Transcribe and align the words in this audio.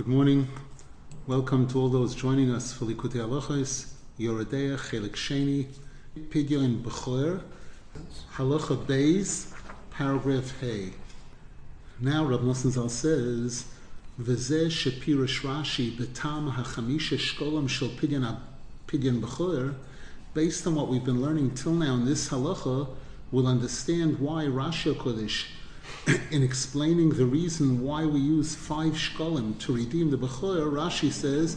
Good 0.00 0.08
morning. 0.08 0.48
Welcome 1.26 1.68
to 1.68 1.78
all 1.78 1.90
those 1.90 2.14
joining 2.14 2.50
us 2.50 2.72
for 2.72 2.86
Likutei 2.86 3.18
Halachos, 3.18 3.92
Yoreh 4.18 4.48
Deah, 4.48 4.78
Chelik 4.78 5.10
Sheni, 5.10 5.66
Pidyon 6.30 6.82
Bechor, 6.82 7.42
Halacha 8.32 8.82
Beis, 8.86 9.52
paragraph 9.90 10.58
Hey. 10.58 10.94
Now 12.00 12.24
Rav 12.24 12.40
Nosson 12.40 12.70
Zal 12.70 12.88
says, 12.88 13.66
V'zeh 14.18 14.68
shepirish 14.68 15.42
Rashi 15.42 15.94
betam 15.94 16.50
hachamisha 16.50 17.18
shkolam 17.18 17.68
shel 17.68 17.90
Pidyon 17.90 18.40
Pidyon 18.86 19.74
based 20.32 20.66
on 20.66 20.76
what 20.76 20.88
we've 20.88 21.04
been 21.04 21.20
learning 21.20 21.50
till 21.50 21.74
now 21.74 21.92
in 21.92 22.06
this 22.06 22.30
halacha, 22.30 22.88
we'll 23.30 23.46
understand 23.46 24.18
why 24.18 24.44
Rashi 24.44 24.94
Kodesh 24.94 25.48
in 26.30 26.42
explaining 26.42 27.10
the 27.10 27.26
reason 27.26 27.82
why 27.82 28.06
we 28.06 28.20
use 28.20 28.54
five 28.54 28.92
shkolim 28.92 29.58
to 29.58 29.74
redeem 29.74 30.10
the 30.10 30.18
Bechor, 30.18 30.70
Rashi 30.70 31.10
says. 31.10 31.56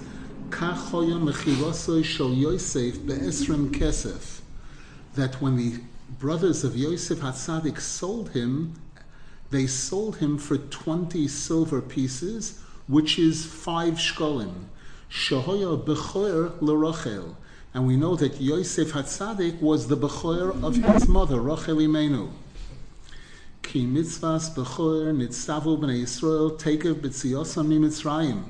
That 5.16 5.41
when 5.41 5.55
the 5.55 5.80
brothers 6.20 6.64
of 6.64 6.76
Yosef 6.76 7.20
Hatzadik 7.20 7.80
sold 7.80 8.30
him, 8.30 8.76
they 9.50 9.68
sold 9.68 10.18
him 10.18 10.38
for 10.38 10.58
20 10.58 11.27
silver 11.27 11.82
pieces, 11.82 12.60
which 12.88 13.18
is 13.18 13.46
five 13.46 13.96
shkolim. 13.96 14.66
Shahoya 15.10 15.84
Bechor 15.84 16.60
l'Rochel. 16.62 17.36
And 17.74 17.88
we 17.88 17.96
know 17.96 18.16
that 18.16 18.40
Yosef 18.40 18.94
Hatzadik 18.94 19.62
was 19.62 19.88
the 19.88 19.98
Bechor 19.98 20.63
of 20.63 20.76
his 20.76 21.08
mother, 21.08 21.40
Rachel 21.40 21.77
Imenu. 21.77 22.32
Ki 23.63 23.88
mitzvahs 23.88 24.53
bechor 24.55 25.12
nitzavu 25.12 25.80
b'nei 25.80 26.04
Yisrael 26.04 26.58
tekev 26.59 27.02
b'tziyosam 27.02 27.67
mitzrayim. 27.67 28.44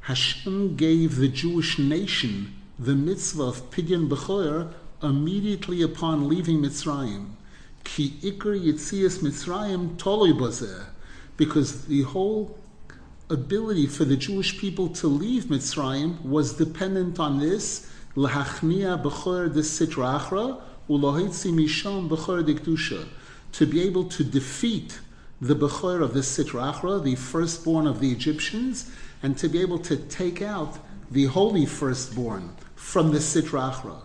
Hashem 0.00 0.74
gave 0.74 1.16
the 1.16 1.28
Jewish 1.28 1.78
nation 1.78 2.54
the 2.78 2.94
mitzvah 2.94 3.44
of 3.44 3.70
pidyon 3.70 4.08
bechor 4.08 4.72
immediately 5.02 5.82
upon 5.82 6.28
leaving 6.28 6.62
Mitzrayim. 6.62 7.26
Ki 7.84 8.14
ikar 8.22 8.58
yitzias 8.60 9.18
Mitzrayim 9.18 9.96
toloi 9.96 10.32
bazeh. 10.32 10.86
Because 11.36 11.86
the 11.86 12.02
whole 12.02 12.58
ability 13.30 13.86
for 13.86 14.04
the 14.04 14.16
Jewish 14.16 14.58
people 14.58 14.88
to 14.88 15.06
leave 15.06 15.44
Mitzrayim 15.44 16.20
was 16.22 16.54
dependent 16.54 17.20
on 17.20 17.38
this 17.38 17.90
lahachnia 18.16 19.00
bechor 19.02 19.52
de 19.52 19.60
sitra 19.60 20.20
achra 20.20 20.60
ulohitzi 20.88 21.52
misham 21.52 22.08
bechor 22.08 22.44
de 22.44 22.54
to 23.52 23.66
be 23.66 23.82
able 23.82 24.04
to 24.04 24.24
defeat 24.24 25.00
the 25.40 25.54
Bechor 25.54 26.02
of 26.02 26.14
the 26.14 26.20
Sitra 26.20 26.72
Achra, 26.72 27.02
the 27.02 27.16
firstborn 27.16 27.86
of 27.86 28.00
the 28.00 28.10
Egyptians, 28.10 28.90
and 29.22 29.36
to 29.38 29.48
be 29.48 29.60
able 29.60 29.78
to 29.80 29.96
take 29.96 30.40
out 30.40 30.78
the 31.10 31.26
holy 31.26 31.66
firstborn 31.66 32.54
from 32.74 33.12
the 33.12 33.18
Sitra 33.18 33.72
Achra. 33.72 33.96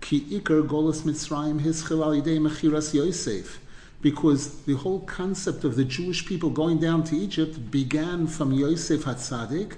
Ki 0.00 0.20
Iker 0.40 0.62
Mitzrayim 0.66 1.60
Alidei 1.60 2.38
Mechiras 2.38 2.92
Yosef. 2.92 3.60
Because 4.02 4.62
the 4.64 4.74
whole 4.74 5.00
concept 5.00 5.64
of 5.64 5.74
the 5.74 5.84
Jewish 5.84 6.26
people 6.26 6.50
going 6.50 6.78
down 6.78 7.02
to 7.04 7.16
Egypt 7.16 7.70
began 7.70 8.26
from 8.26 8.52
Yosef 8.52 9.04
Hatzadik, 9.04 9.76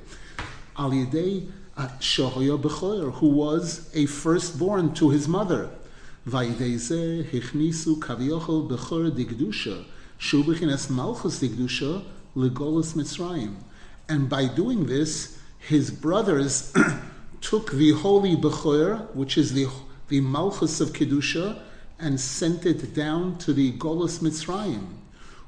Alidei 0.76 1.48
Shohoya 1.76 2.60
Bechor, 2.60 3.12
who 3.14 3.28
was 3.28 3.90
a 3.94 4.06
firstborn 4.06 4.92
to 4.94 5.10
his 5.10 5.28
mother. 5.28 5.70
Hichnisu 6.28 7.98
kaviochel 7.98 8.68
bechor 8.68 9.10
digdusha, 9.10 9.84
shu 10.18 10.44
b'chinas 10.44 10.90
malchus 10.90 11.40
digdusha 11.40 12.04
legolus 12.36 12.94
Mitzrayim. 12.94 13.54
And 14.08 14.28
by 14.28 14.46
doing 14.46 14.86
this, 14.86 15.38
his 15.58 15.90
brothers 15.90 16.72
took 17.40 17.72
the 17.72 17.92
holy 17.92 18.36
bechor, 18.36 19.14
which 19.14 19.38
is 19.38 19.54
the 19.54 19.68
the 20.08 20.20
malchus 20.20 20.80
of 20.80 20.92
kedusha, 20.92 21.60
and 21.98 22.20
sent 22.20 22.64
it 22.64 22.94
down 22.94 23.36
to 23.38 23.52
the 23.52 23.72
golus 23.72 24.20
Mitzrayim. 24.20 24.86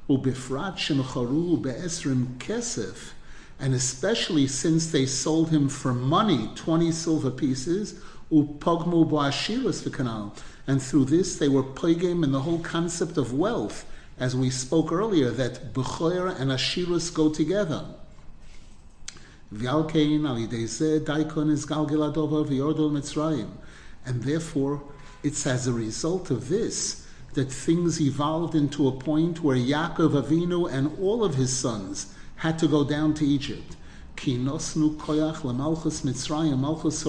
Ubifrat 0.09 0.77
shemcharu 0.77 1.61
be'esrim 1.61 2.37
kesef, 2.37 3.11
and 3.59 3.73
especially 3.73 4.47
since 4.47 4.91
they 4.91 5.05
sold 5.05 5.49
him 5.49 5.69
for 5.69 5.93
money, 5.93 6.49
twenty 6.55 6.91
silver 6.91 7.31
pieces, 7.31 7.99
upogmu 8.31 9.09
ba'ashirus 9.09 9.83
v'kanal 9.83 10.31
and 10.67 10.81
through 10.81 11.05
this, 11.05 11.37
they 11.37 11.47
were 11.47 11.63
plegim 11.63 12.23
in 12.23 12.31
the 12.31 12.41
whole 12.41 12.59
concept 12.59 13.17
of 13.17 13.33
wealth, 13.33 13.85
as 14.19 14.35
we 14.35 14.49
spoke 14.49 14.91
earlier, 14.91 15.31
that 15.31 15.73
Bechoyer 15.73 16.39
and 16.39 16.51
Ashirus 16.51 17.13
go 17.13 17.29
together. 17.29 17.85
And 24.05 24.23
therefore, 24.23 24.81
it's 25.23 25.47
as 25.47 25.67
a 25.67 25.73
result 25.73 26.31
of 26.31 26.49
this 26.49 27.07
that 27.33 27.51
things 27.51 28.01
evolved 28.01 28.55
into 28.55 28.87
a 28.87 28.91
point 28.91 29.41
where 29.43 29.57
Yaakov 29.57 30.23
Avinu 30.23 30.71
and 30.71 30.97
all 30.99 31.23
of 31.23 31.35
his 31.35 31.55
sons 31.55 32.13
had 32.37 32.59
to 32.59 32.67
go 32.67 32.83
down 32.83 33.13
to 33.15 33.25
Egypt. 33.25 33.75
Kinosnu 34.17 34.97
koyach 34.97 35.37
lemalchus 35.37 36.03
Mitzrayim, 36.03 36.59
malchus 36.59 37.03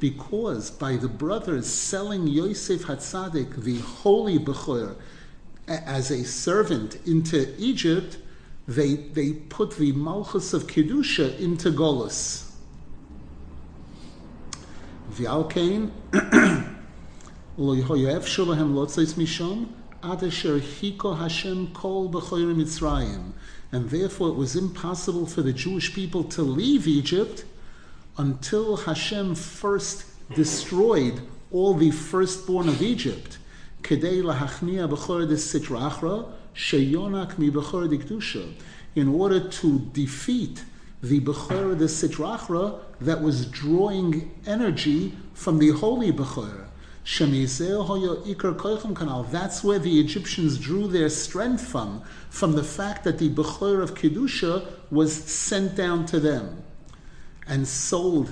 because 0.00 0.70
by 0.70 0.96
the 0.96 1.08
brothers 1.08 1.66
selling 1.68 2.26
Yosef 2.26 2.82
Hatzadik, 2.84 3.62
the 3.62 3.78
holy 3.78 4.38
Bechor, 4.38 4.96
as 5.68 6.10
a 6.10 6.24
servant 6.24 6.96
into 7.06 7.54
Egypt, 7.58 8.18
they, 8.66 8.94
they 8.94 9.34
put 9.34 9.76
the 9.76 9.92
Malchus 9.92 10.52
of 10.52 10.66
Kedusha 10.66 11.38
into 11.38 11.70
Golos. 11.70 12.50
V'alkein, 15.12 15.90
lo 17.56 17.76
yehoyev 17.76 18.24
shulahem 18.24 18.72
lotzais 18.74 19.14
mishom, 19.14 19.68
ad 20.02 20.22
Hashem 21.18 21.72
kol 21.72 22.10
b'choyer 22.10 22.54
Mitzrayim 22.56 23.32
and 23.72 23.90
therefore 23.90 24.28
it 24.28 24.34
was 24.34 24.56
impossible 24.56 25.26
for 25.26 25.42
the 25.42 25.52
Jewish 25.52 25.94
people 25.94 26.24
to 26.24 26.42
leave 26.42 26.86
Egypt 26.88 27.44
until 28.18 28.76
Hashem 28.76 29.34
first 29.34 30.04
destroyed 30.34 31.20
all 31.50 31.74
the 31.74 31.90
firstborn 31.90 32.68
of 32.68 32.82
Egypt. 32.82 33.38
In 38.94 39.08
order 39.08 39.40
to 39.48 39.78
defeat 39.92 40.64
the 41.02 41.20
Bechor 41.20 41.78
the 41.78 41.88
Sitrachra 41.88 42.78
that 43.00 43.22
was 43.22 43.46
drawing 43.46 44.30
energy 44.46 45.16
from 45.32 45.58
the 45.58 45.70
holy 45.70 46.12
Bechor. 46.12 46.69
That's 47.18 47.24
where 49.64 49.78
the 49.80 50.00
Egyptians 50.00 50.58
drew 50.58 50.86
their 50.86 51.08
strength 51.08 51.66
from, 51.66 52.02
from 52.30 52.52
the 52.52 52.62
fact 52.62 53.02
that 53.02 53.18
the 53.18 53.28
Bechor 53.28 53.82
of 53.82 53.94
Kedusha 53.94 54.64
was 54.92 55.12
sent 55.12 55.74
down 55.74 56.06
to 56.06 56.20
them 56.20 56.62
and 57.48 57.66
sold. 57.66 58.30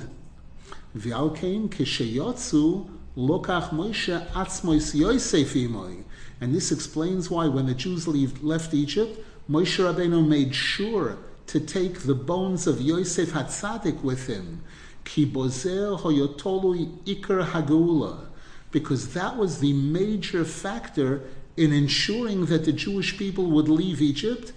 And 0.95 1.03
this 6.55 6.71
explains 6.71 7.31
why 7.31 7.49
when 7.49 7.67
the 7.67 7.75
Jews 7.75 8.07
left 8.07 8.75
Egypt, 8.75 9.19
Moshe 9.51 9.79
Rabbeinu 9.79 10.25
made 10.27 10.55
sure 10.55 11.19
to 11.49 11.59
take 11.59 12.01
the 12.01 12.15
bones 12.15 12.69
of 12.69 12.81
Yosef 12.81 13.33
Hatzadik 13.33 14.05
with 14.05 14.29
him. 14.29 14.63
Ki 15.05 15.27
bozer 15.27 15.99
ikar 15.99 17.45
hageula 17.45 18.28
because 18.71 19.15
that 19.15 19.37
was 19.37 19.61
the 19.61 19.73
major 19.73 20.45
factor 20.45 21.23
in 21.57 21.73
ensuring 21.73 22.47
that 22.47 22.65
the 22.65 22.73
Jewish 22.73 23.19
people 23.19 23.47
would 23.47 23.69
leave 23.69 24.01
Egypt. 24.01 24.53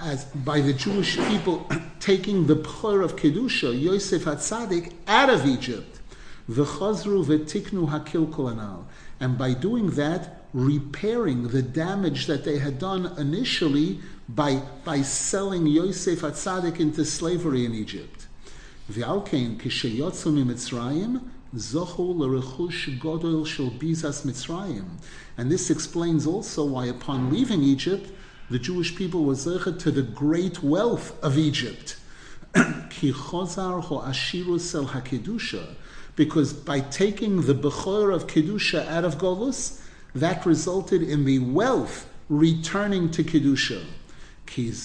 As 0.00 0.24
by 0.34 0.60
the 0.60 0.72
Jewish 0.72 1.16
people 1.16 1.66
taking 2.00 2.46
the 2.46 2.56
Bechor 2.56 3.04
of 3.04 3.16
Kedusha, 3.16 3.80
Yosef 3.80 4.24
Hatzadik, 4.24 4.92
out 5.06 5.30
of 5.30 5.46
Egypt. 5.46 6.00
And 9.20 9.38
by 9.38 9.54
doing 9.54 9.90
that, 9.92 10.44
repairing 10.52 11.48
the 11.48 11.62
damage 11.62 12.26
that 12.26 12.44
they 12.44 12.58
had 12.58 12.78
done 12.78 13.12
initially 13.18 14.00
by, 14.28 14.62
by 14.84 15.02
selling 15.02 15.66
Yosef 15.66 16.22
Atzadik 16.22 16.80
into 16.80 17.04
slavery 17.04 17.64
in 17.64 17.74
Egypt. 17.74 18.26
V'alkein 18.90 19.58
kishayotzu 19.58 20.44
mitzrayim 20.44 21.22
zochu 21.54 22.16
l'rechush 22.16 22.98
godol 22.98 23.44
bizas 23.78 24.24
Mitzrayim. 24.24 24.84
And 25.36 25.50
this 25.50 25.70
explains 25.70 26.26
also 26.26 26.64
why 26.64 26.86
upon 26.86 27.32
leaving 27.32 27.62
Egypt, 27.62 28.10
the 28.50 28.58
Jewish 28.58 28.96
people 28.96 29.24
were 29.24 29.34
zeichet 29.34 29.78
to 29.80 29.90
the 29.90 30.02
great 30.02 30.62
wealth 30.62 31.16
of 31.22 31.38
Egypt. 31.38 31.96
Ashirus 32.54 33.54
el 34.74 34.86
hakedusha, 34.86 35.74
because 36.16 36.52
by 36.52 36.80
taking 36.80 37.42
the 37.42 37.54
Bechor 37.54 38.14
of 38.14 38.26
Kedusha 38.26 38.86
out 38.88 39.04
of 39.04 39.18
Golus, 39.18 39.80
that 40.14 40.46
resulted 40.46 41.02
in 41.02 41.24
the 41.24 41.40
wealth 41.40 42.08
returning 42.28 43.10
to 43.10 43.24
Kedusha. 43.24 43.84
Because 44.46 44.84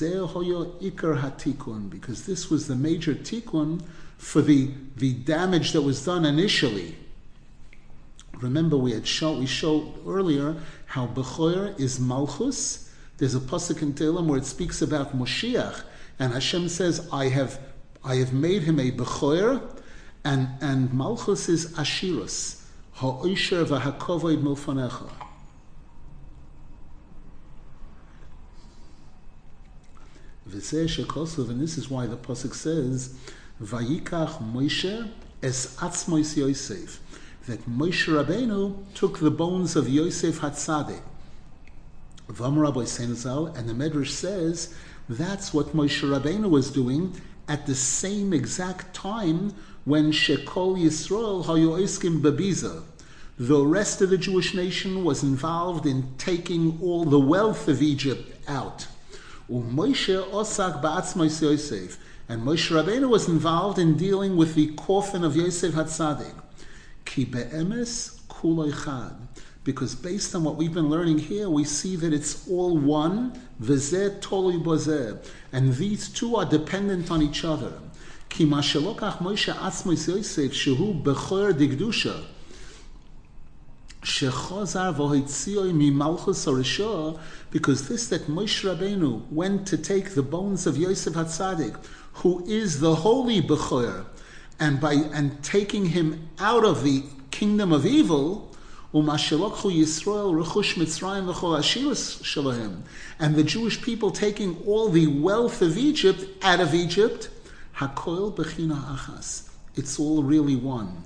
this 2.26 2.50
was 2.50 2.68
the 2.68 2.76
major 2.76 3.14
tikkun 3.14 3.82
for 4.18 4.42
the, 4.42 4.72
the 4.98 5.14
damage 5.14 5.72
that 5.74 5.82
was 5.82 6.04
done 6.06 6.26
initially. 6.26 6.96
Remember, 8.42 8.78
we 8.78 8.94
had 8.94 9.06
show, 9.06 9.38
we 9.38 9.46
showed 9.46 9.94
earlier 10.08 10.56
how 10.86 11.08
Bechor 11.08 11.78
is 11.80 12.00
Malchus. 12.00 12.90
There's 13.18 13.36
a 13.36 13.40
pasuk 13.40 13.82
in 13.82 13.94
Tehillim 13.94 14.28
where 14.28 14.38
it 14.38 14.46
speaks 14.46 14.82
about 14.82 15.18
Moshiach, 15.18 15.84
and 16.20 16.32
Hashem 16.34 16.70
says, 16.70 17.08
"I 17.12 17.26
have, 17.26 17.60
I 18.04 18.16
have 18.16 18.32
made 18.32 18.64
him 18.64 18.80
a 18.80 18.92
Bechor," 18.92 19.62
and 20.24 20.48
and 20.62 20.94
Malchus 20.94 21.50
is 21.50 21.74
Ashirus, 21.74 22.64
Ha'osher 22.94 23.66
v'Hakovoid 23.66 24.42
milfanecha. 24.42 25.10
And 30.52 31.62
this 31.62 31.78
is 31.78 31.90
why 31.90 32.08
the 32.08 32.18
pasuk 32.18 32.56
says, 32.56 33.14
"Vayikach 33.62 34.42
Moshe 34.54 35.10
es 35.44 35.76
atzmois 35.76 36.36
Yosef." 36.36 37.00
That 37.46 37.70
Moshe 37.70 38.08
Rabbeinu 38.08 38.76
took 38.96 39.20
the 39.20 39.32
bones 39.32 39.76
of 39.76 39.88
Yosef 39.88 40.40
Hatzadik. 40.40 41.02
Rabbi 42.28 42.82
Senzal, 42.82 43.56
and 43.56 43.70
the 43.70 43.74
Medrash 43.74 44.10
says 44.10 44.74
that's 45.08 45.54
what 45.54 45.76
Moshe 45.76 46.02
Rabbeinu 46.02 46.50
was 46.50 46.72
doing 46.72 47.20
at 47.48 47.66
the 47.66 47.76
same 47.76 48.34
exact 48.34 48.94
time 48.94 49.54
when 49.86 50.12
Shekol 50.12 50.78
Yisrael 50.78 51.46
Hayoiskim 51.46 52.22
Babiza. 52.22 52.84
The 53.38 53.66
rest 53.66 54.02
of 54.02 54.10
the 54.10 54.18
Jewish 54.18 54.54
nation 54.54 55.04
was 55.04 55.24
involved 55.24 55.86
in 55.86 56.14
taking 56.18 56.80
all 56.82 57.06
the 57.06 57.20
wealth 57.20 57.68
of 57.68 57.82
Egypt 57.82 58.32
out. 58.48 58.88
And 59.50 59.76
Moshe 59.76 60.14
Rabbeinu 62.30 63.10
was 63.10 63.28
involved 63.28 63.80
in 63.80 63.98
dealing 63.98 64.38
with 64.38 64.54
the 64.54 64.68
coffin 64.76 65.24
of 65.24 65.36
Yosef 65.36 65.74
Hatzadik. 65.74 66.36
Ki 67.04 67.26
be'emes 67.26 68.20
kuloi 68.30 69.12
Because 69.64 69.96
based 69.96 70.36
on 70.36 70.44
what 70.44 70.56
we've 70.56 70.74
been 70.74 70.90
learning 70.90 71.18
here, 71.18 71.50
we 71.50 71.64
see 71.64 71.96
that 71.96 72.14
it's 72.14 72.48
all 72.48 72.78
one, 72.78 73.42
v'zeh 73.60 74.20
tolui 74.20 74.64
bozeh. 74.64 75.18
And 75.52 75.74
these 75.74 76.10
two 76.10 76.36
are 76.36 76.46
dependent 76.46 77.10
on 77.10 77.24
each 77.24 77.44
other. 77.44 77.74
Ki 78.30 78.46
Moshe 78.46 78.80
atzmos 78.80 80.08
Yosef 80.08 80.52
shehu 80.54 81.02
bechor 81.02 81.54
digdusha. 81.54 82.24
Shechozar 84.04 84.96
because 87.52 87.88
this 87.88 88.08
that 88.10 88.28
Moshe 88.28 88.64
Rabbeinu 88.64 89.30
went 89.32 89.68
to 89.68 89.78
take 89.78 90.12
the 90.12 90.24
bones 90.24 90.68
of 90.68 90.78
Yosef 90.78 91.14
Hatzadik, 91.14 91.76
who 92.14 92.46
is 92.46 92.80
the 92.80 92.96
holy 92.96 93.42
Bechor, 93.42 94.06
and 94.60 94.80
by 94.80 94.94
and 94.94 95.42
taking 95.44 95.86
him 95.86 96.30
out 96.40 96.64
of 96.66 96.84
the 96.84 97.04
kingdom 97.32 97.72
of 97.72 97.86
evil, 97.86 98.50
and 98.92 99.08
the 103.36 103.44
Jewish 103.46 103.82
people 103.84 104.10
taking 104.10 104.58
all 104.66 104.90
the 104.90 105.06
wealth 105.06 105.62
of 105.62 105.78
Egypt 105.78 106.26
out 106.44 106.60
of 106.60 106.74
Egypt, 106.74 107.30
hakoil 107.76 108.36
bechina 108.36 108.84
achas. 108.98 109.48
It's 109.76 110.00
all 110.00 110.24
really 110.24 110.56
one. 110.56 111.04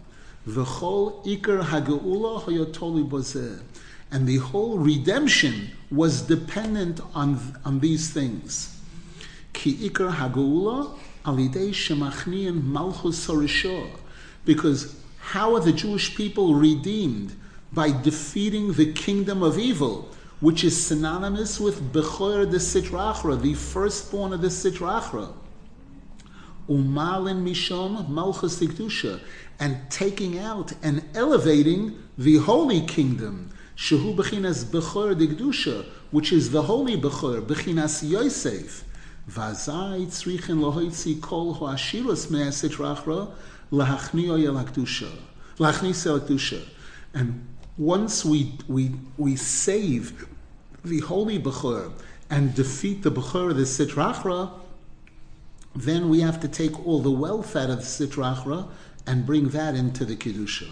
V'chol 0.47 1.25
ikar 1.25 1.61
hageula 1.61 2.41
hayotoli 2.43 3.03
bozeh. 3.05 3.59
And 4.13 4.27
the 4.27 4.37
whole 4.37 4.77
redemption 4.77 5.71
was 5.89 6.21
dependent 6.21 7.01
on, 7.15 7.59
on 7.65 7.79
these 7.79 8.11
things. 8.11 8.79
Ki 9.53 9.89
ikar 9.89 10.13
hageula 10.13 10.95
alidei 11.25 11.71
shemachnian 11.71 12.63
malchus. 12.63 13.27
Because 14.45 14.95
how 15.19 15.55
are 15.55 15.61
the 15.61 15.73
Jewish 15.73 16.15
people 16.15 16.53
redeemed? 16.53 17.35
By 17.71 17.89
defeating 17.89 18.73
the 18.73 18.93
kingdom 18.93 19.41
of 19.41 19.57
evil, 19.57 20.09
which 20.41 20.63
is 20.63 20.85
synonymous 20.85 21.59
with 21.59 21.91
Bechor 21.91 22.49
the 22.51 22.57
Sitrachra, 22.57 23.41
the 23.41 23.55
firstborn 23.55 24.31
of 24.31 24.41
the 24.41 24.49
Sitrachra. 24.49 25.33
Umalin 26.69 27.43
Mishom 27.43 28.07
Malchus 28.09 28.61
and 29.59 29.77
taking 29.89 30.37
out 30.37 30.73
and 30.83 31.03
elevating 31.15 31.97
the 32.17 32.37
holy 32.37 32.81
kingdom, 32.81 33.49
Shehu 33.75 34.15
Bechinas 34.15 34.65
Bechor 34.65 35.15
Digdusha, 35.15 35.85
which 36.11 36.31
is 36.31 36.51
the 36.51 36.63
holy 36.63 36.95
Bechor, 36.95 37.41
Bechinas 37.41 38.07
Yosef. 38.07 38.83
Vazai 39.29 40.05
tzrichin 40.07 40.59
lohoitzi 40.59 41.19
kol 41.21 41.55
hoashirus 41.55 42.29
me'asit 42.29 42.73
rachra 42.77 43.31
lahachnio 43.71 44.37
yelakdusha. 44.37 45.09
Lachnis 45.57 46.05
yelakdusha. 46.05 46.61
And 47.13 47.47
once 47.77 48.23
we, 48.23 48.53
we, 48.67 48.91
we 49.17 49.35
save 49.35 50.27
the 50.83 50.99
holy 50.99 51.39
Bechor 51.39 51.91
and 52.29 52.53
defeat 52.53 53.01
the 53.03 53.11
Bechor 53.11 53.51
of 53.51 53.57
the 53.57 53.63
Sitrachra, 53.63 54.51
then 55.75 56.09
we 56.09 56.21
have 56.21 56.39
to 56.41 56.47
take 56.47 56.85
all 56.85 56.99
the 56.99 57.11
wealth 57.11 57.55
out 57.55 57.69
of 57.69 57.79
Sitrachra 57.79 58.67
and 59.07 59.25
bring 59.25 59.49
that 59.49 59.75
into 59.75 60.05
the 60.05 60.15
Kiddusha. 60.15 60.69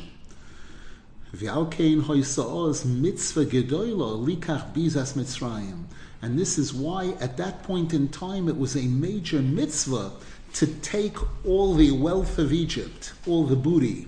V'alkein 1.35 2.01
hoysa'oz 2.03 2.83
mitzvah 2.83 3.45
gedoylo 3.45 4.25
likach 4.25 4.73
bizas 4.73 5.13
mitzrayim. 5.13 5.85
And 6.21 6.37
this 6.37 6.57
is 6.57 6.73
why 6.73 7.15
at 7.21 7.37
that 7.37 7.63
point 7.63 7.93
in 7.93 8.09
time 8.09 8.49
it 8.49 8.57
was 8.57 8.75
a 8.75 8.81
major 8.81 9.41
mitzvah 9.41 10.11
to 10.53 10.67
take 10.67 11.17
all 11.45 11.73
the 11.73 11.91
wealth 11.91 12.37
of 12.37 12.51
Egypt, 12.51 13.13
all 13.25 13.45
the 13.45 13.55
booty. 13.55 14.07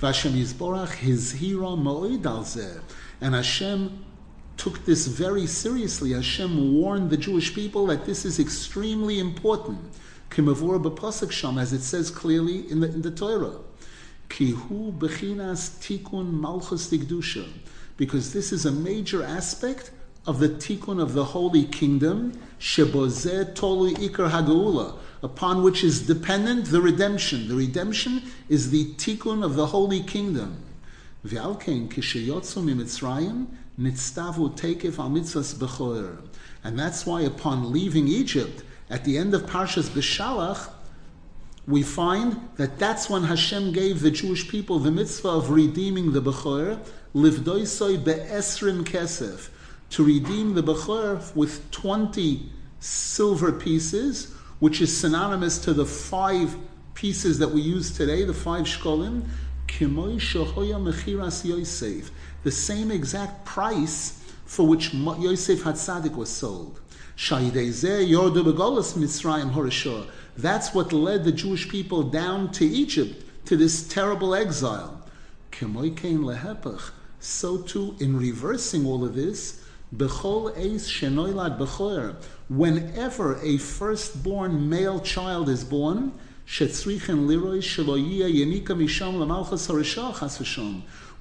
Vashem 0.00 0.32
Yisborach 0.32 0.94
his 0.94 1.32
hira 1.32 1.76
mo'id 1.76 2.26
al 2.26 2.46
And 3.20 3.34
Hashem 3.34 4.04
took 4.56 4.84
this 4.84 5.06
very 5.06 5.46
seriously. 5.46 6.12
Hashem 6.12 6.74
warned 6.74 7.10
the 7.10 7.16
Jewish 7.16 7.54
people 7.54 7.86
that 7.86 8.04
this 8.04 8.24
is 8.24 8.40
extremely 8.40 9.20
important. 9.20 9.80
Kimavur 10.30 10.82
b'pasuk 10.82 11.30
sham, 11.30 11.58
as 11.58 11.72
it 11.72 11.82
says 11.82 12.10
clearly 12.10 12.68
in 12.70 12.80
the, 12.80 12.88
in 12.88 13.02
the 13.02 13.10
Torah. 13.12 13.58
Kihu 14.34 14.92
bechinas 14.98 15.78
tikun 15.78 16.32
malchus 16.32 16.90
digdusha. 16.90 17.46
Because 17.96 18.32
this 18.32 18.50
is 18.52 18.66
a 18.66 18.72
major 18.72 19.22
aspect 19.22 19.92
of 20.26 20.40
the 20.40 20.48
tikkun 20.48 21.00
of 21.00 21.12
the 21.12 21.24
holy 21.24 21.62
kingdom, 21.62 22.32
shebozeh 22.58 23.54
tolu 23.54 23.94
ikar 23.94 24.28
hagula, 24.28 24.96
upon 25.22 25.62
which 25.62 25.84
is 25.84 26.04
dependent 26.08 26.66
the 26.66 26.80
redemption. 26.80 27.46
The 27.46 27.54
redemption 27.54 28.24
is 28.48 28.70
the 28.70 28.86
tikkun 28.94 29.44
of 29.44 29.54
the 29.54 29.66
holy 29.66 30.02
kingdom. 30.02 30.56
V'alkein 31.24 31.88
kishayotzu 31.88 32.64
mimitzrayim 32.64 33.46
nitztavu 33.78 34.56
tekef 34.56 34.98
al 34.98 35.10
mitzvahs 35.10 35.54
bechor. 35.54 36.18
And 36.64 36.76
that's 36.76 37.06
why 37.06 37.20
upon 37.20 37.70
leaving 37.70 38.08
Egypt, 38.08 38.64
at 38.90 39.04
the 39.04 39.16
end 39.16 39.32
of 39.32 39.42
Parshas 39.42 39.90
Beshalach, 39.90 40.70
we 41.66 41.82
find 41.82 42.48
that 42.56 42.78
that's 42.78 43.08
when 43.08 43.24
Hashem 43.24 43.72
gave 43.72 44.00
the 44.00 44.10
Jewish 44.10 44.48
people 44.48 44.78
the 44.78 44.90
mitzvah 44.90 45.28
of 45.28 45.50
redeeming 45.50 46.12
the 46.12 46.20
Bechor, 46.20 46.78
livdoisoi 47.14 48.04
be'esrim 48.04 48.84
kesef, 48.84 49.48
to 49.90 50.04
redeem 50.04 50.54
the 50.54 50.62
Bechor 50.62 51.34
with 51.34 51.70
20 51.70 52.50
silver 52.80 53.52
pieces, 53.52 54.34
which 54.58 54.80
is 54.82 54.94
synonymous 54.94 55.58
to 55.58 55.72
the 55.72 55.86
five 55.86 56.54
pieces 56.92 57.38
that 57.38 57.48
we 57.48 57.62
use 57.62 57.96
today, 57.96 58.24
the 58.24 58.34
five 58.34 58.64
shkolim, 58.64 59.22
kimoy 59.66 60.16
shohoya 60.16 60.76
mechiras 60.76 61.44
Yosef, 61.44 62.10
the 62.42 62.50
same 62.50 62.90
exact 62.90 63.44
price 63.46 64.20
for 64.44 64.66
which 64.66 64.92
Yosef 64.92 65.62
Hatzadik 65.64 66.14
was 66.14 66.28
sold. 66.28 66.80
Yordu 67.16 68.44
begolas 68.44 68.94
Mitzrayim 68.98 69.52
Horeshah 69.52 70.06
that's 70.36 70.74
what 70.74 70.92
led 70.92 71.24
the 71.24 71.32
Jewish 71.32 71.68
people 71.68 72.02
down 72.02 72.50
to 72.52 72.64
Egypt, 72.64 73.24
to 73.46 73.56
this 73.56 73.86
terrible 73.86 74.34
exile. 74.34 75.00
So 77.20 77.58
too, 77.58 77.94
in 78.00 78.16
reversing 78.18 78.86
all 78.86 79.04
of 79.04 79.14
this, 79.14 79.60
whenever 82.48 83.36
a 83.42 83.56
firstborn 83.58 84.68
male 84.68 85.00
child 85.00 85.48
is 85.48 85.62
born, 85.64 86.12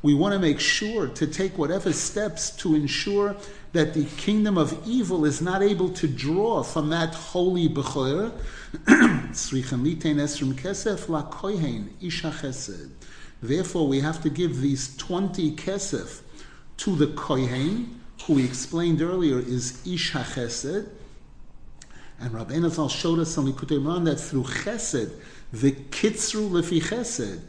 we 0.02 0.14
want 0.14 0.34
to 0.34 0.40
make 0.40 0.60
sure 0.60 1.08
to 1.08 1.28
take 1.28 1.58
whatever 1.58 1.94
steps 1.94 2.50
to 2.58 2.76
ensure 2.76 3.36
that 3.74 3.96
the 3.96 4.06
kingdom 4.18 4.58
of 4.58 4.80
evil 4.88 5.26
is 5.26 5.42
not 5.42 5.64
able 5.64 5.90
to 5.90 6.08
draw 6.08 6.64
from 6.64 6.90
that 6.90 7.14
holy 7.14 7.68
Bechor. 7.68 8.32
Therefore, 13.42 13.88
we 13.88 14.00
have 14.00 14.22
to 14.22 14.30
give 14.30 14.62
these 14.62 14.96
20 14.98 15.56
kesef 15.56 16.22
to 16.78 16.96
the 16.96 17.08
kohen, 17.08 18.00
who 18.26 18.34
we 18.34 18.46
explained 18.46 19.02
earlier 19.02 19.40
is 19.40 19.86
Isha 19.86 20.20
HaChesed. 20.20 20.88
And 22.20 22.32
Rabbeinu 22.32 22.70
Zal 22.70 22.90
showed 22.90 23.20
us 23.20 23.38
on 23.38 23.52
Likutei 23.52 23.82
Moharan 23.82 24.06
that 24.06 24.20
through 24.20 24.44
Chesed, 24.44 25.12
the 25.52 25.72
Kitzru 25.72 26.50
Lefi 26.50 26.80
Chesed, 26.80 27.42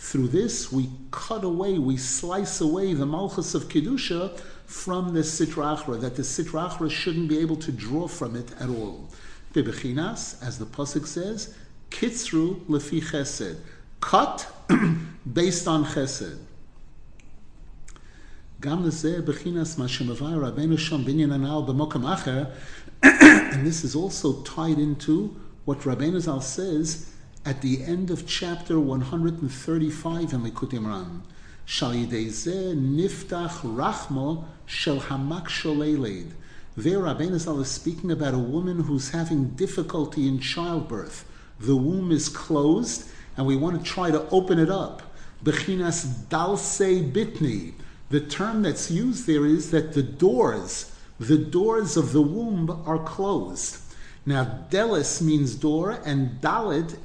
through 0.00 0.28
this, 0.28 0.70
we 0.70 0.90
cut 1.10 1.44
away, 1.44 1.78
we 1.78 1.96
slice 1.96 2.60
away 2.60 2.94
the 2.94 3.06
Malchus 3.06 3.54
of 3.54 3.64
Kedusha 3.64 4.38
from 4.66 5.14
the 5.14 5.20
Sitra 5.20 5.78
Achra, 5.78 6.00
that 6.00 6.16
the 6.16 6.22
Sitra 6.22 6.70
Achra 6.70 6.90
shouldn't 6.90 7.28
be 7.28 7.38
able 7.38 7.56
to 7.56 7.72
draw 7.72 8.06
from 8.06 8.36
it 8.36 8.52
at 8.60 8.68
all. 8.68 9.08
Bebechinas, 9.54 10.42
as 10.46 10.58
the 10.58 10.66
Pasuk 10.66 11.06
says, 11.06 11.54
Kitzru 11.90 12.60
Lefi 12.66 13.00
Chesed. 13.00 13.58
Cut 14.00 14.46
based 15.32 15.66
on 15.66 15.84
Chesed. 15.84 16.38
גם 18.60 18.84
לזה 18.84 19.20
בחינס 19.24 19.78
מה 19.78 19.88
שמבאר 19.88 20.44
רבנו 20.44 20.78
שם 20.78 21.04
בניין 21.04 21.32
הנעל 21.32 21.62
במוקם 21.66 22.06
אחר, 22.06 22.44
and 23.02 23.66
this 23.66 23.84
is 23.84 23.94
also 23.94 24.42
tied 24.42 24.78
into 24.78 25.36
what 25.66 25.80
Rabbeinu 25.80 26.20
Zal 26.20 26.40
says 26.40 27.09
at 27.43 27.61
the 27.61 27.83
end 27.83 28.11
of 28.11 28.27
chapter 28.27 28.79
135 28.79 30.33
in 30.33 30.41
Likutei 30.41 30.79
Moharan. 30.79 31.21
Shal 31.65 31.93
niftach 31.93 33.61
rachmo 33.61 34.45
shel 34.65 34.99
hamak 34.99 35.47
sholeled. 35.47 36.31
There, 36.77 36.99
Rabbeinu 36.99 37.37
Zal 37.37 37.59
is 37.59 37.67
speaking 37.69 38.11
about 38.11 38.33
a 38.33 38.39
woman 38.39 38.81
who's 38.81 39.09
having 39.09 39.49
difficulty 39.49 40.27
in 40.27 40.39
childbirth. 40.39 41.25
The 41.59 41.75
womb 41.75 42.11
is 42.11 42.29
closed, 42.29 43.09
and 43.35 43.45
we 43.45 43.57
want 43.57 43.83
to 43.83 43.91
try 43.91 44.11
to 44.11 44.27
open 44.29 44.59
it 44.59 44.69
up. 44.69 45.01
Bechinas 45.43 46.27
dalse 46.29 47.11
bitni. 47.11 47.73
The 48.09 48.21
term 48.21 48.61
that's 48.61 48.91
used 48.91 49.25
there 49.25 49.45
is 49.45 49.71
that 49.71 49.93
the 49.93 50.03
doors, 50.03 50.95
the 51.19 51.37
doors 51.37 51.97
of 51.97 52.13
the 52.13 52.21
womb 52.21 52.83
are 52.85 52.99
closed. 52.99 53.79
Now, 54.25 54.65
delis 54.69 55.21
means 55.21 55.55
door, 55.55 55.99
and 56.05 56.39
dalit, 56.41 56.97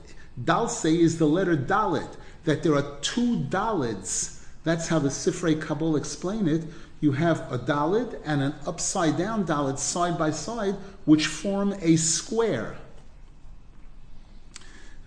dalse 0.43 0.85
is 0.85 1.19
the 1.19 1.27
letter 1.27 1.57
dalit, 1.57 2.17
that 2.45 2.63
there 2.63 2.75
are 2.75 2.99
two 3.01 3.39
dalids. 3.49 4.45
That's 4.65 4.89
how 4.89 4.99
the 4.99 5.09
Sifrei 5.09 5.61
Kabul 5.61 5.97
explain 5.97 6.49
it. 6.49 6.65
You 7.01 7.13
have 7.13 7.53
a 7.53 7.59
dalit 7.59 8.21
and 8.25 8.43
an 8.43 8.55
upside 8.67 9.17
down 9.17 9.47
dalit 9.47 9.79
side 9.79 10.19
by 10.19 10.31
side, 10.31 10.77
which 11.05 11.27
form 11.27 11.75
a 11.81 11.97
square. 11.97 12.77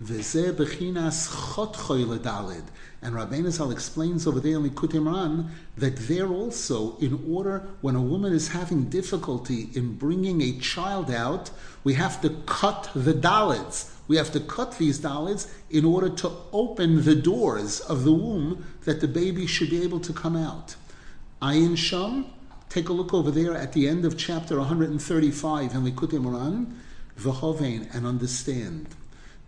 V'zeh 0.02 0.52
bechinas 0.52 1.28
chot 1.54 1.74
dalid. 1.74 2.64
And 3.02 3.14
Rabbeinu 3.14 3.50
Zal 3.50 3.70
explains 3.70 4.26
over 4.26 4.40
there 4.40 4.56
in 4.56 4.68
Likutei 4.68 5.00
Moharan 5.00 5.48
that 5.78 5.96
there 5.96 6.28
also, 6.28 6.98
in 6.98 7.24
order, 7.26 7.66
when 7.80 7.96
a 7.96 8.02
woman 8.02 8.34
is 8.34 8.48
having 8.48 8.90
difficulty 8.90 9.70
in 9.74 9.94
bringing 9.94 10.42
a 10.42 10.58
child 10.58 11.10
out, 11.10 11.50
we 11.82 11.94
have 11.94 12.20
to 12.20 12.30
cut 12.44 12.90
the 12.94 13.14
dalids. 13.14 13.90
We 14.06 14.16
have 14.16 14.32
to 14.32 14.40
cut 14.40 14.76
these 14.76 14.98
dalids 14.98 15.50
in 15.70 15.86
order 15.86 16.10
to 16.10 16.30
open 16.52 17.04
the 17.04 17.14
doors 17.14 17.80
of 17.80 18.04
the 18.04 18.12
womb 18.12 18.66
that 18.84 19.00
the 19.00 19.08
baby 19.08 19.46
should 19.46 19.70
be 19.70 19.82
able 19.82 20.00
to 20.00 20.12
come 20.12 20.36
out. 20.36 20.76
Ayin 21.40 21.78
Sham, 21.78 22.26
take 22.68 22.90
a 22.90 22.92
look 22.92 23.14
over 23.14 23.30
there 23.30 23.54
at 23.54 23.72
the 23.72 23.88
end 23.88 24.04
of 24.04 24.18
chapter 24.18 24.58
135 24.58 25.74
in 25.74 25.84
Likutei 25.84 26.20
Moharan, 26.20 26.74
V'hovein, 27.18 27.94
and 27.94 28.06
understand. 28.06 28.88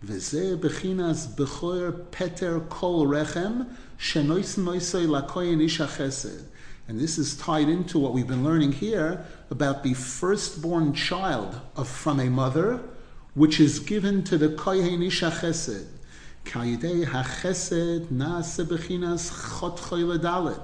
וזה 0.02 0.54
בחינס 0.60 1.26
בכור 1.38 1.90
פטר 2.10 2.58
כל 2.68 3.08
רחם, 3.16 3.52
שנויסן 3.98 4.64
נויסוי 4.64 5.06
לכהן 5.06 5.60
איש 5.60 5.80
החסד. 5.80 6.38
And 6.88 6.98
this 6.98 7.18
is 7.18 7.36
tied 7.36 7.68
into 7.68 7.98
what 7.98 8.14
we've 8.14 8.26
been 8.26 8.42
learning 8.42 8.72
here 8.72 9.26
about 9.50 9.82
the 9.82 9.92
firstborn 9.92 10.94
child 10.94 11.60
of, 11.76 11.86
from 11.86 12.18
a 12.18 12.30
mother, 12.30 12.80
which 13.34 13.60
is 13.60 13.78
given 13.78 14.24
to 14.24 14.38
the 14.38 14.48
Kohen 14.48 15.02
Isha 15.02 15.30
Chesed. 15.30 15.86
Kayidei 16.46 17.04
HaChesed 17.04 18.06
Nase 18.06 18.64
Bechinas 18.64 19.60
Chot 19.60 19.76
Dalet. 19.76 20.58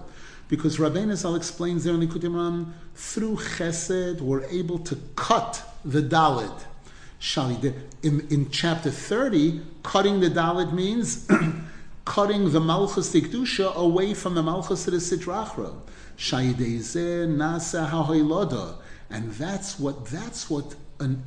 Because 0.49 0.79
Rabbeinu 0.79 1.15
Zal 1.15 1.35
explains 1.35 1.85
there 1.85 1.93
in 1.93 2.01
Likutei 2.01 2.73
through 2.95 3.37
Chesed 3.37 4.23
we're 4.23 4.45
able 4.45 4.79
to 4.79 4.97
cut 5.17 5.63
the 5.85 6.01
Dalet. 6.01 6.59
In, 7.22 8.28
in 8.30 8.50
chapter 8.50 8.90
30, 8.90 9.62
cutting 9.84 10.22
the 10.22 10.30
Dalit 10.30 10.72
means 10.72 11.28
cutting 12.06 12.52
the 12.52 12.62
Malchus 12.62 13.14
Tikdusha 13.14 13.76
away 13.76 14.14
from 14.14 14.36
the 14.36 14.44
Malchus 14.44 14.88
of 14.88 14.94
the 14.94 15.00
Sitrachra. 15.00 15.76
And 19.12 19.32
that's 19.34 19.80
what 19.80 20.06
that's 20.06 20.50
what 20.50 20.76
an, 21.00 21.24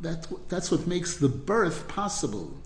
that's, 0.00 0.28
that's 0.48 0.70
what 0.70 0.86
makes 0.86 1.16
the 1.16 1.28
birth 1.28 1.88
possible. 1.88 2.56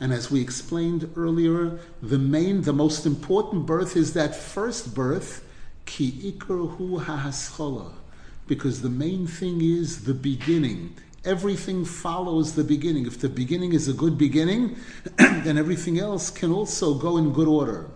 And 0.00 0.12
as 0.12 0.30
we 0.30 0.40
explained 0.40 1.10
earlier, 1.16 1.78
the 2.00 2.18
main, 2.18 2.62
the 2.62 2.72
most 2.72 3.06
important 3.06 3.66
birth 3.66 3.96
is 3.96 4.12
that 4.14 4.36
first 4.36 4.94
birth, 4.94 5.44
ki 5.84 6.32
ikar 6.32 6.76
hu 6.76 6.98
ha'hascholah 6.98 7.92
because 8.48 8.82
the 8.82 8.90
main 8.90 9.26
thing 9.26 9.60
is 9.60 10.04
the 10.04 10.14
beginning. 10.14 10.96
Everything 11.24 11.84
follows 11.84 12.54
the 12.54 12.64
beginning. 12.64 13.06
If 13.06 13.20
the 13.20 13.28
beginning 13.28 13.74
is 13.74 13.86
a 13.86 13.92
good 13.92 14.16
beginning, 14.16 14.76
then 15.16 15.58
everything 15.58 15.98
else 15.98 16.30
can 16.30 16.50
also 16.50 16.94
go 16.94 17.18
in 17.18 17.32
good 17.32 17.46
order. 17.48 17.88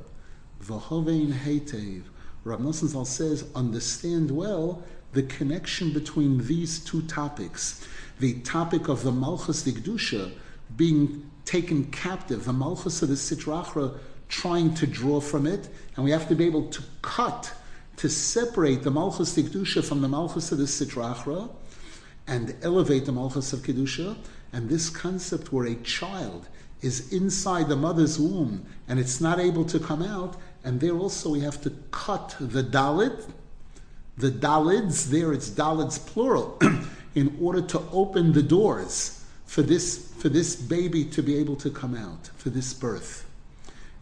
V'hovein 0.63 1.33
heitev. 1.33 2.03
Rav 2.45 2.61
Nosson 2.61 3.07
says, 3.07 3.45
understand 3.55 4.31
well 4.31 4.83
the 5.13 5.23
connection 5.23 5.93
between 5.93 6.47
these 6.47 6.81
two 6.81 7.03
topics. 7.03 7.87
The 8.19 8.41
topic 8.41 8.89
of 8.89 9.03
the 9.03 9.13
Malchus 9.13 9.63
Digdusha 9.63 10.33
being 10.77 11.31
taken 11.45 11.85
captive, 11.87 12.45
the 12.45 12.53
Malchus 12.53 13.03
of 13.03 13.09
the 13.09 13.15
Sitrachra 13.15 13.97
trying 14.29 14.75
to 14.75 14.87
draw 14.87 15.21
from 15.21 15.47
it, 15.47 15.69
and 15.95 16.05
we 16.05 16.11
have 16.11 16.29
to 16.29 16.35
be 16.35 16.47
able 16.47 16.69
to 16.71 16.83
cut 17.03 17.53
to 17.97 18.09
separate 18.09 18.83
the 18.83 18.91
Malchus 18.91 19.37
Kedusha 19.37 19.85
from 19.85 20.01
the 20.01 20.09
Malchus 20.09 20.53
of 20.53 20.59
the 20.59 20.65
Sitrachra 20.65 21.51
and 22.27 22.55
elevate 22.63 23.05
the 23.05 23.13
Malchus 23.13 23.53
of 23.53 23.61
Kedusha. 23.61 24.17
And 24.53 24.69
this 24.69 24.91
concept 24.91 25.53
where 25.53 25.67
a 25.67 25.75
child 25.77 26.49
is 26.83 27.13
inside 27.13 27.69
the 27.69 27.77
mother's 27.77 28.19
womb 28.19 28.67
and 28.89 28.99
it's 28.99 29.21
not 29.21 29.39
able 29.39 29.65
to 29.65 29.79
come 29.79 30.03
out, 30.03 30.37
and 30.65 30.81
there 30.81 30.97
also 30.97 31.31
we 31.31 31.41
have 31.41 31.61
to 31.63 31.71
cut 31.91 32.37
the 32.39 32.63
Dalit, 32.63 33.31
the 34.19 34.31
Dalids, 34.31 35.09
there 35.11 35.33
it's 35.33 35.49
Dalids 35.49 36.05
plural, 36.05 36.59
in 37.15 37.37
order 37.41 37.63
to 37.63 37.83
open 37.93 38.33
the 38.33 38.43
doors 38.43 39.25
for 39.47 39.63
this, 39.63 40.13
for 40.19 40.29
this 40.29 40.57
baby 40.57 41.05
to 41.05 41.23
be 41.23 41.37
able 41.37 41.57
to 41.57 41.71
come 41.71 41.95
out, 41.95 42.31
for 42.37 42.51
this 42.51 42.75
birth. 42.75 43.27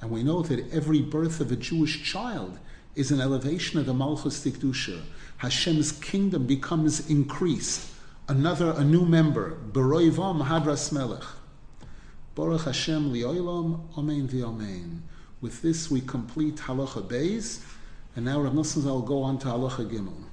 And 0.00 0.10
we 0.10 0.22
know 0.22 0.42
that 0.42 0.72
every 0.72 1.02
birth 1.02 1.40
of 1.40 1.52
a 1.52 1.56
Jewish 1.56 2.02
child 2.02 2.58
is 2.94 3.10
an 3.10 3.20
elevation 3.20 3.78
of 3.78 3.86
the 3.86 3.94
Malchus 3.94 4.44
Tikdusha. 4.44 5.00
Hashem's 5.38 5.92
kingdom 5.92 6.46
becomes 6.46 7.08
increased. 7.08 7.90
Another, 8.28 8.72
a 8.72 8.84
new 8.84 9.04
member. 9.04 9.58
Beroivam 9.72 10.46
Hadras 10.46 10.92
Melech. 10.92 11.24
Baruch 12.34 12.62
Hashem 12.62 13.12
lioilam, 13.12 13.80
Amen 13.98 14.28
v'Amen. 14.28 15.00
With 15.40 15.62
this 15.62 15.90
we 15.90 16.00
complete 16.00 16.56
Halacha 16.56 17.02
Beis, 17.02 17.62
and 18.14 18.24
now 18.24 18.40
Rav 18.40 18.52
Nosson 18.52 18.84
will 18.84 19.02
go 19.02 19.22
on 19.22 19.38
to 19.38 19.46
Halacha 19.48 19.90
Gimel. 19.90 20.29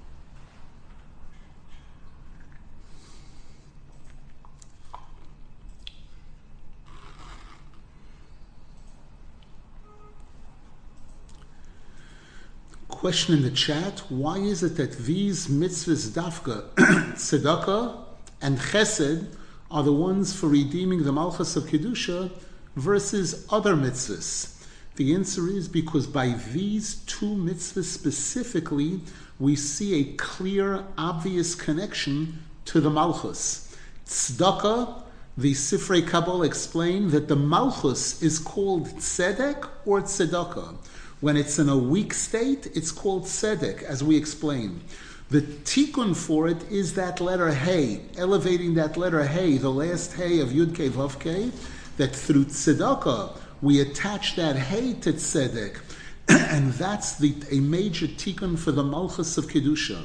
Question 12.97 13.35
in 13.35 13.43
the 13.43 13.51
chat 13.51 13.99
why 14.09 14.37
is 14.37 14.63
it 14.63 14.75
that 14.75 14.91
these 14.97 15.45
mitzvahs 15.45 16.09
dafka, 16.09 16.67
tzedakah, 17.13 17.95
and 18.41 18.57
chesed 18.57 19.27
are 19.69 19.83
the 19.83 19.93
ones 19.93 20.35
for 20.35 20.47
redeeming 20.47 21.03
the 21.03 21.11
malchus 21.11 21.55
of 21.55 21.65
kedusha 21.65 22.31
versus 22.75 23.45
other 23.51 23.75
mitzvahs? 23.75 24.65
The 24.95 25.13
answer 25.13 25.47
is 25.47 25.67
because 25.67 26.07
by 26.07 26.29
these 26.51 26.95
two 27.05 27.35
mitzvahs 27.35 27.83
specifically, 27.83 29.01
we 29.37 29.55
see 29.55 30.01
a 30.01 30.13
clear, 30.15 30.83
obvious 30.97 31.53
connection 31.53 32.39
to 32.65 32.81
the 32.81 32.89
malchus. 32.89 33.77
Tzedakah, 34.07 35.03
the 35.37 35.51
Sifrei 35.51 36.01
Kabul 36.07 36.41
explain 36.41 37.11
that 37.11 37.27
the 37.27 37.35
malchus 37.35 38.23
is 38.23 38.39
called 38.39 38.87
tzedek 38.87 39.69
or 39.85 40.01
tzedakah. 40.01 40.77
When 41.19 41.35
it's 41.35 41.57
in 41.57 41.67
a 41.67 41.77
weak 41.77 42.13
state, 42.13 42.67
it's 42.75 42.91
called 42.91 43.23
tzedek, 43.23 43.81
as 43.81 44.03
we 44.03 44.15
explain. 44.15 44.81
The 45.29 45.41
tikkun 45.41 46.15
for 46.15 46.47
it 46.47 46.71
is 46.71 46.93
that 46.93 47.19
letter 47.19 47.51
hey, 47.51 48.01
elevating 48.17 48.75
that 48.75 48.97
letter 48.97 49.25
hey, 49.25 49.57
the 49.57 49.71
last 49.71 50.13
hey 50.13 50.39
of 50.39 50.49
Yud 50.49 50.75
Kei 50.75 50.89
Vav 50.89 51.19
Kei, 51.19 51.51
that 51.97 52.15
through 52.15 52.45
tzedakah 52.45 53.35
we 53.61 53.81
attach 53.81 54.35
that 54.35 54.55
hey 54.55 54.93
to 54.93 55.13
tzedek, 55.13 55.79
and 56.29 56.71
that's 56.73 57.17
the, 57.17 57.35
a 57.51 57.59
major 57.61 58.07
tikkun 58.07 58.57
for 58.57 58.71
the 58.71 58.83
malchus 58.83 59.37
of 59.37 59.47
kedusha. 59.47 60.03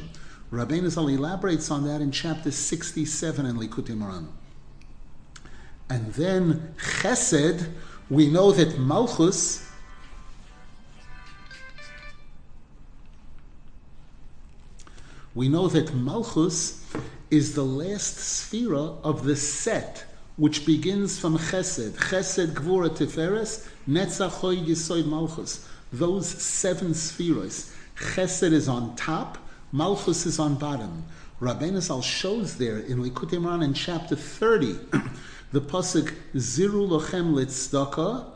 Rabbeinu 0.51 0.89
Zal 0.89 1.09
elaborates 1.09 1.71
on 1.71 1.85
that 1.85 2.01
in 2.01 2.11
chapter 2.11 2.51
67 2.51 3.47
in 3.47 3.57
Likutei 3.57 3.97
Moharan. 3.97 4.29
And 5.89 6.13
then 6.15 6.75
chesed, 6.79 7.69
we 8.11 8.29
know 8.31 8.51
that 8.53 8.79
malchus 8.79 9.72
we 15.35 15.49
know 15.49 15.69
that 15.69 15.95
Malchus 15.95 16.85
is 17.31 17.55
the 17.55 17.65
last 17.65 18.17
sphera 18.17 18.99
of 19.03 19.25
the 19.25 19.37
set, 19.37 20.05
which 20.37 20.67
begins 20.67 21.19
from 21.19 21.39
Chesed. 21.39 21.93
Chesed, 21.93 22.53
Gvura, 22.53 22.91
Tiferes, 22.91 23.67
Netzach, 23.89 24.31
Hoy, 24.31 24.57
Yisoid, 24.57 25.07
Malchus. 25.07 25.67
Those 25.93 26.29
seven 26.29 26.93
spheres. 26.93 27.75
Chesed 27.97 28.53
is 28.53 28.69
on 28.69 28.95
top, 28.97 29.39
Malchus 29.73 30.27
is 30.27 30.39
on 30.39 30.57
bottom. 30.57 31.05
Rabbeinu 31.41 31.81
Zal 31.81 32.03
shows 32.03 32.57
there 32.57 32.79
in 32.79 32.99
Likutei 32.99 33.41
Moharan 33.41 33.65
in 33.65 33.75
chapter 33.75 34.15
30, 34.15 34.73
the 35.53 35.61
pasuk 35.61 36.15
Ziru 36.35 36.89
lochem 36.89 37.33
litzdaka, 37.33 38.27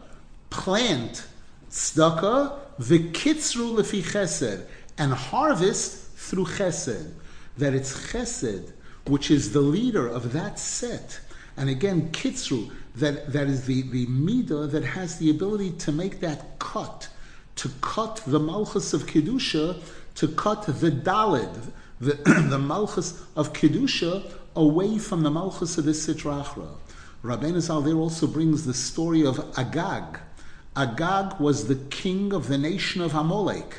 plant 0.48 1.26
tzedakah, 1.70 2.58
v'kitzru 2.80 3.76
lefi 3.76 4.02
chesed, 4.02 4.64
and 4.98 5.12
harvest 5.12 6.05
through 6.28 6.46
chesed, 6.46 7.12
that 7.56 7.74
it's 7.74 8.12
chesed 8.12 8.72
which 9.08 9.30
is 9.30 9.52
the 9.52 9.60
leader 9.60 10.08
of 10.08 10.32
that 10.32 10.58
set. 10.58 11.20
And 11.56 11.70
again, 11.70 12.10
kitzru, 12.10 12.70
that, 12.96 13.32
that 13.32 13.46
is 13.46 13.64
the, 13.66 13.82
the 13.82 14.06
midah 14.06 14.70
that 14.70 14.84
has 14.84 15.18
the 15.18 15.30
ability 15.30 15.72
to 15.72 15.92
make 15.92 16.20
that 16.20 16.58
cut, 16.58 17.08
to 17.56 17.68
cut 17.80 18.22
the 18.26 18.40
malchus 18.40 18.92
of 18.92 19.06
kedusha, 19.06 19.80
to 20.16 20.28
cut 20.28 20.62
the 20.66 20.90
dalid, 20.90 21.70
the, 22.00 22.14
the 22.50 22.58
malchus 22.58 23.22
of 23.36 23.52
kedusha 23.52 24.32
away 24.54 24.98
from 24.98 25.22
the 25.22 25.30
malchus 25.30 25.78
of 25.78 25.84
the 25.84 25.92
sitrachra. 25.92 26.68
Rabbeinu 27.22 27.60
Zal 27.60 27.80
there 27.80 27.94
also 27.94 28.26
brings 28.26 28.66
the 28.66 28.74
story 28.74 29.24
of 29.24 29.38
Agag. 29.58 30.18
Agag 30.76 31.40
was 31.40 31.68
the 31.68 31.76
king 31.90 32.32
of 32.32 32.48
the 32.48 32.58
nation 32.58 33.00
of 33.00 33.14
Amalek. 33.14 33.78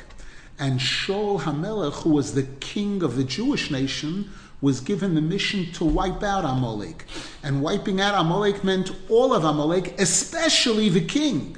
And 0.58 0.80
Shaul 0.80 1.40
HaMelech, 1.40 2.02
who 2.02 2.10
was 2.10 2.34
the 2.34 2.42
king 2.42 3.02
of 3.02 3.16
the 3.16 3.24
Jewish 3.24 3.70
nation, 3.70 4.30
was 4.60 4.80
given 4.80 5.14
the 5.14 5.20
mission 5.20 5.70
to 5.72 5.84
wipe 5.84 6.22
out 6.22 6.44
Amalek. 6.44 7.04
And 7.42 7.62
wiping 7.62 8.00
out 8.00 8.20
Amalek 8.20 8.64
meant 8.64 8.90
all 9.08 9.32
of 9.32 9.44
Amalek, 9.44 9.94
especially 10.00 10.88
the 10.88 11.04
king. 11.04 11.56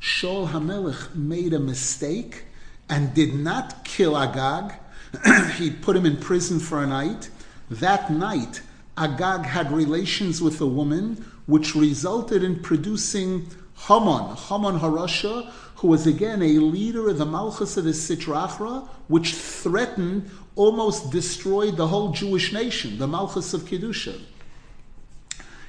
Shaul 0.00 0.48
HaMelech 0.48 1.14
made 1.14 1.52
a 1.52 1.58
mistake 1.58 2.44
and 2.88 3.12
did 3.12 3.34
not 3.34 3.84
kill 3.84 4.16
Agag. 4.16 4.74
he 5.56 5.70
put 5.70 5.96
him 5.96 6.06
in 6.06 6.16
prison 6.16 6.60
for 6.60 6.82
a 6.82 6.86
night. 6.86 7.30
That 7.70 8.10
night, 8.10 8.62
Agag 8.96 9.44
had 9.44 9.72
relations 9.72 10.40
with 10.40 10.60
a 10.60 10.66
woman, 10.66 11.24
which 11.46 11.74
resulted 11.74 12.44
in 12.44 12.60
producing 12.60 13.48
Haman, 13.86 14.36
Haman 14.36 14.80
Harasha, 14.80 15.50
who 15.76 15.88
was 15.88 16.06
again 16.06 16.42
a 16.42 16.58
leader 16.58 17.08
of 17.08 17.18
the 17.18 17.24
Malchus 17.24 17.76
of 17.76 17.84
the 17.84 17.90
Sitrachra, 17.90 18.88
which 19.06 19.34
threatened, 19.34 20.30
almost 20.56 21.10
destroyed 21.10 21.76
the 21.76 21.86
whole 21.86 22.10
Jewish 22.10 22.52
nation, 22.52 22.98
the 22.98 23.06
Malchus 23.06 23.54
of 23.54 23.62
Kedusha. 23.62 24.20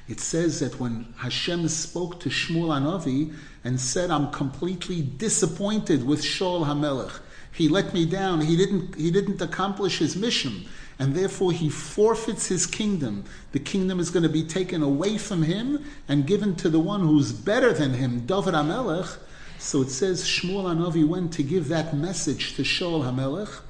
It 0.08 0.18
says 0.18 0.58
that 0.58 0.80
when 0.80 1.14
Hashem 1.18 1.68
spoke 1.68 2.18
to 2.20 2.28
Shmuel 2.28 2.70
Anavi 2.80 3.32
and 3.62 3.80
said, 3.80 4.10
I'm 4.10 4.32
completely 4.32 5.02
disappointed 5.02 6.04
with 6.04 6.20
Shaul 6.20 6.66
HaMelech. 6.66 7.20
He 7.52 7.68
let 7.68 7.94
me 7.94 8.06
down. 8.06 8.40
He 8.40 8.56
didn't, 8.56 8.96
he 8.96 9.12
didn't 9.12 9.40
accomplish 9.40 9.98
his 9.98 10.16
mission. 10.16 10.64
And 11.00 11.14
therefore, 11.14 11.50
he 11.50 11.70
forfeits 11.70 12.46
his 12.46 12.66
kingdom. 12.66 13.24
The 13.52 13.58
kingdom 13.58 14.00
is 14.00 14.10
going 14.10 14.22
to 14.22 14.28
be 14.28 14.42
taken 14.42 14.82
away 14.82 15.16
from 15.16 15.42
him 15.42 15.82
and 16.08 16.26
given 16.26 16.54
to 16.56 16.68
the 16.68 16.78
one 16.78 17.00
who's 17.00 17.32
better 17.32 17.72
than 17.72 17.94
him, 17.94 18.26
David 18.26 18.52
HaMelech. 18.52 19.16
So 19.58 19.80
it 19.80 19.88
says 19.88 20.22
Shmuel 20.24 20.64
Anavi 20.64 21.08
went 21.08 21.32
to 21.32 21.42
give 21.42 21.68
that 21.68 21.96
message 21.96 22.54
to 22.56 22.62
Shaul 22.62 23.02
HaMelech. 23.02 23.62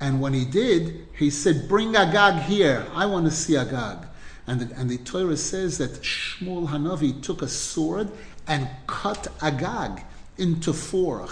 And 0.00 0.20
when 0.20 0.34
he 0.34 0.44
did, 0.44 1.08
he 1.16 1.30
said, 1.30 1.66
Bring 1.66 1.96
Agag 1.96 2.42
here. 2.42 2.86
I 2.92 3.06
want 3.06 3.24
to 3.24 3.30
see 3.30 3.56
Agag. 3.56 4.06
And 4.46 4.60
the, 4.60 4.78
and 4.78 4.90
the 4.90 4.98
Torah 4.98 5.38
says 5.38 5.78
that 5.78 6.02
Shmuel 6.02 6.68
Hanavi 6.68 7.22
took 7.22 7.40
a 7.40 7.48
sword 7.48 8.10
and 8.46 8.68
cut 8.86 9.28
Agag 9.40 10.02
into 10.36 10.74
four. 10.74 11.26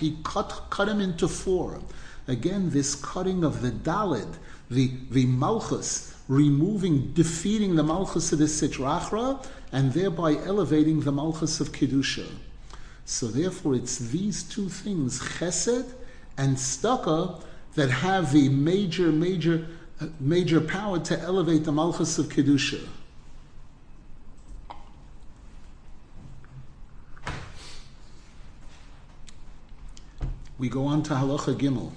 He 0.00 0.16
cut, 0.24 0.62
cut 0.70 0.88
him 0.88 1.00
into 1.02 1.28
four. 1.28 1.80
Again, 2.28 2.70
this 2.70 2.94
cutting 2.94 3.44
of 3.44 3.62
the 3.62 3.70
Dalid, 3.70 4.34
the, 4.70 4.92
the 5.10 5.26
Malchus, 5.26 6.14
removing, 6.28 7.12
defeating 7.12 7.74
the 7.74 7.82
Malchus 7.82 8.32
of 8.32 8.38
the 8.38 8.44
Sitrachra, 8.44 9.44
and 9.72 9.92
thereby 9.92 10.36
elevating 10.36 11.00
the 11.00 11.12
Malchus 11.12 11.60
of 11.60 11.72
Kedusha. 11.72 12.26
So 13.04 13.26
therefore, 13.26 13.74
it's 13.74 13.98
these 13.98 14.42
two 14.42 14.68
things, 14.68 15.20
Chesed 15.20 15.92
and 16.38 16.56
Staka, 16.56 17.42
that 17.74 17.90
have 17.90 18.32
the 18.32 18.48
major, 18.48 19.10
major, 19.10 19.66
uh, 20.00 20.06
major 20.20 20.60
power 20.60 20.98
to 21.00 21.18
elevate 21.18 21.64
the 21.64 21.72
Malchus 21.72 22.18
of 22.18 22.26
Kedusha. 22.26 22.86
We 30.58 30.68
go 30.68 30.86
on 30.86 31.02
to 31.04 31.14
Halacha 31.14 31.56
Gimel. 31.56 31.90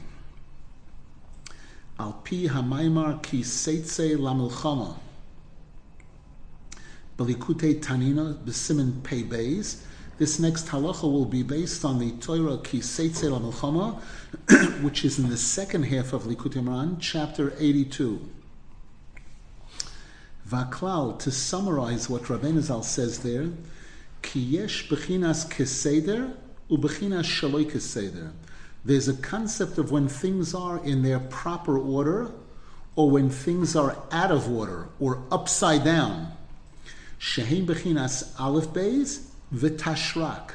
Al 1.99 2.13
pi 2.23 2.47
hamaymar 2.47 3.21
ki 3.23 3.41
seitze 3.41 4.17
lamilchama. 4.17 4.97
Belikute 7.17 7.79
Tanina 7.81 8.33
Besimin 8.33 9.01
Pei 9.01 9.23
Beis. 9.23 9.77
This 10.17 10.39
next 10.39 10.67
halacha 10.67 11.03
will 11.03 11.25
be 11.25 11.43
based 11.43 11.83
on 11.85 11.99
the 11.99 12.11
Torah 12.11 12.57
Ki 12.57 12.79
Seitze 12.79 13.23
Lamilchama, 13.23 13.99
which 14.81 15.03
is 15.03 15.19
in 15.19 15.29
the 15.29 15.37
second 15.37 15.83
half 15.83 16.13
of 16.13 16.23
Likutei 16.23 16.63
Moharan, 16.63 16.97
chapter 16.99 17.53
82. 17.57 18.21
Vaklal, 20.49 21.19
to 21.19 21.31
summarize 21.31 22.09
what 22.09 22.23
Rabbeinu 22.23 22.61
Zal 22.61 22.83
says 22.83 23.19
there, 23.19 23.49
Ki 24.21 24.39
yesh 24.39 24.87
bechinas 24.89 25.49
keseder 25.49 26.33
ubechinas 26.69 27.25
shaloi 27.25 27.69
keseder. 27.69 28.31
There's 28.85 29.07
a 29.07 29.15
concept 29.15 29.79
of 29.79 29.91
when 29.91 30.07
things 30.07 30.53
are 30.53 30.77
in 30.77 31.01
their 31.01 31.19
proper 31.19 31.75
order 31.75 32.31
or 32.95 33.09
when 33.09 33.31
things 33.31 33.75
are 33.75 33.97
out 34.11 34.29
of 34.29 34.47
order 34.47 34.89
or 34.99 35.23
upside 35.31 35.83
down. 35.83 36.31
Shehem 37.17 37.65
Bechinas 37.65 38.39
Aleph 38.39 38.67
Beis 38.67 39.25
V'Tashrak. 39.51 40.51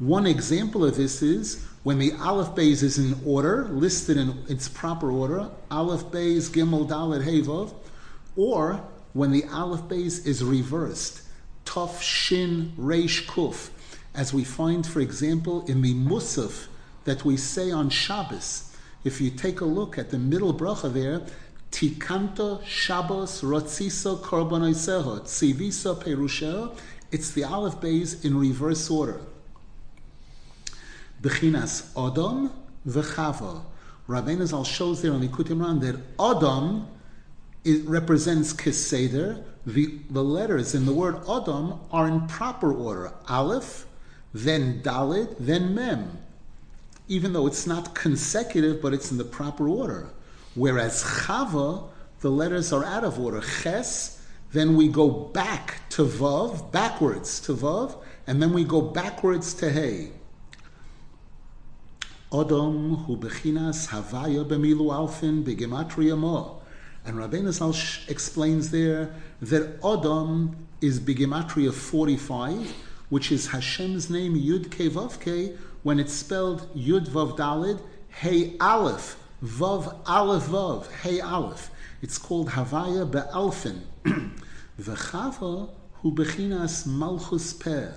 One 0.00 0.26
example 0.26 0.84
of 0.84 0.96
this 0.96 1.22
is 1.22 1.64
when 1.84 2.00
the 2.00 2.12
Aleph 2.14 2.56
Beis 2.56 2.82
is 2.82 2.98
in 2.98 3.20
order, 3.24 3.68
listed 3.68 4.16
in 4.16 4.44
its 4.48 4.68
proper 4.68 5.12
order, 5.12 5.48
Aleph 5.70 6.06
Beis 6.06 6.50
Gimel 6.50 6.88
Dalet 6.88 7.22
Hevov, 7.22 7.74
or 8.34 8.82
when 9.12 9.30
the 9.30 9.44
Aleph 9.44 9.82
Beis 9.82 10.26
is 10.26 10.42
reversed, 10.42 11.22
Tov 11.64 12.00
Shin 12.00 12.72
Reish 12.76 13.26
Kuf, 13.26 13.70
as 14.16 14.34
we 14.34 14.42
find, 14.42 14.84
for 14.84 14.98
example, 14.98 15.64
in 15.66 15.80
the 15.80 15.94
Musaf 15.94 16.66
that 17.08 17.24
we 17.24 17.38
say 17.38 17.70
on 17.70 17.88
Shabbos. 17.88 18.76
If 19.02 19.18
you 19.18 19.30
take 19.30 19.62
a 19.62 19.64
look 19.64 19.96
at 19.96 20.10
the 20.10 20.18
middle 20.18 20.52
bracha 20.52 20.92
there, 20.92 21.22
Tikanto 21.70 22.62
Shabbos 22.66 23.40
Rotziso 23.40 24.18
Korbonoiseho 24.20 25.22
Tziviso 25.22 25.96
Perusheo. 26.02 26.76
It's 27.10 27.30
the 27.30 27.44
Aleph 27.44 27.76
Beis 27.80 28.26
in 28.26 28.38
reverse 28.38 28.90
order. 28.90 29.20
Bechinas 31.22 31.90
Odom 31.94 32.52
v'Chava. 32.86 33.62
Rabbeinu 34.06 34.46
Zal 34.46 34.64
shows 34.64 35.00
there 35.00 35.14
on 35.14 35.26
Likutei 35.26 35.56
Moharan 35.56 35.80
that 35.80 36.16
Odom 36.18 36.88
it 37.64 37.88
represents 37.88 38.52
Keseder. 38.52 39.42
The, 39.64 39.98
the 40.10 40.22
letters 40.22 40.74
in 40.74 40.84
the 40.84 40.92
word 40.92 41.16
Odom 41.24 41.78
are 41.90 42.06
in 42.06 42.26
proper 42.26 42.70
order. 42.70 43.14
Aleph, 43.28 43.86
then 44.34 44.82
Dalit, 44.82 45.36
then 45.38 45.74
Mem. 45.74 46.18
Even 47.08 47.32
though 47.32 47.46
it's 47.46 47.66
not 47.66 47.94
consecutive, 47.94 48.80
but 48.80 48.92
it's 48.94 49.10
in 49.10 49.18
the 49.18 49.24
proper 49.24 49.68
order. 49.68 50.10
Whereas 50.54 51.02
Chava, 51.02 51.88
the 52.20 52.30
letters 52.30 52.72
are 52.72 52.84
out 52.84 53.04
of 53.04 53.18
order. 53.18 53.40
Ches, 53.62 54.22
then 54.52 54.76
we 54.76 54.88
go 54.88 55.08
back 55.10 55.88
to 55.90 56.04
Vav, 56.04 56.70
backwards 56.72 57.40
to 57.40 57.54
Vav, 57.54 57.96
and 58.26 58.42
then 58.42 58.52
we 58.52 58.64
go 58.64 58.80
backwards 58.80 59.54
to 59.54 59.70
Hey. 59.70 60.12
Odom 62.30 63.06
hu 63.06 63.16
bechinas 63.16 63.88
havaya 63.88 64.44
b'milu 64.44 64.90
alfin 64.92 65.42
b'gematria 65.42 66.16
mo. 66.18 66.60
And 67.06 67.16
Rabbeinu 67.16 67.52
Zal 67.52 67.74
explains 68.08 68.70
there 68.70 69.14
that 69.40 69.80
Odom 69.80 70.54
is 70.82 71.00
b'gematria 71.00 71.72
45, 71.72 72.74
which 73.08 73.32
is 73.32 73.46
Hashem's 73.48 74.10
name 74.10 74.34
Yud 74.34 74.70
Ke 74.70 75.58
when 75.82 76.00
it's 76.00 76.12
spelled 76.12 76.74
Yud 76.74 77.08
Vav 77.08 77.36
Dalid, 77.36 77.80
Hey 78.08 78.56
Aleph, 78.60 79.16
Vav 79.44 79.96
Aleph 80.06 80.44
Vav, 80.44 80.90
Hey 81.02 81.20
Aleph. 81.20 81.70
It's 82.02 82.18
called 82.18 82.50
Havaya 82.50 83.10
Be'alfin. 83.10 83.82
V'chava 84.80 85.70
hu 85.94 86.12
bechinas 86.12 86.86
Malchus 86.86 87.52
Peh, 87.52 87.88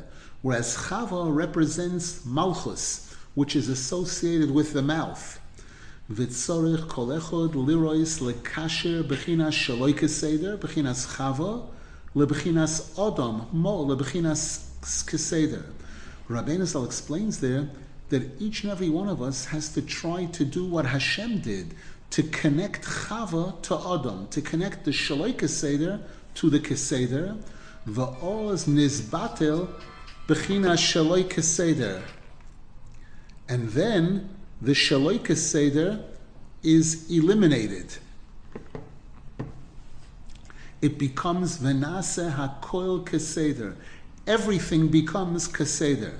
whereas 0.41 0.75
Chava 0.75 1.33
represents 1.33 2.25
Malchus, 2.25 3.13
which 3.35 3.55
is 3.55 3.69
associated 3.69 4.51
with 4.51 4.73
the 4.73 4.81
mouth. 4.81 5.39
V'tzorich 6.11 6.87
kol 6.87 7.07
echod 7.07 7.53
lirois 7.53 8.19
lekasher 8.21 9.03
bechinas 9.03 9.53
shaloi 9.53 9.93
keseder, 9.93 10.57
bechinas 10.57 11.15
Chava, 11.15 11.67
lebechinas 12.15 12.95
Odom, 12.95 13.51
mo 13.53 13.85
lebechinas 13.85 14.69
keseder. 14.81 15.63
Rabbeinu 16.31 16.65
Zal 16.65 16.85
explains 16.85 17.39
there 17.41 17.69
that 18.09 18.41
each 18.41 18.63
and 18.63 18.71
every 18.71 18.89
one 18.89 19.09
of 19.09 19.21
us 19.21 19.45
has 19.45 19.69
to 19.73 19.81
try 19.81 20.25
to 20.25 20.45
do 20.45 20.65
what 20.65 20.85
Hashem 20.85 21.39
did, 21.39 21.73
to 22.11 22.23
connect 22.23 22.83
Chava 22.85 23.61
to 23.63 23.75
Adam, 23.75 24.27
to 24.29 24.41
connect 24.41 24.85
the 24.85 24.91
Shaloi 24.91 25.33
Keseder 25.33 26.01
to 26.35 26.49
the 26.49 26.59
Keseder, 26.59 27.37
Va'oz 27.87 28.67
Nizbatel 28.67 29.69
Bechina 30.27 30.75
Shaloi 30.77 31.23
Keseder. 31.23 32.01
And 33.49 33.69
then 33.69 34.29
the 34.61 34.71
Shaloi 34.71 35.19
Keseder 35.19 36.03
is 36.63 37.09
eliminated. 37.11 37.97
It 40.81 40.97
becomes 40.97 41.57
Venase 41.59 42.33
HaKoil 42.33 43.05
Keseder. 43.05 43.75
Everything 44.27 44.87
becomes 44.87 45.47
Keseder. 45.47 46.19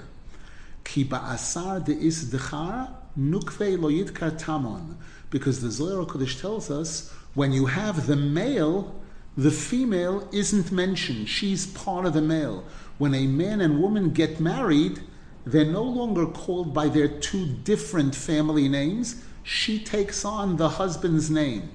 Ki 0.83 1.05
ba'asar 1.05 1.85
de'is 1.85 2.25
dechar 2.25 2.89
nukve 3.17 3.79
lo 3.79 3.89
yidkar 3.89 4.39
tamon. 4.39 4.95
Because 5.29 5.61
the 5.61 5.69
Zohar 5.69 6.05
Kodesh 6.05 6.41
tells 6.41 6.71
us 6.71 7.13
when 7.35 7.53
you 7.53 7.67
have 7.67 8.07
the 8.07 8.15
male, 8.15 8.95
the 9.37 9.51
female 9.51 10.27
isn't 10.31 10.71
mentioned. 10.71 11.29
She's 11.29 11.67
part 11.67 12.05
of 12.05 12.13
the 12.13 12.21
male. 12.21 12.63
When 12.97 13.13
a 13.13 13.27
man 13.27 13.61
and 13.61 13.81
woman 13.81 14.09
get 14.09 14.39
married, 14.39 15.01
they're 15.45 15.65
no 15.65 15.83
longer 15.83 16.25
called 16.25 16.73
by 16.73 16.89
their 16.89 17.07
two 17.07 17.45
different 17.45 18.15
family 18.15 18.67
names. 18.67 19.23
She 19.43 19.79
takes 19.79 20.25
on 20.25 20.57
the 20.57 20.69
husband's 20.69 21.29
name. 21.29 21.69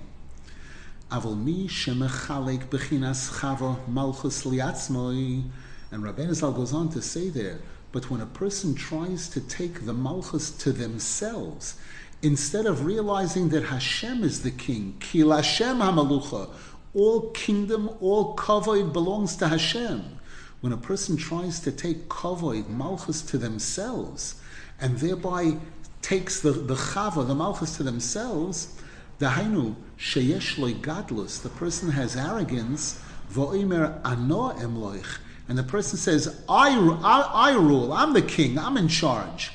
Avol 1.11 1.43
mi 1.43 1.69
shemechalek 1.69 2.67
bechinas 2.69 3.41
chava 3.41 3.77
malchus 3.89 4.45
liatzmoi. 4.45 5.45
And 5.90 6.03
Rabbeinu 6.03 6.35
Zal 6.35 6.53
goes 6.53 6.72
on 6.72 6.88
to 6.90 7.03
say 7.03 7.29
there, 7.29 7.61
but 7.92 8.11
when 8.11 8.20
a 8.20 8.27
person 8.27 8.75
tries 8.75 9.29
to 9.31 9.40
take 9.40 9.87
the 9.87 9.92
malchus 9.92 10.51
to 10.51 10.72
themselves, 10.72 11.79
instead 12.22 12.66
of 12.66 12.85
realizing 12.85 13.49
that 13.51 13.64
Hashem 13.64 14.25
is 14.25 14.42
the 14.42 14.51
king, 14.51 14.96
Kil 15.01 15.31
Hashem 15.31 15.79
Hamalucha, 15.79 16.51
all 16.94 17.31
kingdom, 17.31 17.90
all 18.01 18.35
kavod 18.37 18.92
belongs 18.92 19.37
to 19.37 19.49
Hashem. 19.49 20.18
When 20.61 20.72
a 20.72 20.77
person 20.77 21.16
tries 21.16 21.61
to 21.61 21.70
take 21.70 22.09
kavod, 22.09 22.68
malchus 22.68 23.22
to 23.22 23.38
themselves, 23.38 24.40
and 24.81 24.99
thereby 24.99 25.59
takes 26.03 26.40
the, 26.40 26.53
the 26.53 26.75
chava, 26.75 27.27
the 27.27 27.35
malchus 27.35 27.77
to 27.77 27.83
themselves, 27.83 28.81
the 29.18 29.27
hainu 29.27 29.77
sheyesh 29.99 30.81
gadlus, 30.81 31.42
the 31.42 31.49
person 31.51 31.90
has 31.90 32.16
arrogance, 32.16 33.01
vo'imer 33.31 34.01
ano 34.05 34.53
emloich, 34.53 35.18
and 35.48 35.56
the 35.56 35.62
person 35.62 35.96
says, 35.98 36.42
I, 36.48 36.76
I, 37.02 37.50
I 37.50 37.54
rule, 37.54 37.92
I'm 37.92 38.12
the 38.12 38.22
king, 38.22 38.59
I'm 38.59 38.76
in 38.76 38.88
charge. 38.88 39.52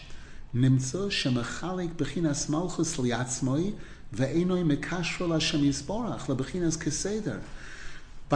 By 0.54 0.65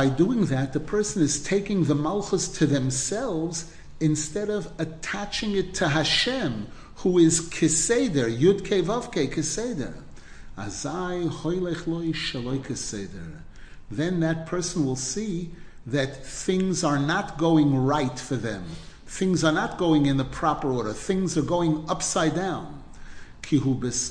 doing 0.10 0.46
that, 0.46 0.74
the 0.74 0.80
person 0.80 1.22
is 1.22 1.44
taking 1.44 1.84
the 1.84 1.96
malchus 1.96 2.48
to 2.50 2.66
themselves 2.66 3.74
instead 4.00 4.50
of 4.50 4.72
attaching 4.78 5.56
it 5.56 5.74
to 5.76 5.90
Hashem, 5.90 6.68
who 6.98 7.18
is 7.18 7.42
keseder, 7.50 8.38
yud 8.38 8.62
kevavke 8.62 9.34
keseder. 9.34 9.94
Azai 10.58 11.30
keseder. 12.64 13.42
Then 13.92 14.20
that 14.22 14.46
person 14.46 14.86
will 14.86 14.96
see 14.96 15.52
that 15.86 16.26
things 16.26 16.84
are 16.84 17.00
not 17.00 17.38
going 17.38 17.76
right 17.76 18.20
for 18.20 18.36
them. 18.36 18.66
Things 19.06 19.44
are 19.44 19.52
not 19.52 19.78
going 19.78 20.08
in 20.08 20.18
the 20.18 20.26
proper 20.26 20.72
order. 20.72 20.94
Things 20.94 21.38
are 21.38 21.44
going 21.44 21.86
upside 21.88 22.36
down. 22.36 22.84
Because 23.50 24.10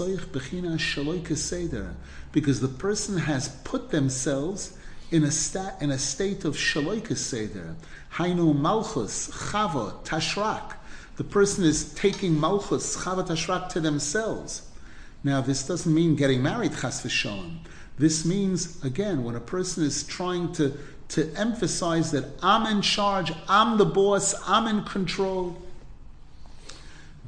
the 2.61 2.75
person 2.79 3.19
has 3.19 3.49
put 3.65 3.91
themselves 3.91 4.79
in 5.11 5.25
a, 5.25 5.31
sta- 5.31 5.75
in 5.81 5.91
a 5.91 5.99
state 5.99 6.45
of 6.45 6.55
shaloika 6.55 7.17
seder. 7.17 7.75
Hainu 8.15 8.57
malchus, 8.57 9.29
chava, 9.31 9.93
tashrak. 10.05 10.75
The 11.17 11.25
person 11.25 11.65
is 11.65 11.93
taking 11.95 12.39
malchus, 12.39 12.97
chava, 12.97 13.27
tashrak 13.27 13.69
to 13.71 13.81
themselves. 13.81 14.63
Now, 15.25 15.41
this 15.41 15.67
doesn't 15.67 15.93
mean 15.93 16.15
getting 16.15 16.43
married, 16.43 16.73
chas 16.73 17.03
v'shalom. 17.03 17.59
This 17.99 18.25
means, 18.25 18.83
again, 18.85 19.23
when 19.25 19.37
a 19.37 19.41
person 19.41 19.85
is 19.85 20.05
trying 20.05 20.53
to 20.55 20.77
to 21.09 21.33
emphasize 21.37 22.11
that 22.12 22.25
I'm 22.43 22.67
in 22.67 22.83
charge, 22.83 23.33
I'm 23.49 23.79
the 23.79 23.85
boss, 23.85 24.35
I'm 24.47 24.67
in 24.67 24.85
control. 24.85 25.57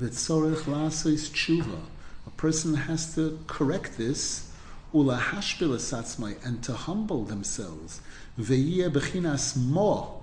V'tzorech 0.01 0.63
lasois 0.65 1.31
tshuva. 1.31 1.81
A 2.27 2.31
person 2.31 2.75
has 2.75 3.15
to 3.15 3.39
correct 3.47 3.97
this, 3.97 4.53
ula 4.93 5.19
hashbil 5.19 6.45
and 6.45 6.63
to 6.63 6.73
humble 6.75 7.25
themselves. 7.25 8.01
Ve'yeh 8.39 8.91
bechinas 8.91 9.57
mo, 9.57 10.23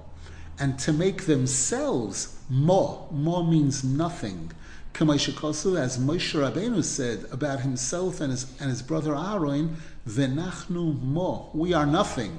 and 0.59 0.77
to 0.79 0.93
make 0.93 1.25
themselves 1.25 2.37
mo. 2.49 3.07
Mo 3.11 3.43
means 3.43 3.83
nothing. 3.83 4.51
As 4.95 5.07
Moshe 5.07 6.35
Rabbeinu 6.37 6.83
said 6.83 7.25
about 7.31 7.61
himself 7.61 8.21
and 8.21 8.29
his, 8.29 8.45
and 8.59 8.69
his 8.69 8.83
brother 8.83 9.15
Aaron, 9.15 9.77
Venachnu 10.07 11.01
mo, 11.01 11.49
we 11.53 11.73
are 11.73 11.87
nothing. 11.87 12.37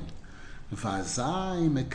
And 0.82 1.86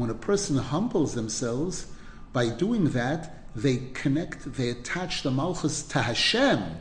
when 0.00 0.10
a 0.10 0.14
person 0.14 0.56
humbles 0.58 1.14
themselves, 1.14 1.86
by 2.32 2.48
doing 2.48 2.84
that, 2.90 3.46
they 3.56 3.76
connect, 3.94 4.52
they 4.54 4.68
attach 4.70 5.22
the 5.22 5.30
malchus 5.30 5.82
to 5.88 6.02
Hashem, 6.02 6.76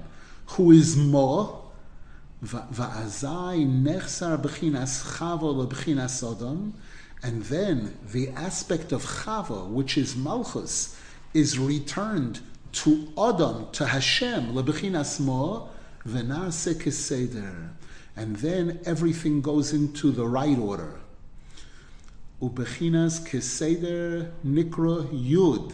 who 0.48 0.72
is 0.72 0.98
mo. 0.98 1.72
And 2.42 2.50
then 7.44 7.98
the 8.12 8.30
aspect 8.30 8.92
of 8.92 9.06
chava, 9.06 9.68
which 9.68 9.98
is 9.98 10.16
malchus, 10.16 11.00
is 11.34 11.58
returned 11.60 12.42
to 12.72 13.08
Adam, 13.18 13.68
to 13.72 13.86
Hashem, 13.86 14.54
lebechinas 14.54 15.20
mo, 15.20 15.70
keseder 16.06 17.70
and 18.20 18.36
then 18.36 18.82
everything 18.86 19.40
goes 19.40 19.72
into 19.72 20.12
the 20.12 20.28
right 20.28 20.60
order. 20.60 21.00
Ubechinas 22.42 23.26
keseder 23.26 24.30
nikra 24.46 25.08
yud. 25.08 25.74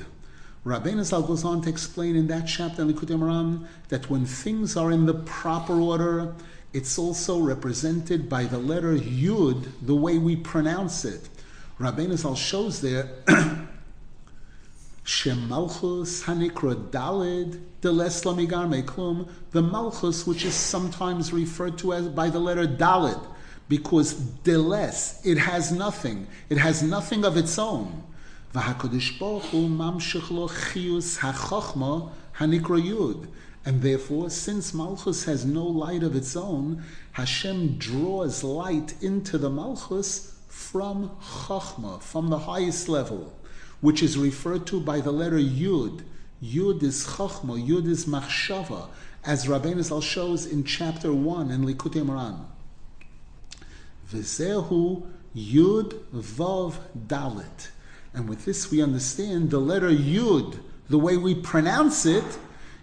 Rabbeinu 0.64 1.04
Zal 1.04 1.24
goes 1.24 1.44
on 1.44 1.64
to 1.64 1.70
explain 1.70 2.16
in 2.16 2.28
that 2.28 2.46
chapter 2.46 2.84
in 2.84 2.94
Likutei 2.94 3.18
Moharan 3.18 3.68
that 3.90 4.12
when 4.12 4.28
things 4.28 4.78
are 4.78 4.92
in 4.92 5.08
the 5.08 5.16
proper 5.16 5.74
order, 5.74 6.36
it's 6.72 7.00
also 7.00 7.40
represented 7.40 8.30
by 8.30 8.44
the 8.44 8.60
letter 8.60 8.96
yud, 8.96 9.66
the 9.82 9.96
way 9.96 10.20
we 10.20 10.36
pronounce 10.36 11.04
it. 11.04 11.28
Rabbeinu 11.80 12.16
Zal 12.16 12.36
shows 12.36 12.80
there 12.80 13.10
Shemalchus 15.06 16.24
Hanikra 16.24 16.90
Dalid 16.90 17.62
Deles 17.80 18.24
Lamigar 18.26 18.68
Meklum, 18.68 19.30
the 19.52 19.62
Malchus, 19.62 20.26
which 20.26 20.44
is 20.44 20.56
sometimes 20.56 21.32
referred 21.32 21.78
to 21.78 21.94
as 21.94 22.08
by 22.08 22.28
the 22.32 22.40
letter 22.40 22.66
Dalid, 22.66 23.24
because 23.70 24.16
Deles, 24.16 25.24
it 25.24 25.38
has 25.38 25.72
nothing. 25.72 26.26
It 26.50 26.58
has 26.58 26.82
nothing 26.82 27.24
of 27.24 27.38
its 27.38 27.60
own. 27.60 28.02
V'HaKadosh 28.56 29.20
Baruch 29.20 29.44
Hu 29.44 29.68
Mamshich 29.68 30.32
Lo 30.32 30.48
HaChochma. 30.48 32.10
And 33.68 33.82
therefore, 33.82 34.30
since 34.32 34.74
Malchus 34.74 35.26
has 35.26 35.46
no 35.46 35.66
light 35.66 36.02
of 36.02 36.16
its 36.16 36.36
own, 36.36 36.84
Hashem 37.12 37.78
draws 37.78 38.44
light 38.44 38.96
into 39.02 39.38
the 39.38 39.52
Malchus 39.52 40.36
from 40.48 41.12
Chochma, 41.22 42.02
from 42.02 42.30
the 42.30 42.40
highest 42.40 42.90
level. 42.90 43.34
Which 43.82 44.02
is 44.02 44.18
referred 44.18 44.66
to 44.68 44.80
by 44.80 45.00
the 45.00 45.12
letter 45.12 45.38
Yud. 45.38 46.04
Yud 46.44 46.84
is 46.84 47.06
Chachma, 47.06 47.66
Yud 47.66 47.88
is 47.88 48.06
Machshava, 48.06 48.90
as 49.24 49.46
Rabbeinu 49.46 49.84
Zal 49.84 50.02
shows 50.02 50.46
in 50.46 50.64
chapter 50.64 51.14
1 51.14 51.52
in 51.52 51.66
Likutei 51.66 52.04
Moharan. 52.04 52.46
V'zehu 54.12 55.06
Yud 55.36 55.94
Vav 56.14 56.76
Dalit. 57.08 57.70
And 58.14 58.30
with 58.30 58.46
this 58.46 58.72
we 58.72 58.82
understand 58.82 59.50
the 59.50 59.60
letter 59.60 59.90
Yud, 59.90 60.60
the 60.90 61.00
way 61.00 61.18
we 61.18 61.36
pronounce 61.36 62.06
it, 62.06 62.38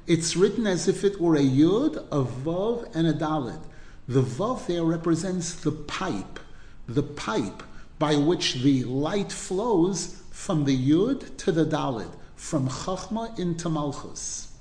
it's 0.06 0.36
written 0.36 0.66
as 0.66 0.88
if 0.88 1.04
it 1.04 1.20
were 1.20 1.36
a 1.36 1.40
Yud, 1.40 1.96
a 2.10 2.24
Vav, 2.24 2.94
and 2.94 3.06
a 3.06 3.12
Dalit. 3.12 3.62
The 4.08 4.22
Vav 4.22 4.66
there 4.66 4.82
represents 4.82 5.54
the 5.54 5.70
pipe, 5.70 6.40
the 6.86 7.04
pipe 7.04 7.62
by 7.98 8.16
which 8.16 8.54
the 8.54 8.82
light 8.84 9.30
flows 9.30 10.21
from 10.42 10.64
the 10.64 10.76
Yud 10.76 11.36
to 11.36 11.52
the 11.52 11.64
Dalit, 11.64 12.12
from 12.34 12.68
Chachma 12.68 13.38
into 13.38 13.68
Malchus. 13.68 14.52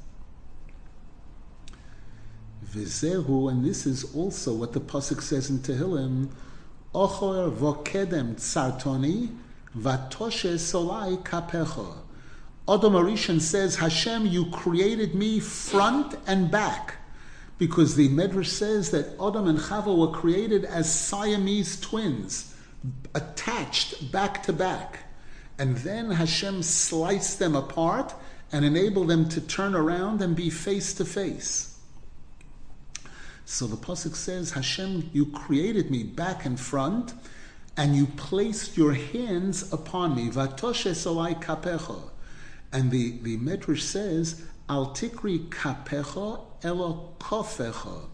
Vizehu, 2.63 3.49
and 3.49 3.65
this 3.65 3.87
is 3.87 4.15
also 4.15 4.53
what 4.53 4.73
the 4.73 4.79
Pasuk 4.79 5.23
says 5.23 5.49
in 5.49 5.57
Tehillim, 5.57 6.29
Ochor 6.93 7.51
vokedem 7.51 8.35
tsartoni, 8.35 9.35
vatoshe 9.75 10.53
solai 10.53 11.17
kapecha. 11.23 11.97
Adam 12.69 12.93
Arishan 12.93 13.41
says, 13.41 13.77
Hashem, 13.77 14.27
you 14.27 14.51
created 14.51 15.15
me 15.15 15.39
front 15.39 16.13
and 16.27 16.51
back. 16.51 16.97
Because 17.57 17.95
the 17.95 18.07
Medrash 18.09 18.45
says 18.45 18.91
that 18.91 19.15
Adam 19.19 19.47
and 19.47 19.57
Chava 19.57 19.97
were 19.97 20.15
created 20.15 20.63
as 20.63 20.93
Siamese 20.93 21.79
twins, 21.79 22.53
attached 23.15 24.11
back 24.11 24.43
to 24.43 24.53
back. 24.53 25.07
And 25.57 25.77
then 25.77 26.11
Hashem 26.11 26.63
sliced 26.63 27.39
them 27.39 27.55
apart 27.55 28.13
and 28.51 28.65
enabled 28.65 29.07
them 29.07 29.29
to 29.29 29.41
turn 29.41 29.75
around 29.75 30.21
and 30.21 30.35
be 30.35 30.49
face 30.49 30.93
to 30.95 31.05
face. 31.05 31.79
So 33.45 33.67
the 33.67 33.75
Pasuk 33.75 34.15
says, 34.15 34.51
Hashem, 34.51 35.09
you 35.13 35.25
created 35.25 35.91
me 35.91 36.03
back 36.03 36.45
and 36.45 36.59
front, 36.59 37.13
and 37.75 37.95
you 37.95 38.05
placed 38.05 38.77
your 38.77 38.93
hands 38.93 39.71
upon 39.73 40.15
me. 40.15 40.29
Vatoshe 40.29 40.91
solai 40.91 41.41
kapecha. 41.41 42.11
And 42.71 42.91
the, 42.91 43.19
the 43.21 43.37
Medrash 43.37 43.81
says, 43.81 44.45
Al 44.69 44.87
tikri 44.87 45.49
kapecha 45.49 46.39
elo 46.63 47.15
kofecha. 47.19 48.05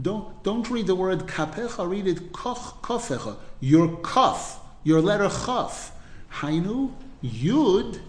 Don't, 0.00 0.42
don't 0.42 0.70
read 0.70 0.86
the 0.86 0.94
word 0.94 1.26
kapecha, 1.26 1.88
read 1.88 2.06
it 2.06 2.32
koch, 2.32 2.80
kofecha. 2.82 3.36
Your 3.60 3.96
kaf, 3.98 4.60
your 4.84 5.00
letter 5.00 5.28
chaf. 5.28 5.92
Hainu, 6.38 6.92
yud, 7.22 8.00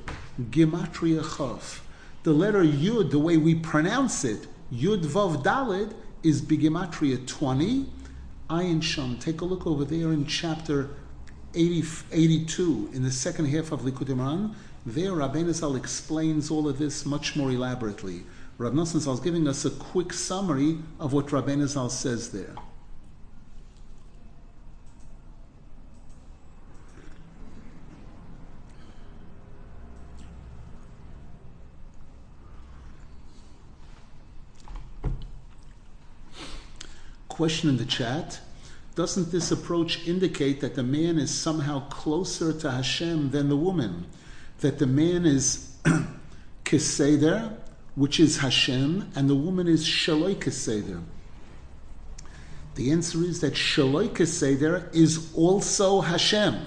gematria 0.52 1.24
chaf. 1.38 1.84
The 2.24 2.32
letter 2.32 2.64
yud, 2.64 3.12
the 3.12 3.20
way 3.20 3.38
we 3.38 3.56
pronounce 3.56 4.24
it, 4.24 4.48
yud 4.72 5.04
vav 5.04 5.44
dalid, 5.44 5.94
is 6.22 6.42
bigematria 6.42 7.26
20. 7.26 7.88
Ayin 8.50 8.82
Sham. 8.82 9.18
Take 9.18 9.42
a 9.42 9.46
look 9.46 9.68
over 9.68 9.86
there 9.86 10.12
in 10.12 10.26
chapter 10.26 10.90
80, 11.54 11.84
82, 12.12 12.90
in 12.94 13.04
the 13.04 13.12
second 13.12 13.46
half 13.46 13.72
of 13.72 13.82
Likutei 13.82 14.16
Moharan. 14.16 14.56
There, 14.86 15.12
Rabbeinu 15.12 15.54
Zal 15.54 15.76
explains 15.76 16.50
all 16.50 16.68
of 16.68 16.80
this 16.80 17.06
much 17.06 17.36
more 17.36 17.52
elaborately. 17.52 18.24
Rav 18.58 18.74
Nosson 18.74 19.14
is 19.14 19.20
giving 19.20 19.48
us 19.48 19.66
a 19.66 19.70
quick 19.70 20.14
summary 20.14 20.80
of 21.00 21.14
what 21.14 21.28
Rabbeinu 21.28 21.68
Zal 21.68 21.90
says 21.90 22.32
there. 22.32 22.56
Question 37.40 37.70
in 37.70 37.78
the 37.78 37.86
chat. 37.86 38.42
Doesn't 38.96 39.32
this 39.32 39.50
approach 39.50 40.06
indicate 40.06 40.60
that 40.60 40.76
the 40.76 40.84
man 40.84 41.18
is 41.18 41.34
somehow 41.34 41.88
closer 41.88 42.52
to 42.52 42.70
Hashem 42.70 43.32
than 43.32 43.48
the 43.48 43.56
woman? 43.56 44.08
That 44.60 44.78
the 44.78 44.86
man 44.86 45.26
is 45.26 45.74
Keseder, 46.66 47.56
which 47.96 48.20
is 48.20 48.40
Hashem, 48.40 49.10
and 49.16 49.30
the 49.30 49.36
woman 49.36 49.70
is 49.70 49.86
Shaloi 49.86 50.36
Keseder? 50.36 51.02
The 52.76 52.92
answer 52.92 53.24
is 53.24 53.40
that 53.40 53.54
Shaloi 53.54 54.10
Keseder 54.10 54.94
is 54.94 55.32
also 55.34 56.02
Hashem. 56.02 56.60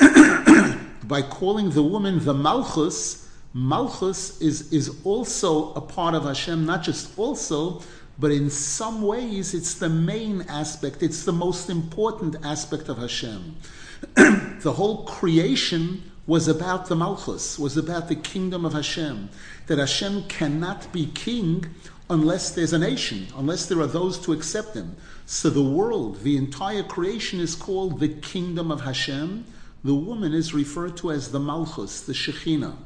By 1.04 1.22
calling 1.22 1.70
the 1.70 1.84
woman 1.84 2.18
the 2.18 2.34
Malchus, 2.34 3.28
Malchus 3.54 4.40
is, 4.40 4.72
is 4.72 5.00
also 5.04 5.72
a 5.74 5.80
part 5.80 6.16
of 6.16 6.24
Hashem, 6.24 6.66
not 6.66 6.82
just 6.82 7.16
also, 7.16 7.80
but 8.20 8.30
in 8.30 8.50
some 8.50 9.00
ways 9.00 9.54
it's 9.54 9.74
the 9.74 9.88
main 9.88 10.42
aspect, 10.42 11.02
it's 11.02 11.24
the 11.24 11.32
most 11.32 11.70
important 11.70 12.36
aspect 12.44 12.90
of 12.90 12.98
Hashem. 12.98 13.56
the 14.14 14.72
whole 14.72 15.04
creation 15.04 16.02
was 16.26 16.46
about 16.46 16.86
the 16.86 16.94
Malchus, 16.94 17.58
was 17.58 17.78
about 17.78 18.08
the 18.08 18.14
kingdom 18.14 18.66
of 18.66 18.74
Hashem. 18.74 19.30
That 19.66 19.78
Hashem 19.78 20.24
cannot 20.28 20.92
be 20.92 21.06
king 21.06 21.66
unless 22.10 22.50
there's 22.50 22.74
a 22.74 22.78
nation, 22.78 23.26
unless 23.36 23.66
there 23.66 23.80
are 23.80 23.86
those 23.86 24.18
to 24.18 24.32
accept 24.32 24.74
him. 24.74 24.96
So 25.24 25.48
the 25.48 25.62
world, 25.62 26.22
the 26.22 26.36
entire 26.36 26.82
creation 26.82 27.40
is 27.40 27.54
called 27.54 28.00
the 28.00 28.08
kingdom 28.08 28.70
of 28.70 28.82
Hashem. 28.82 29.44
The 29.82 29.94
woman 29.94 30.34
is 30.34 30.52
referred 30.52 30.96
to 30.98 31.10
as 31.10 31.32
the 31.32 31.40
Malchus, 31.40 32.02
the 32.02 32.12
Shekhinah. 32.12 32.76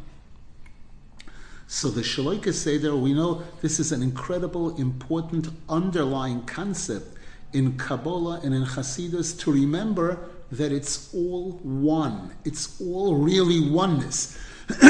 So 1.75 1.89
the 1.89 2.03
Shaloika 2.03 2.55
Seder, 2.55 2.95
we 2.95 3.13
know 3.13 3.43
this 3.61 3.81
is 3.81 3.91
an 3.91 4.01
incredible, 4.01 4.77
important 4.77 5.49
underlying 5.69 6.43
concept 6.43 7.19
in 7.53 7.77
Kabbalah 7.77 8.39
and 8.45 8.55
in 8.55 8.63
Hasidus 8.63 9.37
to 9.41 9.51
remember 9.51 10.21
that 10.53 10.71
it's 10.71 11.13
all 11.13 11.59
one. 11.65 12.31
It's 12.45 12.81
all 12.81 13.17
really 13.17 13.69
oneness. 13.69 14.39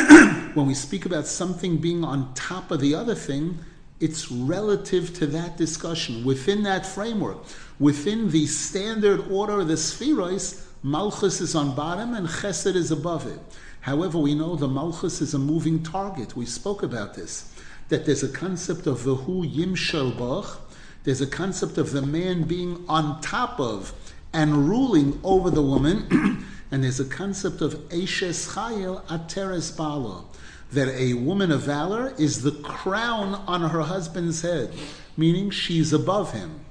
when 0.52 0.66
we 0.66 0.74
speak 0.74 1.06
about 1.06 1.26
something 1.26 1.78
being 1.78 2.04
on 2.04 2.34
top 2.34 2.70
of 2.70 2.80
the 2.80 2.94
other 2.94 3.14
thing, 3.14 3.60
it's 4.00 4.30
relative 4.30 5.14
to 5.14 5.26
that 5.28 5.56
discussion. 5.56 6.22
Within 6.22 6.64
that 6.64 6.84
framework, 6.84 7.38
within 7.78 8.30
the 8.30 8.44
standard 8.46 9.26
order 9.30 9.60
of 9.60 9.68
the 9.68 9.78
spheroids, 9.78 10.66
Malchus 10.86 11.40
is 11.40 11.54
on 11.54 11.74
bottom 11.74 12.12
and 12.12 12.28
Chesed 12.28 12.74
is 12.74 12.90
above 12.90 13.26
it. 13.26 13.40
However, 13.80 14.18
we 14.18 14.34
know 14.34 14.54
the 14.54 14.68
Malchus 14.68 15.22
is 15.22 15.32
a 15.32 15.38
moving 15.38 15.82
target. 15.82 16.36
We 16.36 16.44
spoke 16.44 16.82
about 16.82 17.14
this. 17.14 17.50
That 17.88 18.04
there's 18.04 18.22
a 18.22 18.28
concept 18.28 18.86
of 18.86 19.02
the 19.02 19.14
Hu 19.14 19.44
Yim 19.44 19.74
Shelbach, 19.74 20.58
there's 21.04 21.22
a 21.22 21.26
concept 21.26 21.78
of 21.78 21.92
the 21.92 22.02
man 22.02 22.42
being 22.42 22.84
on 22.86 23.22
top 23.22 23.58
of 23.58 23.94
and 24.34 24.68
ruling 24.68 25.18
over 25.24 25.48
the 25.48 25.62
woman, 25.62 26.44
and 26.70 26.84
there's 26.84 27.00
a 27.00 27.06
concept 27.06 27.62
of 27.62 27.76
Eshes 27.88 28.52
Chayil 28.52 29.02
Ateres 29.06 29.74
Bala, 29.74 30.24
that 30.72 30.88
a 30.88 31.14
woman 31.14 31.50
of 31.50 31.62
valor 31.62 32.12
is 32.18 32.42
the 32.42 32.52
crown 32.62 33.36
on 33.46 33.62
her 33.70 33.82
husband's 33.82 34.42
head, 34.42 34.70
meaning 35.16 35.48
she's 35.48 35.94
above 35.94 36.32
him. 36.32 36.63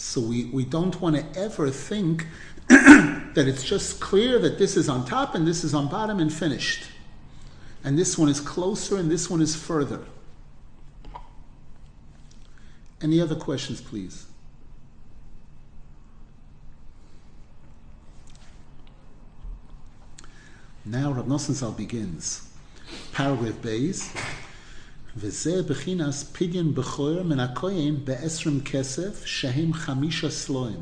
So 0.00 0.18
we, 0.22 0.46
we 0.46 0.64
don't 0.64 0.98
want 0.98 1.16
to 1.16 1.38
ever 1.38 1.70
think 1.70 2.26
that 2.68 3.34
it's 3.36 3.62
just 3.62 4.00
clear 4.00 4.38
that 4.38 4.58
this 4.58 4.74
is 4.76 4.88
on 4.88 5.04
top 5.04 5.34
and 5.34 5.46
this 5.46 5.62
is 5.62 5.74
on 5.74 5.88
bottom 5.88 6.18
and 6.20 6.32
finished. 6.32 6.84
And 7.84 7.98
this 7.98 8.16
one 8.16 8.30
is 8.30 8.40
closer 8.40 8.96
and 8.96 9.10
this 9.10 9.28
one 9.28 9.42
is 9.42 9.54
further. 9.54 10.00
Any 13.02 13.20
other 13.20 13.34
questions, 13.34 13.82
please? 13.82 14.24
Now 20.86 21.12
Rav 21.12 21.26
Nosson 21.26 21.76
begins. 21.76 22.48
Paragraph 23.12 23.60
Bays. 23.60 24.10
וזה 25.17 25.63
בחינס 25.63 26.23
פדיון 26.23 26.73
בכור 26.73 27.23
מן 27.23 27.39
הכהן 27.39 27.95
בעשרים 28.03 28.61
כסף 28.61 29.25
שהם 29.25 29.73
חמישה 29.73 30.29
סלויים. 30.29 30.79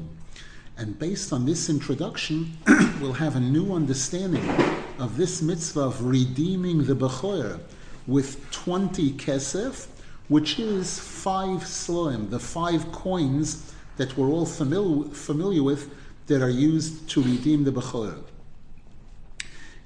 And 0.76 0.98
based 0.98 1.32
on 1.32 1.46
this 1.46 1.70
introduction, 1.70 2.58
we'll 3.00 3.14
have 3.14 3.36
a 3.36 3.40
new 3.40 3.74
understanding 3.74 4.50
of 4.98 5.18
this 5.18 5.42
mitzvah 5.42 5.82
of 5.82 6.04
redeeming 6.04 6.86
the 6.86 6.96
Bechor 6.96 7.60
with 8.08 8.50
20 8.52 9.12
kesef, 9.14 9.86
which 10.30 10.58
is 10.60 11.00
five 11.00 11.60
sloim, 11.60 12.32
the 12.32 12.40
five 12.40 12.92
coins 12.92 13.72
that 13.98 14.18
we're 14.18 14.30
all 14.30 14.48
familiar, 14.48 15.10
familiar 15.10 15.62
with 15.62 15.92
that 16.26 16.42
are 16.42 16.50
used 16.50 17.08
to 17.10 17.22
redeem 17.22 17.66
the 17.66 17.72
Bechor. 17.72 18.24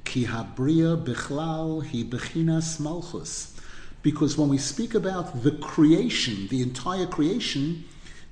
Ki 0.05 0.25
habriya 0.25 0.95
bichlal 1.03 1.85
hi 1.85 2.03
bechinas 2.03 2.79
malchus. 2.79 3.50
Because 4.02 4.36
when 4.36 4.48
we 4.48 4.58
speak 4.58 4.94
about 4.94 5.42
the 5.42 5.52
creation, 5.52 6.48
the 6.48 6.60
entire 6.60 7.06
creation, 7.06 7.84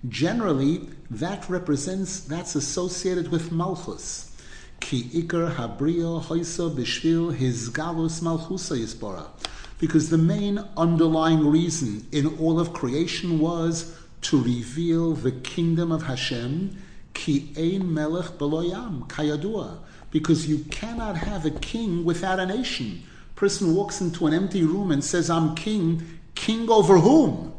generally 0.09 0.89
that 1.11 1.49
represents, 1.49 2.21
that's 2.21 2.55
associated 2.55 3.29
with 3.31 3.53
Malchus. 3.53 4.37
Ki 4.81 5.05
ikar 5.15 5.55
habria 5.55 6.25
hoisa 6.25 6.75
bishvil 6.75 7.35
his 7.35 7.71
galus 7.71 8.21
malchusa 8.21 8.79
yisbora. 8.79 9.27
Because 9.79 10.11
the 10.11 10.19
main 10.19 10.59
underlying 10.77 11.47
reason 11.47 12.07
in 12.13 12.39
all 12.39 12.59
of 12.59 12.73
creation 12.73 13.39
was 13.39 13.97
to 14.23 14.43
reveal 14.43 15.15
the 15.15 15.33
kingdom 15.33 15.93
of 15.93 16.03
Hashem, 16.03 16.77
ki 17.15 17.53
ein 17.57 17.93
melech 17.93 18.39
beloyam, 18.39 19.07
kayadua. 19.09 19.79
Because 20.11 20.49
you 20.49 20.59
cannot 20.71 21.17
have 21.17 21.47
a 21.47 21.51
king 21.51 22.05
without 22.05 22.41
a 22.41 22.47
nation. 22.47 23.03
Person 23.41 23.75
walks 23.75 24.03
into 24.03 24.27
an 24.27 24.35
empty 24.35 24.65
room 24.65 24.91
and 24.91 25.03
says, 25.03 25.31
I'm 25.31 25.55
king. 25.55 26.21
King 26.35 26.69
over 26.69 26.99
whom? 26.99 27.55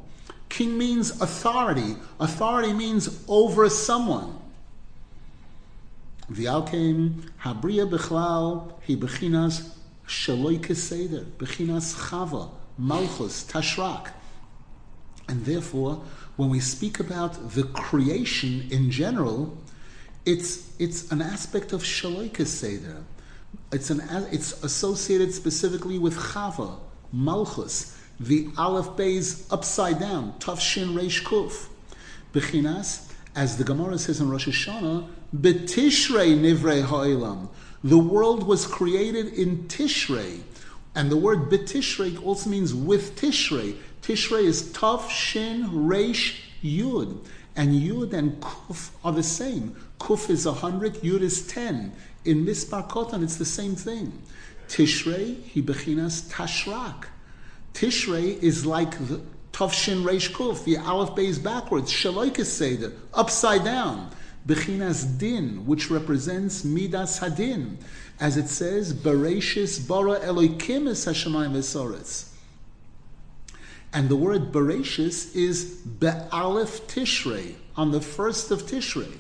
King 0.48 0.78
means 0.78 1.20
authority. 1.20 1.96
Authority 2.20 2.72
means 2.72 3.24
over 3.28 3.67
someone. 3.67 4.38
Habriya 6.30 7.89
bechlal 7.89 8.74
hi 8.86 8.94
bechinas 8.94 9.74
shaloi 10.08 10.60
keseder, 10.60 11.26
bechinas 11.39 11.96
chava, 11.96 12.52
malchus, 12.78 13.44
tashrak. 13.46 14.12
And 15.28 15.44
therefore, 15.46 16.04
when 16.36 16.50
we 16.50 16.60
speak 16.60 17.00
about 17.00 17.56
the 17.56 17.63
creation 17.63 18.67
in 18.70 18.91
general, 18.91 19.58
it's 20.28 20.76
it's 20.78 21.12
an 21.12 21.24
aspect 21.24 21.74
of 21.74 21.82
shaloi 21.82 22.30
keseder. 22.30 23.04
It's 23.71 23.89
an 23.89 24.01
it's 24.31 24.63
associated 24.63 25.34
specifically 25.34 25.97
with 25.97 26.17
chava, 26.17 26.77
malchus, 27.13 27.97
the 28.19 28.49
aleph 28.57 28.97
bays 28.97 29.47
upside 29.51 29.99
down, 29.99 30.34
taf 30.39 30.60
shin 30.60 30.89
reish 30.89 31.23
kuf. 31.23 31.69
Bechinas, 32.34 33.12
as 33.36 33.57
the 33.57 33.63
Gemara 33.63 33.97
says 33.97 34.19
in 34.19 34.29
Rosh 34.29 34.47
Hashanah, 34.47 35.07
betishrei 35.36 36.38
nivrei 36.38 36.84
ha'ilam. 36.84 37.49
The 37.84 37.97
world 37.97 38.45
was 38.45 38.67
created 38.67 39.34
in 39.34 39.67
Tishrei. 39.67 40.41
And 40.93 41.10
the 41.10 41.17
word 41.17 41.49
betishrei 41.49 42.23
also 42.23 42.49
means 42.49 42.73
with 42.73 43.15
Tishrei. 43.15 43.77
Tishrei 44.01 44.43
is 44.43 44.63
taf 44.73 45.10
shin 45.10 45.67
reish 45.69 46.41
yud. 46.63 47.25
And 47.55 47.73
yud 47.73 48.13
and 48.13 48.39
kuf 48.39 48.91
are 49.03 49.12
the 49.12 49.23
same. 49.23 49.75
Kuf 49.99 50.29
is 50.29 50.45
a 50.45 50.53
hundred, 50.53 50.95
yud 50.95 51.21
is 51.21 51.47
ten. 51.47 51.93
In 52.23 52.45
Mispar 52.45 52.88
Kotan, 52.88 53.23
it's 53.23 53.38
the 53.38 53.45
same 53.45 53.75
thing. 53.75 54.21
Tishrei, 54.67 55.41
he 55.43 55.62
bechinas 55.62 56.29
tashrak. 56.31 57.05
Tishrei 57.73 58.41
is 58.41 58.65
like 58.65 58.91
the 59.07 59.21
Tavshin 59.51 60.03
Reish 60.03 60.31
Kuf, 60.31 60.63
the 60.63 60.77
Aleph 60.77 61.15
Bay 61.15 61.25
is 61.25 61.39
backwards, 61.39 61.91
Shaloikis 61.91 62.45
Seder, 62.45 62.93
upside 63.13 63.63
down. 63.63 64.12
Bechinas 64.47 65.17
Din, 65.17 65.65
which 65.65 65.91
represents 65.91 66.63
Midas 66.63 67.19
Hadin, 67.19 67.77
as 68.19 68.38
it 68.38 68.47
says, 68.47 68.93
Bereshis 68.93 69.88
Bara 69.88 70.19
Eloikim 70.19 70.89
es 70.89 71.05
Hashemayim 71.05 71.51
Vesoretz. 71.51 72.29
And 73.93 74.10
the 74.10 74.15
word 74.15 74.51
Bereshis 74.51 75.36
is 75.36 75.65
Be'alef 75.86 76.81
Tishrei, 76.88 77.55
on 77.75 77.91
the 77.91 78.01
first 78.01 78.51
of 78.51 78.63
Tishrei. 78.63 79.17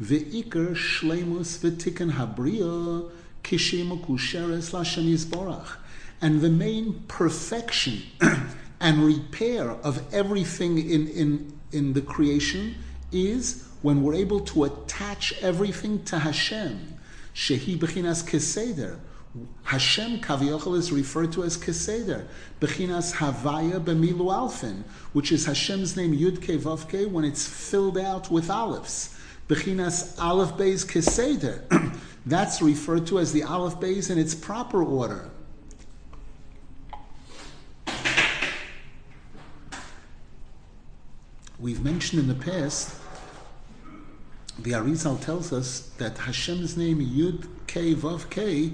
Ve'ikr 0.00 0.74
Shlemus 0.74 1.58
V'tiken 1.58 2.12
Habriya 2.12 3.10
Kishimu 3.42 4.04
Kusheres 4.04 4.72
Lashem 4.72 5.04
Yisborach 5.04 5.76
and 6.22 6.40
the 6.40 6.48
main 6.48 7.02
perfection 7.08 8.02
and 8.80 9.04
repair 9.04 9.70
of 9.70 10.02
everything 10.14 10.78
in, 10.78 11.08
in, 11.08 11.58
in 11.72 11.92
the 11.92 12.00
creation 12.00 12.76
is 13.10 13.68
when 13.82 14.02
we're 14.02 14.14
able 14.14 14.40
to 14.40 14.64
attach 14.64 15.34
everything 15.42 16.02
to 16.04 16.20
Hashem. 16.20 16.94
Shehi 17.34 17.76
Bechinas 17.76 18.24
Keseder. 18.24 18.98
Hashem 19.64 20.20
Kaviyachal 20.20 20.76
is 20.76 20.92
referred 20.92 21.32
to 21.32 21.42
as 21.42 21.56
Keseder. 21.56 22.26
Bechinas 22.60 23.14
Havaya 23.14 23.82
Bemilu 23.82 24.30
Alfin, 24.32 24.84
which 25.12 25.32
is 25.32 25.46
Hashem's 25.46 25.96
name 25.96 26.16
Yud 26.16 26.38
Ke 26.38 26.60
Vav 26.60 26.86
Ke 26.88 27.10
when 27.10 27.24
it's 27.24 27.46
filled 27.46 27.98
out 27.98 28.30
with 28.30 28.50
olives. 28.50 29.16
Bechinas 29.52 30.18
Aleph 30.18 30.56
Beis 30.56 30.86
Keseder. 30.86 31.60
That's 32.26 32.62
referred 32.62 33.06
to 33.08 33.18
as 33.18 33.32
the 33.32 33.42
Aleph 33.42 33.74
Beis 33.80 34.10
in 34.10 34.18
its 34.18 34.34
proper 34.34 34.82
order. 34.82 35.28
We've 41.58 41.84
mentioned 41.84 42.22
in 42.22 42.28
the 42.28 42.34
past, 42.34 42.96
the 44.58 44.72
Arizal 44.72 45.20
tells 45.20 45.52
us 45.52 45.80
that 45.98 46.16
Hashem's 46.16 46.78
name 46.78 46.98
Yud 46.98 47.46
K 47.66 47.94
Vav 47.94 48.30
K 48.30 48.72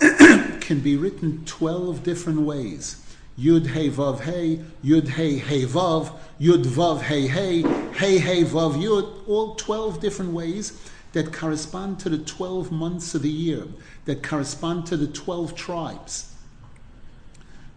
can 0.60 0.80
be 0.80 0.96
written 0.96 1.46
12 1.46 2.02
different 2.02 2.42
ways. 2.42 3.09
Yud 3.40 3.68
Hey 3.68 3.88
Vav 3.88 4.20
Hey, 4.20 4.60
Yud 4.84 5.08
Hey 5.08 5.36
Hey 5.38 5.64
Vav, 5.64 6.14
Yud 6.38 6.64
Vav 6.64 7.00
Hey 7.00 7.26
Hey, 7.26 7.62
Hey 7.92 8.18
Hey 8.18 8.44
Vav 8.44 8.74
Yud, 8.74 9.26
all 9.26 9.54
12 9.54 9.98
different 9.98 10.32
ways 10.32 10.78
that 11.12 11.32
correspond 11.32 11.98
to 12.00 12.10
the 12.10 12.18
12 12.18 12.70
months 12.70 13.14
of 13.14 13.22
the 13.22 13.30
year, 13.30 13.66
that 14.04 14.22
correspond 14.22 14.84
to 14.86 14.96
the 14.98 15.06
12 15.06 15.54
tribes. 15.54 16.34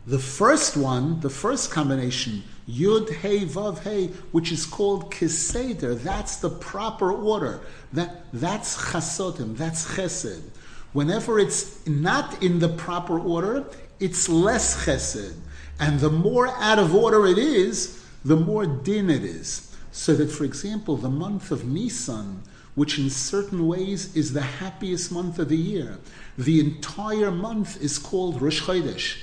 The 0.05 0.19
first 0.19 0.75
one, 0.75 1.21
the 1.21 1.29
first 1.29 1.71
combination, 1.71 2.43
Yud 2.67 3.13
Hey 3.13 3.45
Vav 3.45 3.79
Hey, 3.79 4.07
which 4.33 4.51
is 4.51 4.65
called 4.65 5.13
Keseder. 5.13 5.97
That's 5.97 6.37
the 6.37 6.49
proper 6.49 7.13
order. 7.13 7.61
That 7.93 8.25
that's 8.33 8.75
Chasotim. 8.75 9.55
That's 9.55 9.85
Chesed. 9.95 10.43
Whenever 10.91 11.39
it's 11.39 11.87
not 11.87 12.43
in 12.43 12.59
the 12.59 12.67
proper 12.67 13.17
order, 13.17 13.65
it's 14.01 14.27
less 14.27 14.85
Chesed, 14.85 15.35
and 15.83 15.99
the 15.99 16.09
more 16.09 16.47
out 16.47 16.79
of 16.79 16.95
order 16.95 17.27
it 17.27 17.37
is, 17.37 18.01
the 18.23 18.37
more 18.37 18.65
din 18.65 19.09
it 19.09 19.25
is. 19.25 19.75
So 19.91 20.15
that, 20.15 20.31
for 20.31 20.45
example, 20.45 20.95
the 20.95 21.09
month 21.09 21.51
of 21.51 21.65
Nisan, 21.65 22.41
which 22.73 22.97
in 22.97 23.09
certain 23.09 23.67
ways 23.67 24.15
is 24.15 24.31
the 24.31 24.41
happiest 24.63 25.11
month 25.11 25.39
of 25.39 25.49
the 25.49 25.57
year, 25.57 25.99
the 26.37 26.61
entire 26.61 27.31
month 27.31 27.81
is 27.81 27.99
called 27.99 28.41
Rosh 28.41 28.61
Chodesh. 28.61 29.17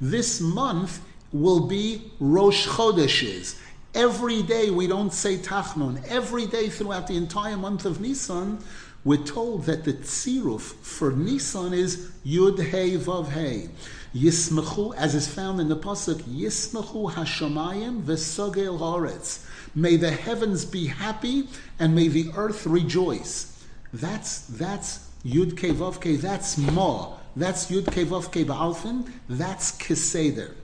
This 0.00 0.40
month 0.40 1.00
will 1.30 1.60
be 1.60 2.12
Rosh 2.20 2.66
Chodeshes. 2.68 3.58
Every 3.94 4.42
day 4.42 4.70
we 4.70 4.86
don't 4.86 5.12
say 5.12 5.36
Tachnun. 5.36 6.02
Every 6.08 6.46
day 6.46 6.70
throughout 6.70 7.06
the 7.06 7.18
entire 7.18 7.58
month 7.58 7.84
of 7.84 8.00
Nisan, 8.00 8.60
we're 9.04 9.16
told 9.16 9.64
that 9.64 9.84
the 9.84 9.94
tziruf 9.94 10.60
for 10.60 11.10
Nisan 11.12 11.72
is 11.72 12.10
Yud 12.24 12.62
Hey 12.62 12.98
Vav 12.98 13.28
Hey. 13.28 13.70
Yismachu, 14.14 14.94
as 14.96 15.14
is 15.14 15.28
found 15.28 15.60
in 15.60 15.68
the 15.68 15.76
pasuk, 15.76 16.22
Yismachu 16.22 17.12
Hashamayim 17.12 18.02
v'Sogel 18.02 18.78
Haaretz. 18.78 19.46
May 19.74 19.96
the 19.96 20.10
heavens 20.10 20.64
be 20.64 20.88
happy 20.88 21.48
and 21.78 21.94
may 21.94 22.08
the 22.08 22.30
earth 22.36 22.66
rejoice. 22.66 23.64
That's 23.92 24.40
that's 24.40 25.08
Yud 25.24 25.56
Ke 25.56 25.74
Vav 25.74 26.00
Ke, 26.00 26.20
that's 26.20 26.58
Ma. 26.58 27.14
That's 27.36 27.70
Yud 27.70 27.86
Ke 27.86 28.06
Vav 28.06 28.30
Ke 28.30 28.46
Ba'alfin, 28.46 29.08
that's 29.28 29.72
Keseder. 29.78 30.54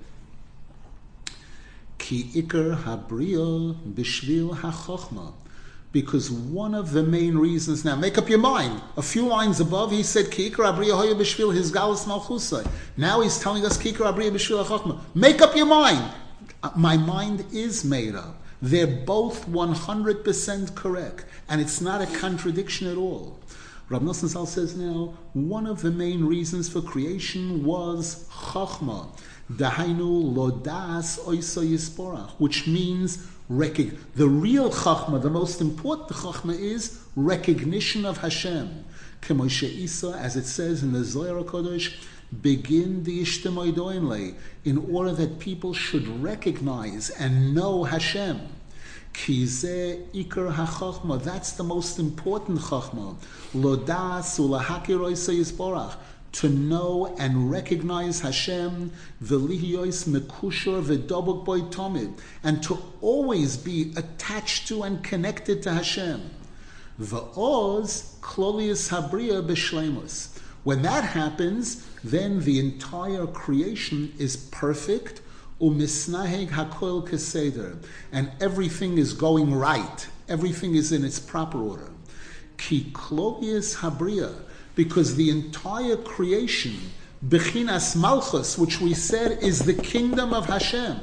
Ki 1.98 2.24
Iker 2.34 2.82
Habriya 2.82 3.74
Bishvil 3.74 4.56
HaChochma. 4.56 5.32
Because 5.96 6.30
one 6.30 6.74
of 6.74 6.92
the 6.92 7.02
main 7.02 7.38
reasons, 7.38 7.82
now 7.82 7.96
make 7.96 8.18
up 8.18 8.28
your 8.28 8.38
mind. 8.38 8.82
A 8.98 9.02
few 9.02 9.26
lines 9.26 9.60
above, 9.60 9.92
he 9.92 10.02
said. 10.02 10.26
Now 12.98 13.20
he's 13.22 13.40
telling 13.40 13.64
us. 13.64 13.82
Make 15.14 15.40
up 15.40 15.56
your 15.56 15.64
mind. 15.64 16.14
Uh, 16.62 16.70
my 16.76 16.98
mind 16.98 17.46
is 17.50 17.82
made 17.82 18.14
up. 18.14 18.42
They're 18.60 18.86
both 18.86 19.48
100% 19.48 20.74
correct. 20.74 21.24
And 21.48 21.62
it's 21.62 21.80
not 21.80 22.02
a 22.02 22.18
contradiction 22.18 22.88
at 22.88 22.98
all. 22.98 23.38
Rab 23.88 24.02
Nosson 24.02 24.28
Zal 24.28 24.44
says 24.44 24.76
now, 24.76 25.14
one 25.32 25.66
of 25.66 25.80
the 25.80 25.90
main 25.90 26.26
reasons 26.26 26.68
for 26.68 26.82
creation 26.82 27.64
was 27.64 28.28
chachma, 28.28 29.08
dahainu 29.50 30.34
lodas 30.34 31.20
oisa 31.20 31.64
yisporach, 31.66 32.32
which 32.32 32.66
means 32.66 33.26
recog- 33.50 33.96
the 34.14 34.28
real 34.28 34.70
chachma, 34.70 35.20
the 35.20 35.30
most 35.30 35.60
important 35.60 36.10
chachma 36.10 36.58
is 36.58 37.00
recognition 37.14 38.04
of 38.04 38.18
Hashem. 38.18 38.84
Kemoshe 39.22 39.68
Isa, 39.68 40.16
as 40.18 40.36
it 40.36 40.46
says 40.46 40.82
in 40.82 40.92
the 40.92 41.04
Zohar 41.04 41.42
Kodesh, 41.42 41.94
begin 42.42 43.04
the 43.04 43.22
Ishtemoidoinle, 43.22 44.34
in 44.64 44.78
order 44.92 45.12
that 45.12 45.38
people 45.38 45.72
should 45.72 46.06
recognize 46.22 47.10
and 47.10 47.54
know 47.54 47.84
Hashem. 47.84 48.40
Kize 49.14 50.04
ikar 50.12 50.54
hachachma. 50.54 51.22
That's 51.22 51.52
the 51.52 51.64
most 51.64 51.98
important 51.98 52.58
chachma. 52.58 53.16
Lodas 53.54 54.38
ulahakiroisa 54.38 55.34
yisborach. 55.34 55.94
To 56.36 56.50
know 56.50 57.16
and 57.18 57.50
recognize 57.50 58.20
Hashem, 58.20 58.92
v'lihiyois 59.24 60.06
mekushor 60.06 60.82
v'dobok 60.84 61.46
boy 61.46 61.60
tomid, 61.60 62.18
and 62.44 62.62
to 62.64 62.76
always 63.00 63.56
be 63.56 63.94
attached 63.96 64.68
to 64.68 64.82
and 64.82 65.02
connected 65.02 65.62
to 65.62 65.72
Hashem. 65.72 66.28
Va'oz 67.00 68.20
klolius 68.20 68.90
habriya 68.90 69.46
b'shlemus. 69.46 70.38
When 70.62 70.82
that 70.82 71.04
happens, 71.04 71.86
then 72.04 72.40
the 72.40 72.58
entire 72.58 73.26
creation 73.26 74.12
is 74.18 74.36
perfect, 74.36 75.22
umisnaheg 75.58 76.50
hakol 76.50 77.08
keseder, 77.08 77.82
and 78.12 78.30
everything 78.42 78.98
is 78.98 79.14
going 79.14 79.54
right. 79.54 80.06
Everything 80.28 80.74
is 80.74 80.92
in 80.92 81.02
its 81.02 81.18
proper 81.18 81.62
order. 81.62 81.90
Ki 82.58 82.90
klolius 82.92 83.76
habriya, 83.76 84.34
because 84.76 85.16
the 85.16 85.30
entire 85.30 85.96
creation, 85.96 86.76
bechinas 87.26 87.96
malchus, 87.96 88.56
which 88.56 88.80
we 88.80 88.94
said 88.94 89.42
is 89.42 89.60
the 89.60 89.74
kingdom 89.74 90.32
of 90.32 90.46
Hashem, 90.46 90.96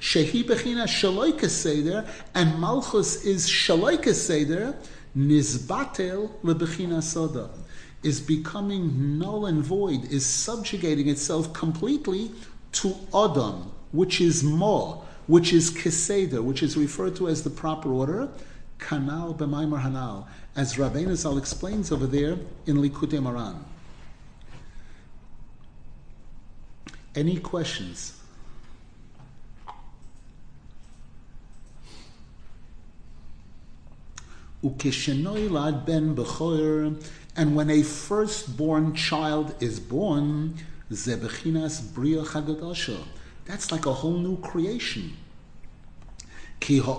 shehi 0.00 0.44
bechinas 0.44 0.88
shaloika 0.88 1.48
seder, 1.48 2.06
and 2.34 2.60
malchus 2.60 3.24
is 3.24 3.48
shaloika 3.48 4.12
seder, 4.12 4.76
nizbatel 5.16 6.30
lebechina 6.42 7.02
soda, 7.02 7.48
is 8.02 8.20
becoming 8.20 9.18
null 9.18 9.46
and 9.46 9.64
void, 9.64 10.04
is 10.12 10.26
subjugating 10.26 11.08
itself 11.08 11.52
completely 11.52 12.32
to 12.72 12.94
Adam, 13.14 13.70
which 13.92 14.20
is 14.20 14.42
more, 14.42 15.04
which 15.28 15.52
is 15.52 15.70
keseder, 15.70 16.42
which 16.42 16.62
is 16.62 16.76
referred 16.76 17.14
to 17.14 17.28
as 17.28 17.44
the 17.44 17.50
proper 17.50 17.92
order, 17.92 18.28
kanal 18.78 19.36
b'maimar 19.36 19.80
hanal, 19.80 20.26
as 20.54 20.74
Rabbeinu 20.74 21.16
Zal 21.16 21.38
explains 21.38 21.90
over 21.90 22.06
there 22.06 22.36
in 22.66 22.76
Likutei 22.76 23.18
Moharan. 23.18 23.56
Any 27.14 27.38
questions? 27.38 28.18
And 34.62 34.78
when 37.56 37.70
a 37.70 37.82
firstborn 37.82 38.94
child 38.94 39.54
is 39.60 39.80
born. 39.80 40.54
That's 40.88 41.08
like 43.72 43.86
a 43.86 43.92
whole 43.92 44.18
new 44.18 44.36
creation. 44.38 45.16
Ki 46.60 46.78
hu 46.78 46.92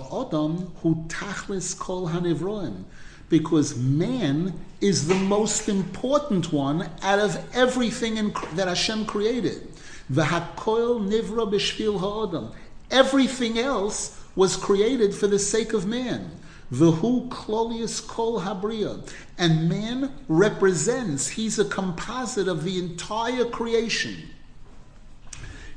tachlis 1.08 1.78
kol 1.78 2.08
hanivroim, 2.08 2.84
because 3.28 3.76
man 3.76 4.58
is 4.80 5.08
the 5.08 5.14
most 5.14 5.68
important 5.68 6.52
one 6.52 6.90
out 7.02 7.18
of 7.18 7.42
everything 7.54 8.16
in, 8.16 8.34
that 8.54 8.68
Hashem 8.68 9.06
created. 9.06 9.68
V'hakoil 10.12 11.08
nivra 11.08 11.50
b'shvil 11.50 11.98
ha'adam. 12.00 12.52
Everything 12.90 13.58
else 13.58 14.22
was 14.36 14.56
created 14.56 15.14
for 15.14 15.26
the 15.26 15.38
sake 15.38 15.72
of 15.72 15.86
man. 15.86 16.30
V'hu 16.72 17.28
klolius 17.28 18.06
kol 18.06 18.40
habriya. 18.40 19.08
And 19.38 19.68
man 19.68 20.12
represents, 20.28 21.28
he's 21.28 21.58
a 21.58 21.64
composite 21.64 22.48
of 22.48 22.64
the 22.64 22.78
entire 22.78 23.44
creation. 23.46 24.30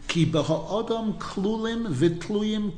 Ki 0.08 0.26
klulim 0.26 1.20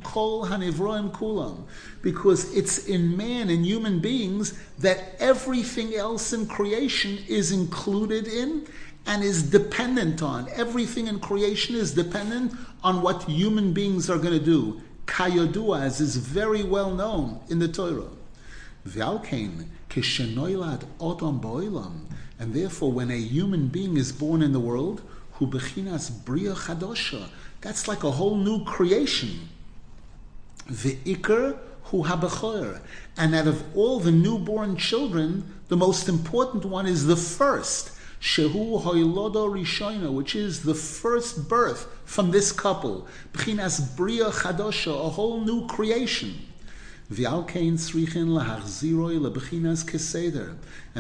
kol 0.04 0.46
hanivroim 0.48 1.12
kulam. 1.12 1.64
Because 2.02 2.56
it's 2.56 2.86
in 2.86 3.16
man 3.16 3.50
and 3.50 3.66
human 3.66 4.00
beings 4.00 4.60
that 4.80 5.16
everything 5.20 5.94
else 5.96 6.34
in 6.34 6.48
creation 6.48 7.20
is 7.28 7.52
included 7.52 8.28
in 8.28 8.68
and 9.06 9.24
is 9.24 9.44
dependent 9.44 10.22
on. 10.22 10.48
Everything 10.50 11.08
in 11.08 11.20
creation 11.20 11.76
is 11.76 11.94
dependent 11.94 12.54
on 12.84 13.02
what 13.02 13.24
human 13.24 13.74
beings 13.74 14.10
are 14.10 14.18
going 14.18 14.38
to 14.38 14.44
do. 14.44 14.82
Kayodua, 15.06 15.82
as 15.82 16.00
is 16.00 16.16
very 16.18 16.64
well 16.64 16.92
known 16.94 17.40
in 17.50 17.60
the 17.60 17.68
Torah. 17.68 18.10
Kishenoilad 18.88 20.86
boilam. 21.00 22.06
And 22.38 22.54
therefore, 22.54 22.92
when 22.92 23.12
a 23.12 23.18
human 23.18 23.68
being 23.68 23.98
is 23.98 24.12
born 24.12 24.42
in 24.42 24.54
the 24.54 24.60
world, 24.60 25.02
hu 25.40 25.48
bechinas 25.48 26.12
bria 26.26 26.54
chadosha, 26.54 27.30
that's 27.62 27.88
like 27.88 28.04
a 28.04 28.12
whole 28.12 28.36
new 28.36 28.64
creation. 28.66 29.50
V'ikr 30.68 31.58
hu. 31.84 32.06
And 33.18 33.34
out 33.34 33.48
of 33.48 33.64
all 33.76 34.00
the 34.00 34.12
newborn 34.12 34.76
children, 34.78 35.56
the 35.70 35.78
most 35.78 36.08
important 36.10 36.66
one 36.66 36.86
is 36.86 37.08
the 37.08 37.16
first. 37.16 37.92
Shehu 38.22 38.84
hoilodo 38.84 39.50
rishoina, 39.50 40.12
which 40.12 40.36
is 40.36 40.64
the 40.64 40.74
first 40.74 41.48
birth 41.48 41.88
from 42.04 42.32
this 42.32 42.52
couple. 42.52 43.08
B'chinas 43.34 43.96
bria 43.96 44.26
chadosha, 44.26 44.92
a 44.92 45.10
whole 45.10 45.40
new 45.42 45.66
creation. 45.68 46.46
And 47.12 47.18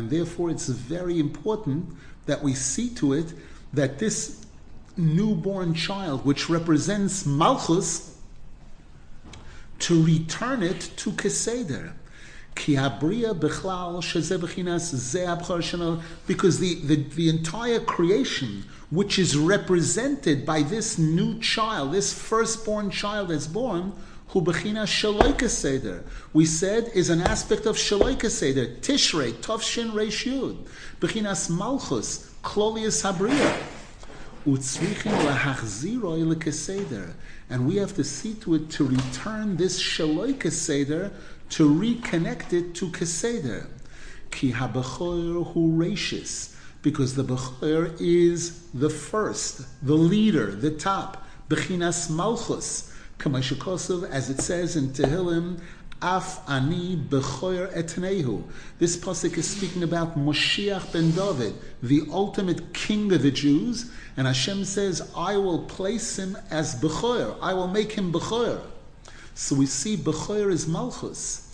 therefore 0.09 0.49
it's 0.49 0.67
very 0.69 1.19
important 1.19 1.95
that 2.25 2.41
we 2.41 2.53
see 2.55 2.89
to 2.95 3.13
it 3.13 3.33
that 3.73 3.99
this 3.99 4.45
newborn 4.97 5.73
child, 5.73 6.25
which 6.25 6.49
represents 6.49 7.25
Malchus, 7.25 8.17
to 9.79 10.03
return 10.03 10.61
it 10.61 10.91
to 10.97 11.11
Keseder. 11.11 11.93
Because 16.27 16.59
the, 16.59 16.75
the, 16.75 16.95
the 16.95 17.29
entire 17.29 17.79
creation, 17.79 18.65
which 18.89 19.17
is 19.17 19.37
represented 19.37 20.45
by 20.45 20.63
this 20.63 20.97
new 20.97 21.39
child, 21.39 21.93
this 21.93 22.13
firstborn 22.13 22.89
child 22.89 23.29
that's 23.29 23.47
born, 23.47 23.93
we 24.33 26.45
said 26.45 26.91
is 26.93 27.09
an 27.09 27.21
aspect 27.21 27.65
of 27.65 27.77
shaloika 27.77 28.29
seder, 28.29 28.67
tishrei, 28.67 29.31
tovshin 29.33 29.91
reish 29.91 30.31
yud, 30.31 30.57
bechinas 30.99 31.49
malchus, 31.49 32.28
klolius 32.43 33.03
habriya. 33.03 33.65
And 37.49 37.67
we 37.67 37.75
have 37.75 37.93
to 37.95 38.03
see 38.03 38.33
to 38.35 38.55
it 38.55 38.69
to 38.69 38.85
return 38.85 39.57
this 39.57 39.81
shaloi 39.81 40.33
keseder, 40.35 41.11
to 41.49 41.69
reconnect 41.69 42.53
it 42.53 42.73
to 42.75 42.87
keseder. 42.87 43.67
Ki 44.31 44.53
habechoyer 44.53 45.45
hu 45.53 45.77
rashis, 45.77 46.55
because 46.81 47.15
the 47.15 47.23
bechoyer 47.23 47.95
is 47.99 48.61
the 48.73 48.89
first, 48.89 49.61
the 49.85 49.95
leader, 49.95 50.51
the 50.51 50.71
top. 50.71 51.27
Bechinas 51.49 52.09
malchus, 52.09 52.95
kamashikosov, 53.17 54.09
as 54.09 54.29
it 54.29 54.39
says 54.39 54.77
in 54.77 54.89
Tehillim, 54.89 55.59
Af 56.01 56.39
ani 56.47 56.95
bechoyer 56.95 57.67
etnehu. 57.75 58.43
This 58.79 58.95
pasuk 58.95 59.37
is 59.37 59.49
speaking 59.49 59.83
about 59.83 60.17
Moshiach 60.17 60.93
ben 60.93 61.11
David, 61.11 61.55
the 61.83 62.03
ultimate 62.09 62.73
king 62.73 63.11
of 63.11 63.21
the 63.21 63.31
Jews, 63.31 63.91
and 64.15 64.25
Hashem 64.25 64.63
says, 64.63 65.01
"I 65.13 65.35
will 65.35 65.63
place 65.63 66.17
him 66.17 66.37
as 66.49 66.75
bechoyer. 66.75 67.35
I 67.41 67.53
will 67.53 67.67
make 67.67 67.91
him 67.91 68.13
bechoyer." 68.13 68.61
So 69.35 69.55
we 69.55 69.65
see 69.65 69.97
bechoyer 69.97 70.51
is 70.51 70.67
malchus. 70.67 71.49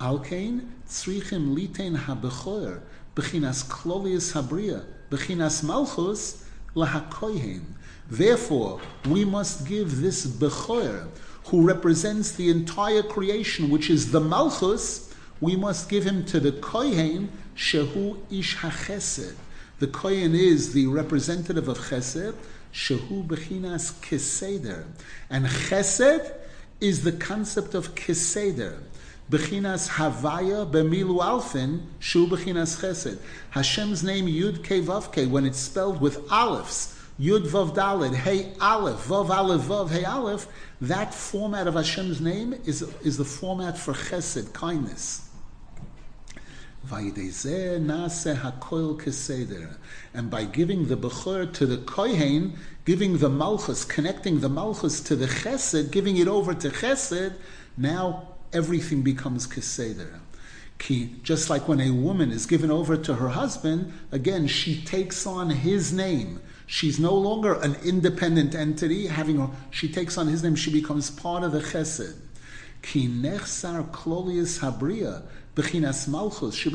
Alkein 0.00 0.68
tzrichim 0.88 1.54
litein 1.54 1.94
habechoyer 1.94 2.80
bechinas 3.14 3.64
klolius 3.66 4.32
habriya 4.32 4.84
bechinas 5.10 5.62
malchus 5.62 6.44
lahakoyhen. 6.74 7.64
Therefore, 8.10 8.80
we 9.08 9.24
must 9.24 9.66
give 9.66 10.00
this 10.00 10.26
bechoyer 10.26 11.06
who 11.46 11.66
represents 11.66 12.32
the 12.32 12.50
entire 12.50 13.02
creation, 13.02 13.70
which 13.70 13.90
is 13.90 14.12
the 14.12 14.20
Malchus, 14.20 15.14
we 15.40 15.56
must 15.56 15.88
give 15.88 16.04
him 16.04 16.24
to 16.26 16.38
the 16.38 16.52
Kohen, 16.52 17.30
Shehu 17.56 18.18
Ish 18.30 18.56
HaChesed. 18.56 19.34
The 19.78 19.86
Kohen 19.86 20.34
is 20.34 20.74
the 20.74 20.86
representative 20.86 21.66
of 21.66 21.78
Chesed, 21.78 22.34
Shehu 22.72 23.26
Bechinas 23.26 23.92
Keseder. 24.02 24.84
And 25.30 25.46
Chesed 25.46 26.34
is 26.80 27.02
the 27.02 27.12
concept 27.12 27.74
of 27.74 27.94
Keseder. 27.94 28.78
Bechinas 29.30 29.88
Havaya 29.88 30.70
Bemilu 30.70 31.20
Alfin, 31.22 31.82
Shu 31.98 32.26
Bechinas 32.26 32.80
Chesed. 32.80 33.18
Hashem's 33.50 34.04
name 34.04 34.26
Yud 34.26 34.62
Ke 34.62 35.30
when 35.30 35.46
it's 35.46 35.58
spelled 35.58 36.00
with 36.00 36.30
olives, 36.30 36.89
Yud 37.20 37.46
Vav 37.48 37.74
Dalid, 37.74 38.14
Hey 38.14 38.54
Aleph, 38.62 39.06
Vav 39.08 39.28
Aleph, 39.28 39.60
Vav, 39.62 39.90
Hey 39.90 40.04
Aleph, 40.04 40.46
that 40.80 41.12
format 41.12 41.66
of 41.66 41.74
Hashem's 41.74 42.18
name 42.18 42.54
is, 42.64 42.80
is 43.02 43.18
the 43.18 43.26
format 43.26 43.76
for 43.76 43.92
chesed, 43.92 44.54
kindness. 44.54 45.28
And 50.14 50.30
by 50.30 50.44
giving 50.46 50.88
the 50.88 50.96
Bechor 50.96 51.52
to 51.52 51.66
the 51.66 51.76
Kohen, 51.76 52.58
giving 52.86 53.18
the 53.18 53.28
Malchus, 53.28 53.84
connecting 53.84 54.40
the 54.40 54.48
Malchus 54.48 55.02
to 55.02 55.14
the 55.14 55.26
Chesed, 55.26 55.90
giving 55.90 56.16
it 56.16 56.26
over 56.26 56.54
to 56.54 56.70
Chesed, 56.70 57.34
now 57.76 58.28
everything 58.54 59.02
becomes 59.02 59.46
Keseder. 59.46 60.20
Just 61.22 61.50
like 61.50 61.68
when 61.68 61.82
a 61.82 61.90
woman 61.90 62.30
is 62.30 62.46
given 62.46 62.70
over 62.70 62.96
to 62.96 63.16
her 63.16 63.28
husband, 63.28 63.92
again, 64.10 64.46
she 64.46 64.82
takes 64.82 65.26
on 65.26 65.50
his 65.50 65.92
name. 65.92 66.40
She's 66.72 67.00
no 67.00 67.16
longer 67.16 67.54
an 67.54 67.74
independent 67.84 68.54
entity. 68.54 69.08
Having 69.08 69.50
she 69.72 69.88
takes 69.88 70.16
on 70.16 70.28
his 70.28 70.44
name, 70.44 70.54
she 70.54 70.70
becomes 70.70 71.10
part 71.10 71.42
of 71.42 71.50
the 71.50 71.58
Chesed. 71.58 72.14
Ki 72.80 73.08
nechsar 73.08 73.90
klolius 73.90 74.60
malchus 76.06 76.54
shu 76.54 76.70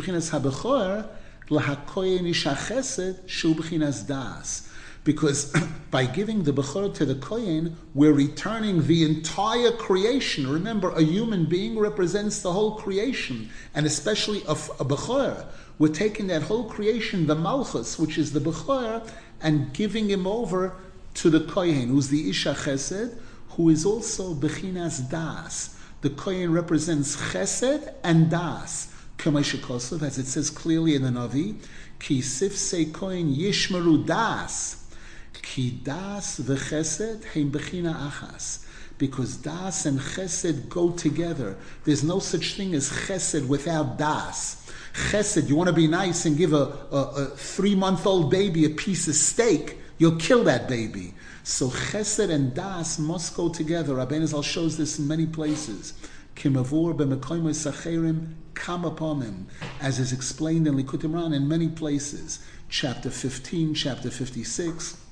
bechinas 3.56 4.06
das. 4.06 4.70
Because 5.06 5.54
by 5.92 6.06
giving 6.06 6.44
the 6.44 6.52
Bechor 6.52 6.94
to 6.96 7.06
the 7.06 7.16
Kohen, 7.16 7.78
we're 7.94 8.12
returning 8.12 8.86
the 8.86 9.06
entire 9.06 9.72
creation. 9.72 10.46
Remember, 10.50 10.90
a 10.90 11.02
human 11.02 11.46
being 11.46 11.80
represents 11.80 12.42
the 12.42 12.52
whole 12.52 12.76
creation, 12.76 13.50
and 13.74 13.86
especially 13.86 14.44
a, 14.44 14.52
a 14.52 14.84
Bechor. 14.84 15.46
We're 15.80 15.94
taking 15.94 16.28
that 16.28 16.42
whole 16.44 16.66
creation, 16.66 17.28
the 17.28 17.36
Malchus, 17.36 17.98
which 17.98 18.18
is 18.18 18.34
the 18.34 18.42
Bechor, 18.42 19.08
and 19.42 19.72
giving 19.74 20.10
him 20.10 20.28
over 20.28 20.76
to 21.16 21.30
the 21.30 21.42
Kohen, 21.42 21.88
who's 21.90 22.10
the 22.10 22.30
Isha 22.30 22.54
Chesed, 22.54 23.18
who 23.52 23.70
is 23.70 23.86
also 23.86 24.34
Bechinas 24.34 25.10
Das. 25.10 25.80
The 26.02 26.10
Kohen 26.10 26.52
represents 26.52 27.16
Chesed 27.16 27.94
and 28.04 28.30
Das. 28.30 28.92
Kameshikosov, 29.18 30.02
as 30.02 30.18
it 30.18 30.28
says 30.28 30.50
clearly 30.50 30.96
in 30.96 31.04
the 31.04 31.10
Navi, 31.10 31.56
Ki 32.00 32.20
Sifse 32.22 32.92
Kohen 32.92 33.34
Yishmaru 33.34 34.06
Das. 34.06 34.85
Ki 35.46 35.70
das 35.84 36.40
v'chesed 36.40 37.24
heim 37.34 37.52
bechina 37.52 37.94
achas. 38.10 38.66
Because 38.98 39.38
das 39.38 39.86
and 39.86 40.00
chesed 40.00 40.70
go 40.70 40.92
together. 40.92 41.56
There's 41.84 42.04
no 42.04 42.20
such 42.20 42.56
thing 42.56 42.74
as 42.74 42.90
chesed 42.90 43.48
without 43.48 43.98
das. 43.98 44.70
Chesed, 44.94 45.48
you 45.48 45.56
want 45.56 45.68
to 45.68 45.74
be 45.74 45.88
nice 45.88 46.26
and 46.26 46.36
give 46.36 46.52
a, 46.52 46.78
a, 46.92 46.98
a 46.98 47.26
three-month-old 47.28 48.32
baby 48.32 48.66
a 48.66 48.70
piece 48.70 49.08
of 49.08 49.16
steak, 49.16 49.78
you'll 50.00 50.16
kill 50.16 50.44
that 50.46 50.68
baby. 50.68 51.14
So 51.44 51.70
chesed 51.70 52.30
and 52.30 52.56
das 52.56 52.98
must 52.98 53.36
go 53.36 53.50
together. 53.50 53.96
Rabbeinu 53.96 54.26
Zal 54.26 54.42
shows 54.42 54.78
this 54.78 54.98
in 54.98 55.08
many 55.08 55.28
places. 55.28 55.94
Kimavur 56.36 56.98
b'mekoyim 56.98 57.44
sacherim 57.50 58.34
come 58.56 58.84
upon 58.84 59.22
him, 59.22 59.48
as 59.80 60.00
is 60.00 60.12
explained 60.12 60.66
in 60.68 60.76
Likutei 60.76 61.10
Moharan 61.10 61.36
in 61.36 61.48
many 61.48 61.68
places. 61.68 62.40
Chapter 62.68 63.12
15, 63.12 63.76
chapter 63.76 64.10
56. 64.10 65.05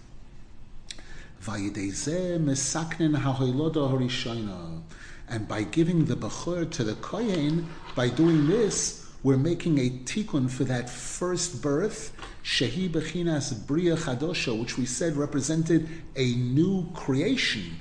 And 5.29 5.47
by 5.47 5.63
giving 5.63 6.05
the 6.05 6.15
Bechor 6.15 6.71
to 6.71 6.83
the 6.83 6.95
Kohen, 6.95 7.69
by 7.95 8.09
doing 8.09 8.47
this, 8.47 9.05
we're 9.23 9.37
making 9.37 9.77
a 9.77 9.89
tikkun 9.89 10.49
for 10.49 10.63
that 10.65 10.89
first 10.89 11.61
birth, 11.61 12.13
Shehi 12.43 12.89
Bechinas 12.89 13.67
Bria 13.67 13.97
Chadosha, 13.97 14.57
which 14.57 14.77
we 14.77 14.85
said 14.85 15.17
represented 15.17 15.89
a 16.15 16.33
new 16.35 16.89
creation. 16.93 17.75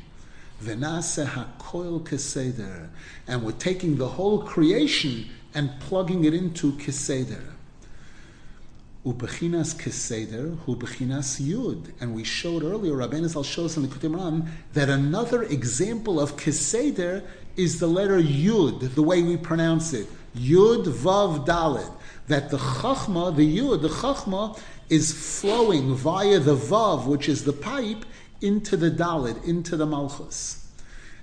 And 0.64 0.80
we're 3.44 3.52
taking 3.58 3.96
the 3.96 4.08
whole 4.08 4.42
creation 4.42 5.28
and 5.54 5.70
plugging 5.80 6.24
it 6.24 6.34
into 6.34 6.72
Keseder. 6.72 7.51
Ubechinas 9.04 9.74
Keseder, 9.74 10.56
Ubechinas 10.66 11.40
Yud. 11.40 11.90
And 12.00 12.14
we 12.14 12.22
showed 12.22 12.62
earlier, 12.62 12.92
Rabbeinu 12.92 13.28
Zal 13.28 13.42
shows 13.42 13.76
in 13.76 13.82
the 13.82 13.88
Likutei 13.88 14.08
Moharan, 14.08 14.48
that 14.74 14.88
another 14.88 15.42
example 15.42 16.20
of 16.20 16.36
Keseder 16.36 17.24
is 17.56 17.80
the 17.80 17.88
letter 17.88 18.20
Yud, 18.20 18.94
the 18.94 19.02
way 19.02 19.22
we 19.24 19.36
pronounce 19.36 19.92
it. 19.92 20.06
Yud 20.36 20.84
Vav 20.84 21.44
Dalid. 21.44 21.92
That 22.28 22.50
the 22.50 22.58
Chachma, 22.58 23.34
the 23.34 23.58
Yud, 23.58 23.82
the 23.82 23.88
Chachma, 23.88 24.56
is 24.88 25.40
flowing 25.40 25.96
via 25.96 26.38
the 26.38 26.54
Vav, 26.54 27.06
which 27.06 27.28
is 27.28 27.42
the 27.42 27.52
pipe, 27.52 28.04
into 28.40 28.76
the 28.76 28.90
Dalid, 28.90 29.44
into 29.44 29.76
the 29.76 29.86
Malchus. 29.86 30.70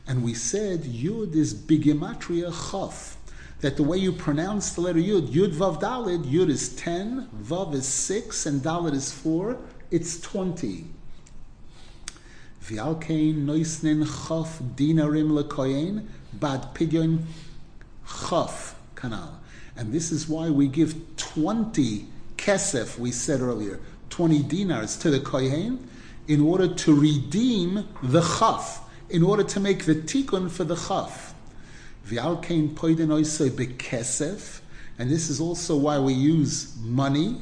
And 0.05 0.23
we 0.23 0.33
said 0.33 0.81
Yud 0.83 1.33
is 1.33 1.53
Bigimatria 1.53 2.51
Chaf 2.71 3.18
that 3.61 3.75
the 3.75 3.83
way 3.83 3.97
you 3.97 4.11
pronounce 4.11 4.73
the 4.73 4.81
letter 4.81 4.99
Yud, 4.99 5.27
Yud 5.27 5.53
Vav 5.53 5.81
Dalid, 5.81 6.23
Yud 6.23 6.49
is 6.49 6.75
10, 6.75 7.29
Vav 7.43 7.73
is 7.73 7.85
6, 7.85 8.45
and 8.45 8.61
Dalid 8.61 8.93
is 8.93 9.11
4, 9.11 9.57
it's 9.91 10.19
20. 10.21 10.85
V'alkein 12.63 13.45
noisnin 13.45 14.05
chaf 14.05 14.59
dinarim 14.59 15.31
lekoyen 15.31 16.05
bad 16.33 16.73
pidyon 16.73 17.23
chaf 18.05 18.75
kanal. 18.95 19.31
And 19.75 19.91
this 19.91 20.11
is 20.11 20.27
why 20.27 20.49
we 20.49 20.67
give 20.67 21.17
20 21.17 22.05
kesef, 22.37 22.99
we 22.99 23.11
said 23.11 23.41
earlier, 23.41 23.79
20 24.09 24.43
dinars 24.43 24.97
to 24.97 25.09
the 25.09 25.19
kohen 25.19 25.89
in 26.27 26.41
order 26.41 26.67
to 26.67 26.93
redeem 26.93 27.87
the 28.03 28.21
chaf, 28.21 28.81
in 29.09 29.23
order 29.23 29.43
to 29.43 29.59
make 29.59 29.85
the 29.85 29.95
tikkun 29.95 30.49
for 30.49 30.63
the 30.63 30.75
chaf. 30.75 31.28
V'alkein 32.09 32.73
poiden 32.73 33.09
oisoi 33.09 33.51
bekesef, 33.51 34.61
and 34.97 35.11
this 35.11 35.29
is 35.29 35.39
also 35.39 35.75
why 35.75 35.99
we 35.99 36.11
use 36.11 36.75
money. 36.81 37.39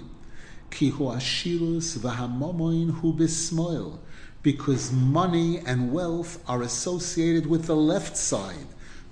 Ki 0.69 0.89
hu 0.89 1.05
ashirus 1.05 1.97
v'hamomoin 1.97 2.91
hu 2.99 3.99
because 4.43 4.91
money 4.91 5.59
and 5.59 5.93
wealth 5.93 6.43
are 6.49 6.61
associated 6.61 7.47
with 7.47 7.65
the 7.65 7.75
left 7.75 8.17
side. 8.17 8.67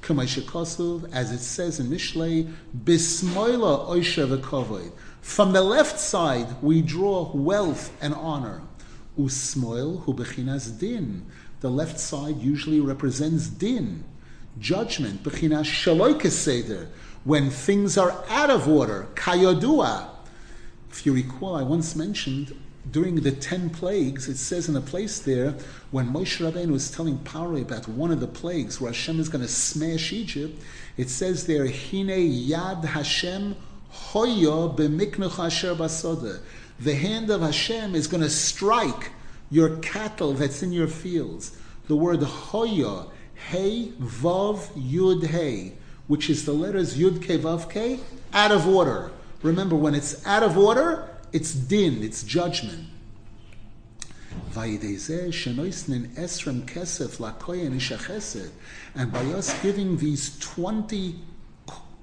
As 0.08 1.32
it 1.32 1.40
says 1.40 1.80
in 1.80 1.88
Mishlei, 1.88 2.54
bismoila 2.84 3.88
oisha 3.88 4.28
v'kovoid. 4.28 4.92
From 5.22 5.54
the 5.54 5.62
left 5.62 6.00
side, 6.00 6.62
we 6.62 6.82
draw 6.82 7.32
wealth 7.34 7.96
and 8.02 8.14
honor. 8.14 8.62
Usmoil 9.18 10.04
hu 10.04 10.14
bechinas 10.14 10.78
din. 10.78 11.26
The 11.62 11.70
left 11.72 12.00
side 12.00 12.42
usually 12.42 12.82
represents 12.82 13.48
din 13.48 14.04
judgment, 14.60 15.24
b'chinas 15.24 15.66
shaloy 15.66 16.30
seder, 16.30 16.90
when 17.24 17.50
things 17.50 17.98
are 17.98 18.24
out 18.30 18.50
of 18.50 18.68
order, 18.68 19.08
kayodua. 19.16 20.10
If 20.92 21.06
you 21.06 21.14
recall, 21.14 21.56
I 21.56 21.64
once 21.64 21.96
mentioned 21.96 22.56
during 22.92 23.16
the 23.16 23.32
ten 23.32 23.70
plagues, 23.70 24.30
it 24.30 24.38
says 24.38 24.70
in 24.70 24.76
a 24.76 24.82
place 24.82 25.20
there 25.20 25.56
when 25.92 26.08
Moshe 26.14 26.40
Rabbeinu 26.40 26.72
was 26.72 26.92
telling 26.92 27.18
Paro 27.20 27.62
about 27.62 27.88
one 27.88 28.12
of 28.12 28.20
the 28.20 28.28
plagues 28.28 28.80
where 28.80 28.92
Hashem 28.92 29.20
is 29.20 29.28
going 29.28 29.42
to 29.42 29.48
smash 29.48 30.14
Egypt. 30.14 30.62
It 30.96 31.10
says 31.10 31.48
there, 31.48 31.66
"Hine 31.66 32.08
yad 32.08 32.86
Hashem 32.86 33.56
hoyo 33.92 34.78
b'miknuch 34.78 35.44
asher 35.44 35.76
basoda." 35.76 36.42
The 36.80 36.96
hand 36.96 37.32
of 37.32 37.42
Hashem 37.42 37.96
is 37.96 38.08
going 38.08 38.22
to 38.22 38.30
strike 38.30 39.12
your 39.50 39.78
cattle 39.78 40.34
that's 40.34 40.62
in 40.62 40.72
your 40.72 40.88
fields. 40.88 41.54
The 41.88 41.96
word 41.96 42.20
hoyo 42.20 43.10
Hey 43.50 43.92
Vav 44.02 44.70
Yud 44.74 45.28
Hey, 45.28 45.74
which 46.08 46.32
is 46.32 46.46
the 46.46 46.52
letters 46.52 46.98
Yud 46.98 47.22
Ke 47.22 47.40
Vav 47.40 47.70
Ke, 47.70 48.00
out 48.34 48.52
of 48.52 48.68
order. 48.68 49.12
Remember, 49.44 49.76
when 49.76 49.94
it's 49.94 50.26
out 50.26 50.42
of 50.42 50.58
order, 50.58 51.08
it's 51.32 51.54
din, 51.54 52.02
it's 52.02 52.24
judgment. 52.24 52.88
And 54.56 54.74
by 59.14 59.26
us 59.26 59.62
giving 59.62 59.98
these 59.98 60.40
20, 60.40 61.16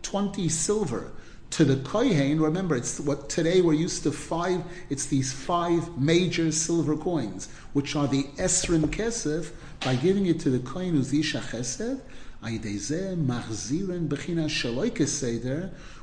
20 0.03 0.49
silver 0.49 1.11
to 1.51 1.65
the 1.65 1.77
kohen, 1.77 2.41
remember, 2.41 2.77
it's 2.77 3.01
what 3.01 3.29
today 3.29 3.61
we're 3.61 3.73
used 3.73 4.05
to 4.05 4.13
five, 4.13 4.63
it's 4.89 5.07
these 5.07 5.33
five 5.33 5.99
major 5.99 6.53
silver 6.53 6.97
coins, 6.97 7.49
which 7.73 7.97
are 7.97 8.07
the 8.07 8.23
esrim 8.39 8.87
kesef, 8.87 9.51
by 9.85 9.97
giving 9.97 10.27
it 10.27 10.39
to 10.39 10.51
the 10.51 10.61
kohen 10.61 10.91
who's 10.91 11.13
Isha 11.13 11.39
Chesed, 11.39 12.01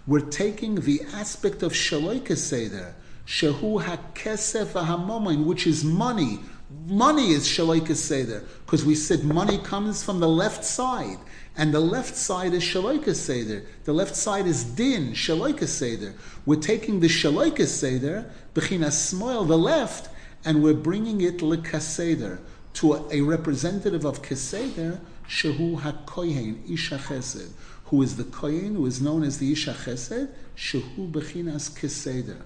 we're 0.07 0.19
taking 0.19 0.75
the 0.75 1.01
aspect 1.13 1.63
of 1.63 1.73
Shaloike 1.73 2.37
Seder, 2.37 2.95
Shehu 3.25 3.83
HaKesef 3.83 4.67
HaMomin, 4.67 5.45
which 5.45 5.67
is 5.67 5.83
money. 5.83 6.39
Money 6.87 7.31
is 7.31 7.45
Shaloike 7.45 7.93
Seder, 7.95 8.43
because 8.65 8.85
we 8.85 8.95
said 8.95 9.23
money 9.25 9.57
comes 9.57 10.01
from 10.01 10.21
the 10.21 10.29
left 10.29 10.63
side, 10.63 11.17
and 11.57 11.73
the 11.73 11.79
left 11.81 12.15
side 12.15 12.53
is 12.53 12.63
Shaloike 12.63 13.13
Seder. 13.13 13.65
The 13.83 13.93
left 13.93 14.15
side 14.15 14.45
is 14.45 14.63
Din, 14.63 15.11
Shaloike 15.11 15.67
Seder. 15.67 16.13
We're 16.45 16.61
taking 16.61 17.01
the 17.01 17.07
Shaloike 17.07 17.65
Seder, 17.65 18.31
Bechina 18.53 18.91
Smoil, 18.91 19.43
the 19.43 19.57
left, 19.57 20.09
and 20.45 20.63
we're 20.63 20.73
bringing 20.73 21.19
it 21.19 21.39
Lekaseder 21.39 22.39
to 22.73 23.07
a, 23.11 23.21
representative 23.21 24.05
of 24.05 24.21
Keseder, 24.21 24.99
Shehu 25.27 25.79
HaKohen, 25.81 26.71
Isha 26.71 26.97
Chesed, 26.97 27.51
who 27.85 28.01
is 28.01 28.17
the 28.17 28.23
Kohen, 28.23 28.75
who 28.75 28.85
is 28.85 29.01
known 29.01 29.23
as 29.23 29.37
the 29.37 29.51
Isha 29.51 29.73
Chesed, 29.73 30.29
Shehu 30.55 31.11
Bechinas 31.11 31.71
Keseder. 31.71 32.41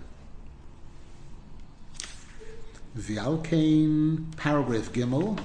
V'alkein, 2.97 4.36
paragraph 4.38 4.91
Gimel, 4.91 5.39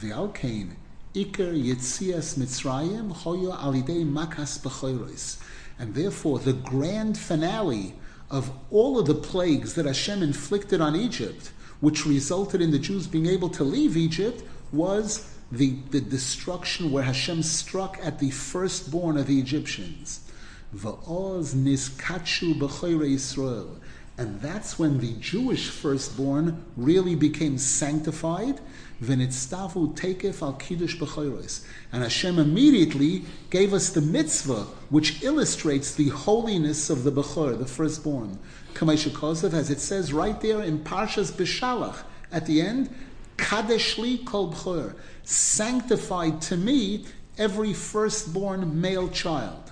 V'alkein, 0.00 0.70
Iker 1.14 1.52
Yitzias 1.54 2.36
Mitzrayim, 2.36 3.14
Hoyo 3.14 3.56
Alidei 3.56 4.04
Makas 4.04 4.58
B'choiros. 4.60 5.38
And 5.78 5.94
therefore, 5.94 6.38
the 6.38 6.52
grand 6.52 7.18
finale 7.18 7.94
of 8.30 8.50
all 8.70 8.98
of 8.98 9.06
the 9.06 9.14
plagues 9.14 9.74
that 9.74 9.86
Hashem 9.86 10.22
inflicted 10.22 10.80
on 10.80 10.96
Egypt 10.96 11.52
which 11.80 12.06
resulted 12.06 12.60
in 12.60 12.70
the 12.70 12.78
Jews 12.78 13.06
being 13.06 13.26
able 13.26 13.48
to 13.50 13.64
leave 13.64 13.96
Egypt 13.96 14.42
was 14.72 15.32
the, 15.52 15.76
the 15.90 16.00
destruction 16.00 16.90
where 16.90 17.04
Hashem 17.04 17.42
struck 17.42 17.98
at 18.02 18.18
the 18.18 18.30
firstborn 18.30 19.16
of 19.16 19.26
the 19.26 19.38
Egyptians. 19.38 20.20
Va'oz 20.74 21.54
niskachu 21.54 22.58
b'choyre 22.58 23.08
Yisrael. 23.14 23.78
And 24.18 24.40
that's 24.40 24.78
when 24.78 24.98
the 24.98 25.12
Jewish 25.14 25.68
firstborn 25.68 26.64
really 26.76 27.14
became 27.14 27.58
sanctified. 27.58 28.60
V'nitztavu 29.02 29.94
tekef 29.94 30.40
al 30.40 30.54
kiddush 30.54 30.96
b'choyros. 30.96 31.66
And 31.92 32.02
Hashem 32.02 32.38
immediately 32.38 33.24
gave 33.50 33.74
us 33.74 33.90
the 33.90 34.00
mitzvah, 34.00 34.64
which 34.88 35.22
illustrates 35.22 35.94
the 35.94 36.08
holiness 36.08 36.88
of 36.88 37.04
the 37.04 37.12
b'chor, 37.12 37.58
the 37.58 37.66
firstborn. 37.66 38.38
Kosev, 38.74 39.52
as 39.52 39.70
it 39.70 39.80
says 39.80 40.14
right 40.14 40.40
there 40.40 40.62
in 40.62 40.78
Parshas 40.80 41.30
Bishalach, 41.32 42.04
at 42.32 42.46
the 42.46 42.62
end, 42.62 42.94
Kadeshli 43.36 44.24
kol 44.24 44.52
b'chor, 44.52 44.94
sanctified 45.24 46.40
to 46.42 46.56
me 46.56 47.04
every 47.36 47.74
firstborn 47.74 48.80
male 48.80 49.08
child. 49.08 49.65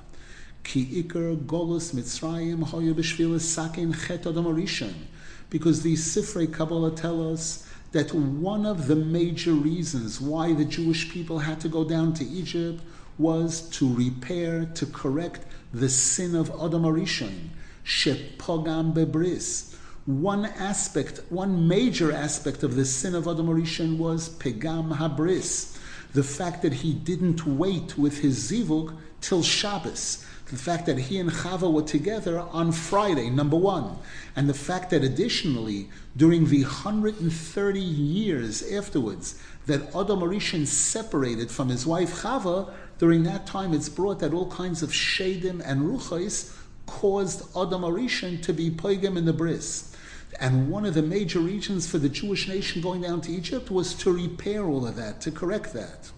Because 5.50 5.82
these 5.82 6.16
Sifrei 6.16 6.52
Kabbalah 6.52 6.90
tell 6.96 7.32
us 7.32 7.68
that 7.92 8.12
one 8.12 8.66
of 8.66 8.86
the 8.88 8.96
major 8.96 9.52
reasons 9.52 10.20
why 10.20 10.52
the 10.52 10.64
Jewish 10.64 11.10
people 11.10 11.38
had 11.38 11.60
to 11.60 11.68
go 11.68 11.84
down 11.84 12.12
to 12.14 12.24
Egypt 12.24 12.82
was 13.18 13.68
to 13.70 13.94
repair, 13.94 14.64
to 14.74 14.86
correct 14.86 15.46
the 15.72 15.88
sin 15.88 16.34
of 16.34 16.50
Adam 16.50 16.82
Arishon, 16.82 17.50
shepogam 17.84 18.92
bebris. 18.92 19.76
One 20.06 20.46
aspect, 20.46 21.20
one 21.28 21.68
major 21.68 22.10
aspect 22.10 22.62
of 22.62 22.74
the 22.74 22.84
sin 22.84 23.14
of 23.14 23.28
Adam 23.28 23.46
Arishon 23.46 23.96
was 23.96 24.28
pegam 24.28 24.96
habris, 24.96 25.78
the 26.12 26.24
fact 26.24 26.62
that 26.62 26.72
he 26.74 26.92
didn't 26.92 27.46
wait 27.46 27.96
with 27.96 28.18
his 28.18 28.50
zivug 28.50 28.96
till 29.20 29.42
Shabbos 29.42 30.24
the 30.47 30.57
fact 30.57 30.86
that 30.86 30.99
he 30.99 31.18
and 31.18 31.30
Chava 31.30 31.72
were 31.72 31.82
together 31.82 32.38
on 32.38 32.70
Friday, 32.70 33.30
number 33.30 33.57
one, 33.57 33.97
and 34.36 34.49
the 34.49 34.55
fact 34.55 34.90
that 34.90 35.03
additionally, 35.03 35.88
during 36.16 36.47
the 36.47 36.62
130 36.62 37.80
years 37.80 38.62
afterwards, 38.70 39.40
that 39.66 39.80
Adam 39.95 40.20
Arishan 40.20 40.66
separated 40.66 41.51
from 41.51 41.70
his 41.70 41.86
wife 41.86 42.22
Chava, 42.22 42.72
during 42.99 43.22
that 43.22 43.47
time 43.47 43.72
it's 43.72 43.88
brought 43.88 44.18
that 44.20 44.34
all 44.34 44.51
kinds 44.51 44.82
of 44.82 44.90
shadim 44.90 45.62
and 45.64 45.82
ruchais 45.82 46.55
caused 46.86 47.42
Adam 47.57 47.82
Arishan 47.82 48.42
to 48.42 48.53
be 48.53 48.70
poigim 48.70 49.16
in 49.16 49.24
the 49.24 49.32
bris. 49.32 49.97
And 50.40 50.68
one 50.68 50.84
of 50.84 50.95
the 50.95 51.03
major 51.03 51.38
reasons 51.38 51.86
for 51.86 51.99
the 51.99 52.09
Jewish 52.09 52.49
nation 52.49 52.82
going 52.82 53.03
down 53.03 53.20
to 53.22 53.32
Egypt 53.32 53.70
was 53.70 53.95
to 53.95 54.12
repair 54.12 54.64
all 54.64 54.86
of 54.86 54.97
that, 54.97 55.20
to 55.22 55.30
correct 55.30 55.72
that. 55.72 56.11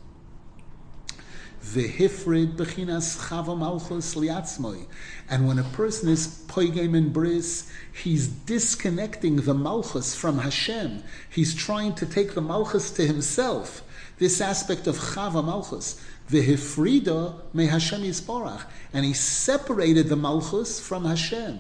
Vehifrid 1.67 2.55
bechinas 2.57 3.19
chava 3.27 3.59
malchus 3.59 4.15
liatzmoi. 4.15 4.87
And 5.29 5.49
when 5.49 5.59
a 5.59 5.65
person 5.65 6.09
is 6.09 6.45
poigem 6.47 6.97
in 6.97 7.13
bris, 7.13 7.69
he's 7.93 8.29
disconnecting 8.29 9.37
the 9.37 9.53
malchus 9.53 10.15
from 10.15 10.39
Hashem. 10.39 11.03
He's 11.29 11.55
trying 11.55 11.95
to 11.97 12.07
take 12.07 12.35
the 12.35 12.41
malchus 12.41 12.93
to 12.93 13.07
himself. 13.07 13.83
This 14.19 14.41
aspect 14.41 14.87
of 14.87 14.97
chava 14.97 15.45
malchus. 15.45 16.01
Vehifrida 16.31 17.35
me 17.53 17.67
Hashem 17.67 18.03
yisborach. 18.03 18.63
And 18.93 19.05
he 19.05 19.13
separated 19.13 20.09
the 20.09 20.17
malchus 20.17 20.79
from 20.79 21.05
Hashem. 21.05 21.59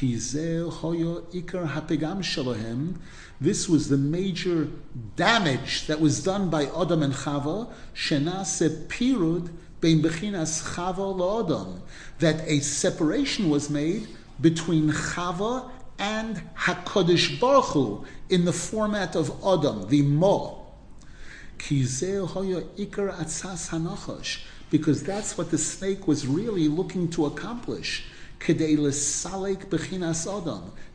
This 0.00 0.34
was 3.68 3.88
the 3.88 3.98
major 3.98 4.68
damage 5.16 5.86
that 5.86 6.00
was 6.00 6.22
done 6.22 6.48
by 6.48 6.64
Adam 6.64 7.02
and 7.02 7.12
Chava. 7.12 7.70
Shenase 7.94 8.86
pirud 8.86 9.50
bein 9.80 10.02
bechinas 10.02 10.74
Chava 10.74 11.14
laAdam. 11.14 11.82
That 12.20 12.40
a 12.46 12.60
separation 12.60 13.50
was 13.50 13.68
made 13.68 14.08
between 14.40 14.90
Chava 14.90 15.70
and 15.98 16.42
Hakadosh 16.56 17.38
Baruch 17.38 17.66
Hu 17.66 18.06
in 18.30 18.46
the 18.46 18.52
format 18.52 19.14
of 19.14 19.30
Adam, 19.46 19.88
the 19.88 20.00
Mo. 20.02 20.58
Because 24.70 25.02
that's 25.02 25.36
what 25.38 25.50
the 25.50 25.58
snake 25.58 26.08
was 26.08 26.26
really 26.26 26.68
looking 26.68 27.10
to 27.10 27.26
accomplish 27.26 28.06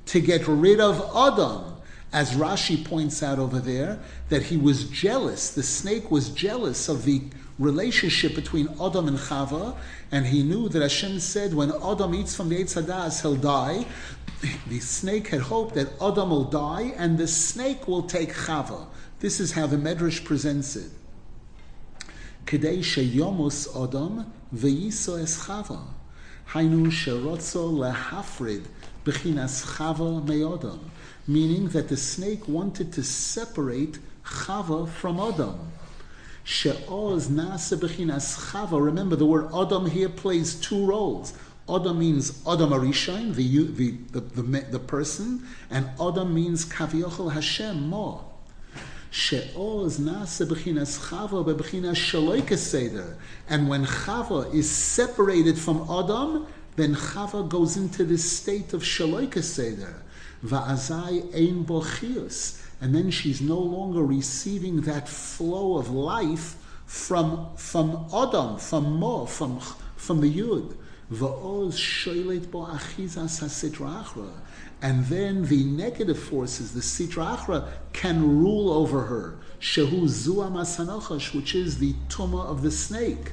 to 0.05 0.19
get 0.21 0.47
rid 0.47 0.79
of 0.79 1.11
Adam. 1.15 1.73
As 2.13 2.35
Rashi 2.35 2.85
points 2.85 3.21
out 3.21 3.37
over 3.37 3.59
there, 3.59 3.99
that 4.29 4.43
he 4.43 4.55
was 4.55 4.85
jealous, 4.85 5.49
the 5.49 5.63
snake 5.63 6.09
was 6.09 6.29
jealous 6.29 6.87
of 6.87 7.03
the 7.03 7.21
relationship 7.59 8.33
between 8.33 8.69
Adam 8.81 9.07
and 9.09 9.17
Chava, 9.17 9.75
and 10.11 10.25
he 10.25 10.41
knew 10.43 10.69
that 10.69 10.81
Hashem 10.81 11.19
said 11.19 11.53
when 11.53 11.71
Adam 11.83 12.15
eats 12.15 12.33
from 12.35 12.49
the 12.49 12.63
Eitz 12.63 12.81
Hadas, 12.81 13.21
he'll 13.21 13.35
die. 13.35 13.85
The 14.67 14.79
snake 14.79 15.29
had 15.29 15.41
hoped 15.41 15.73
that 15.75 15.87
Adam 15.99 16.29
will 16.29 16.43
die 16.43 16.93
and 16.95 17.17
the 17.17 17.27
snake 17.27 17.87
will 17.87 18.03
take 18.03 18.31
Chava. 18.31 18.85
This 19.19 19.39
is 19.39 19.53
how 19.53 19.65
the 19.65 19.77
Medrash 19.77 20.23
presents 20.23 20.75
it. 20.75 20.91
Kedei 22.45 22.79
sheyomus 22.79 23.67
Adam 23.75 24.31
veyiso 24.53 25.19
es 25.19 25.47
Chava. 25.47 25.81
Hainu 26.51 26.87
sherotzo 26.87 27.71
lehafrid 27.71 28.63
bechinas 29.03 29.65
chava 29.75 30.25
me'odam, 30.25 30.79
meaning 31.27 31.67
that 31.69 31.89
the 31.89 31.97
snake 31.97 32.47
wanted 32.47 32.93
to 32.93 33.03
separate 33.03 33.99
chava 34.23 34.87
from 34.87 35.19
Adam. 35.19 35.71
She'oz 36.43 37.27
nasa 37.27 37.77
bechinas 37.77 38.51
chava. 38.51 38.81
Remember, 38.83 39.17
the 39.17 39.25
word 39.25 39.49
Adam 39.53 39.87
here 39.87 40.07
plays 40.07 40.55
two 40.55 40.85
roles. 40.85 41.33
Adam 41.69 41.99
means 41.99 42.41
Adam 42.47 42.69
Arishain, 42.69 43.35
the, 43.35 43.63
the, 44.13 44.21
the, 44.21 44.61
the, 44.71 44.79
person, 44.79 45.45
and 45.69 45.89
Adam 45.99 46.33
means 46.33 46.65
Kaviochel 46.65 47.33
Hashem, 47.33 47.89
more. 47.89 48.23
She'oz 49.09 49.99
nasa 49.99 50.45
b'chinas 50.45 51.09
chava 51.09 51.43
b'chinas 51.43 51.95
shaloika 51.95 52.57
seder. 52.57 53.17
And 53.49 53.69
when 53.69 53.85
chava 53.85 54.53
is 54.53 54.69
separated 54.69 55.57
from 55.57 55.89
Adam, 55.89 56.47
then 56.75 56.95
chava 56.95 57.47
goes 57.47 57.77
into 57.77 58.03
this 58.03 58.29
state 58.39 58.73
of 58.73 58.81
shaloika 58.81 59.41
seder. 59.41 60.03
Va'azai 60.45 61.33
ein 61.33 61.65
bochius. 61.65 62.63
And 62.79 62.93
then 62.93 63.09
she's 63.09 63.41
no 63.41 63.57
longer 63.57 64.03
receiving 64.03 64.81
that 64.81 65.09
flow 65.09 65.77
of 65.77 65.89
life 65.89 66.55
from, 66.85 67.55
from 67.55 68.07
Adam, 68.13 68.57
from 68.57 68.99
Mo, 68.99 69.25
from, 69.25 69.59
from 69.95 70.21
the 70.21 70.31
Yud. 70.31 70.75
Va'oz 71.11 71.73
shoylet 71.73 72.51
bo 72.51 72.65
achizas 72.65 73.41
and 74.81 75.05
then 75.05 75.45
the 75.45 75.63
negative 75.63 76.19
forces, 76.19 76.73
the 76.73 76.81
Sitra 76.81 77.37
Achra, 77.37 77.67
can 77.93 78.39
rule 78.39 78.69
over 78.71 79.01
her. 79.03 79.39
Shehu 79.59 80.03
Zua 80.03 80.51
Masanachash, 80.51 81.33
which 81.33 81.55
is 81.55 81.79
the 81.79 81.93
Tuma 82.09 82.45
of 82.45 82.61
the 82.61 82.69
snake. 82.69 83.31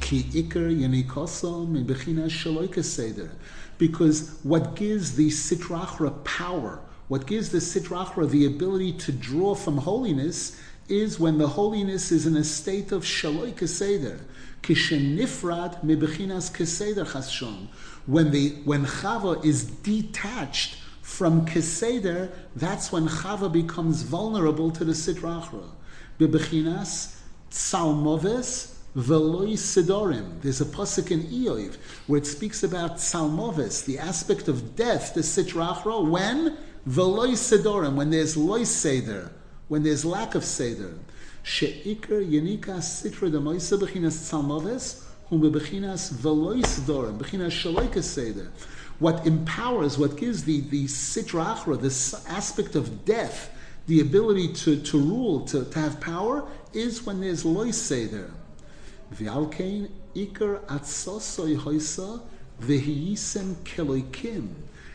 Ki 0.00 0.22
Iker 0.22 0.70
Seder. 2.84 3.30
Because 3.78 4.38
what 4.44 4.76
gives 4.76 5.16
the 5.16 5.28
Sitra 5.28 5.84
Achra 5.84 6.24
power, 6.24 6.80
what 7.08 7.26
gives 7.26 7.50
the 7.50 7.58
Sitra 7.58 8.06
Achra 8.06 8.30
the 8.30 8.46
ability 8.46 8.92
to 8.92 9.10
draw 9.10 9.56
from 9.56 9.78
holiness, 9.78 10.60
is 10.88 11.18
when 11.18 11.38
the 11.38 11.48
holiness 11.48 12.12
is 12.12 12.26
in 12.26 12.36
a 12.36 12.44
state 12.44 12.92
of 12.92 13.02
Shaloika 13.02 13.68
Seder. 13.68 14.20
Kishenifrad 14.62 15.84
Mebechinas 15.84 16.52
Keseder 16.52 17.04
Chashon 17.04 17.66
when 18.06 18.30
the 18.30 18.50
when 18.64 18.84
Chava 18.86 19.44
is 19.44 19.64
detached 19.64 20.76
from 21.02 21.46
Keseder, 21.46 22.30
that's 22.54 22.90
when 22.90 23.08
Chava 23.08 23.52
becomes 23.52 24.02
vulnerable 24.02 24.70
to 24.70 24.84
the 24.84 24.92
Sitra 24.92 25.42
Achra. 25.42 25.64
Bebechinas 26.18 27.16
Salmoves 27.50 28.74
Veloi 28.96 29.54
Sidorim. 29.54 30.40
There's 30.40 30.60
a 30.60 30.64
pasuk 30.64 31.10
in 31.10 31.24
Eoiv 31.24 31.76
where 32.06 32.18
it 32.18 32.26
speaks 32.26 32.62
about 32.62 32.96
Salmoves, 32.96 33.84
the 33.84 33.98
aspect 33.98 34.48
of 34.48 34.74
death, 34.74 35.14
the 35.14 35.20
Sitra 35.20 35.74
Achra, 35.74 36.08
when 36.08 36.56
Veloi 36.88 37.32
Sidorim, 37.32 37.94
when 37.94 38.10
there's 38.10 38.36
Loi 38.36 38.64
Seder, 38.64 39.32
when 39.68 39.82
there's 39.82 40.04
lack 40.04 40.34
of 40.34 40.44
Seder. 40.44 40.94
Sheikr 41.44 42.28
Yenika 42.28 42.78
Sitra 42.78 43.30
Demoisa 43.30 43.78
Bechinas 43.78 44.12
Salmoves 44.12 45.05
what 48.98 49.26
empowers, 49.26 49.98
what 49.98 50.16
gives 50.16 50.44
the, 50.44 50.60
the 50.60 50.84
sitra 50.84 51.56
achra, 51.56 51.80
this 51.80 52.26
aspect 52.28 52.76
of 52.76 53.04
death, 53.04 53.50
the 53.86 54.00
ability 54.00 54.52
to, 54.52 54.80
to 54.82 54.98
rule, 54.98 55.40
to, 55.46 55.64
to 55.64 55.78
have 55.78 56.00
power, 56.00 56.46
is 56.72 57.04
when 57.04 57.20
there's 57.20 57.44
lois 57.44 57.80
seder. 57.80 58.30
ikar 59.12 59.90
atsosoy 60.14 61.58
hoisa 61.58 62.20
v'hiyisem 62.60 63.54
keloikim. 63.64 64.48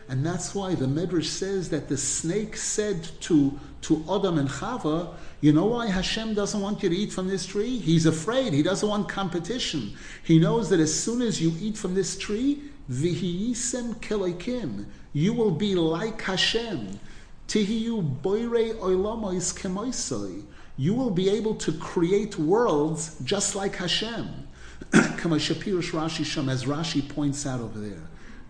And 0.09 0.25
that's 0.25 0.55
why 0.55 0.75
the 0.75 0.87
Medrash 0.87 1.25
says 1.25 1.69
that 1.69 1.87
the 1.87 1.95
snake 1.95 2.57
said 2.57 3.07
to, 3.21 3.59
to 3.81 4.03
Adam 4.09 4.39
and 4.39 4.49
Chava, 4.49 5.13
you 5.41 5.51
know 5.51 5.65
why 5.65 5.87
Hashem 5.87 6.35
doesn't 6.35 6.61
want 6.61 6.83
you 6.83 6.89
to 6.89 6.95
eat 6.95 7.11
from 7.11 7.27
this 7.27 7.45
tree? 7.47 7.79
He's 7.79 8.05
afraid. 8.05 8.53
He 8.53 8.61
doesn't 8.61 8.87
want 8.87 9.09
competition. 9.09 9.93
He 10.23 10.37
knows 10.37 10.69
that 10.69 10.79
as 10.79 10.93
soon 10.93 11.21
as 11.21 11.41
you 11.41 11.51
eat 11.59 11.77
from 11.77 11.95
this 11.95 12.17
tree, 12.17 12.61
v'hiyisem 12.89 13.95
kelekim, 13.95 14.85
you 15.13 15.33
will 15.33 15.51
be 15.51 15.73
like 15.75 16.21
Hashem. 16.21 16.99
Tihiyu 17.47 18.21
boire 18.21 18.75
oilamois 18.75 19.53
kemoisoi. 19.59 20.45
You 20.77 20.93
will 20.93 21.11
be 21.11 21.29
able 21.29 21.55
to 21.55 21.71
create 21.73 22.37
worlds 22.37 23.17
just 23.23 23.55
like 23.55 23.75
Hashem. 23.75 24.47
Kama 24.91 25.37
Rashi 25.37 26.25
Sham, 26.25 26.49
as 26.49 26.65
Rashi 26.65 27.07
points 27.07 27.45
out 27.45 27.61
over 27.61 27.79
there. 27.79 28.03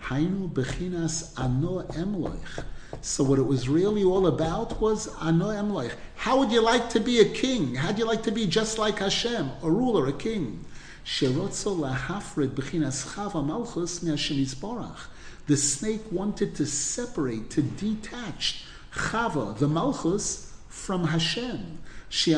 Hainu 0.04 0.50
bechinas 0.52 1.34
ano 1.38 1.84
emloich. 1.94 2.64
So 3.04 3.24
what 3.24 3.39
it 3.39 3.47
was 3.47 3.68
really 3.68 4.04
all 4.04 4.28
about 4.28 4.80
was 4.80 5.08
ano 5.20 5.47
emloich. 5.47 5.93
How 6.16 6.38
would 6.38 6.52
you 6.52 6.62
like 6.62 6.89
to 6.91 6.99
be 6.99 7.20
a 7.20 7.26
king? 7.26 7.74
How'd 7.74 7.97
you 7.97 8.06
like 8.06 8.22
to 8.24 8.32
be 8.32 8.45
just 8.45 8.78
like 8.78 8.99
Hashem, 8.99 9.49
a 9.64 9.72
ruler, 9.72 10.08
a 10.08 10.14
king? 10.14 10.64
The 15.47 15.58
snake 15.58 16.12
wanted 16.12 16.56
to 16.56 16.66
separate, 16.68 17.49
to 17.49 17.62
detach 17.64 18.66
Chava, 18.93 19.58
the 19.58 19.68
Malchus, 19.68 20.54
from 20.70 21.06
Hashem. 21.06 21.80
He 22.10 22.36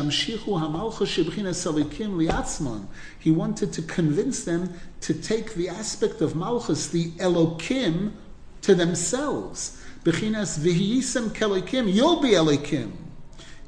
wanted 3.32 3.74
to 3.74 3.82
convince 3.82 4.44
them 4.44 4.74
to 5.02 5.14
take 5.14 5.56
the 5.56 5.68
aspect 5.68 6.22
of 6.22 6.36
Malchus, 6.36 6.88
the 6.88 7.12
Elokim, 7.12 8.14
to 8.62 8.74
themselves. 8.74 9.83
Bechinas 10.04 10.60
v'hiyisem 10.60 11.30
kelikim, 11.30 11.92
you'll 11.92 12.20
be 12.22 12.32
Elokim. 12.32 12.92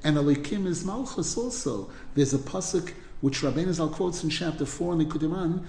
And 0.04 0.18
Elokim 0.18 0.68
is 0.68 0.84
Malchus 0.84 1.38
also. 1.38 1.90
There's 2.14 2.34
a 2.34 2.38
pasuk 2.38 2.94
which 3.22 3.42
Rabbeinu 3.42 3.72
Zal 3.72 3.90
quotes 3.90 4.24
in 4.24 4.30
chapter 4.30 4.66
4 4.66 4.94
in 4.94 5.00
the 5.00 5.06
Kudiman, 5.06 5.66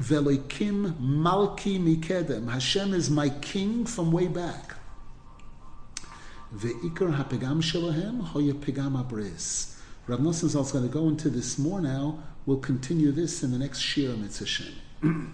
Velokim 0.00 0.94
Malki 0.94 1.78
Mikedem. 1.78 2.50
Hashem 2.50 2.94
is 2.94 3.10
my 3.10 3.28
king 3.28 3.84
from 3.84 4.10
way 4.10 4.26
back. 4.26 4.76
Ve'ikar 6.54 7.14
hapegam 7.14 7.62
shelahem 7.62 8.20
hoya 8.20 8.54
abris. 8.54 9.76
Rav 10.06 10.20
Nosson 10.20 10.44
is 10.44 10.72
going 10.72 10.86
to 10.86 10.92
go 10.92 11.08
into 11.08 11.28
this 11.28 11.58
more 11.58 11.80
now. 11.80 12.18
We'll 12.46 12.58
continue 12.58 13.12
this 13.12 13.42
in 13.42 13.50
the 13.50 13.58
next 13.58 13.80
Shir 13.80 14.16
Mitzvah 14.16 14.70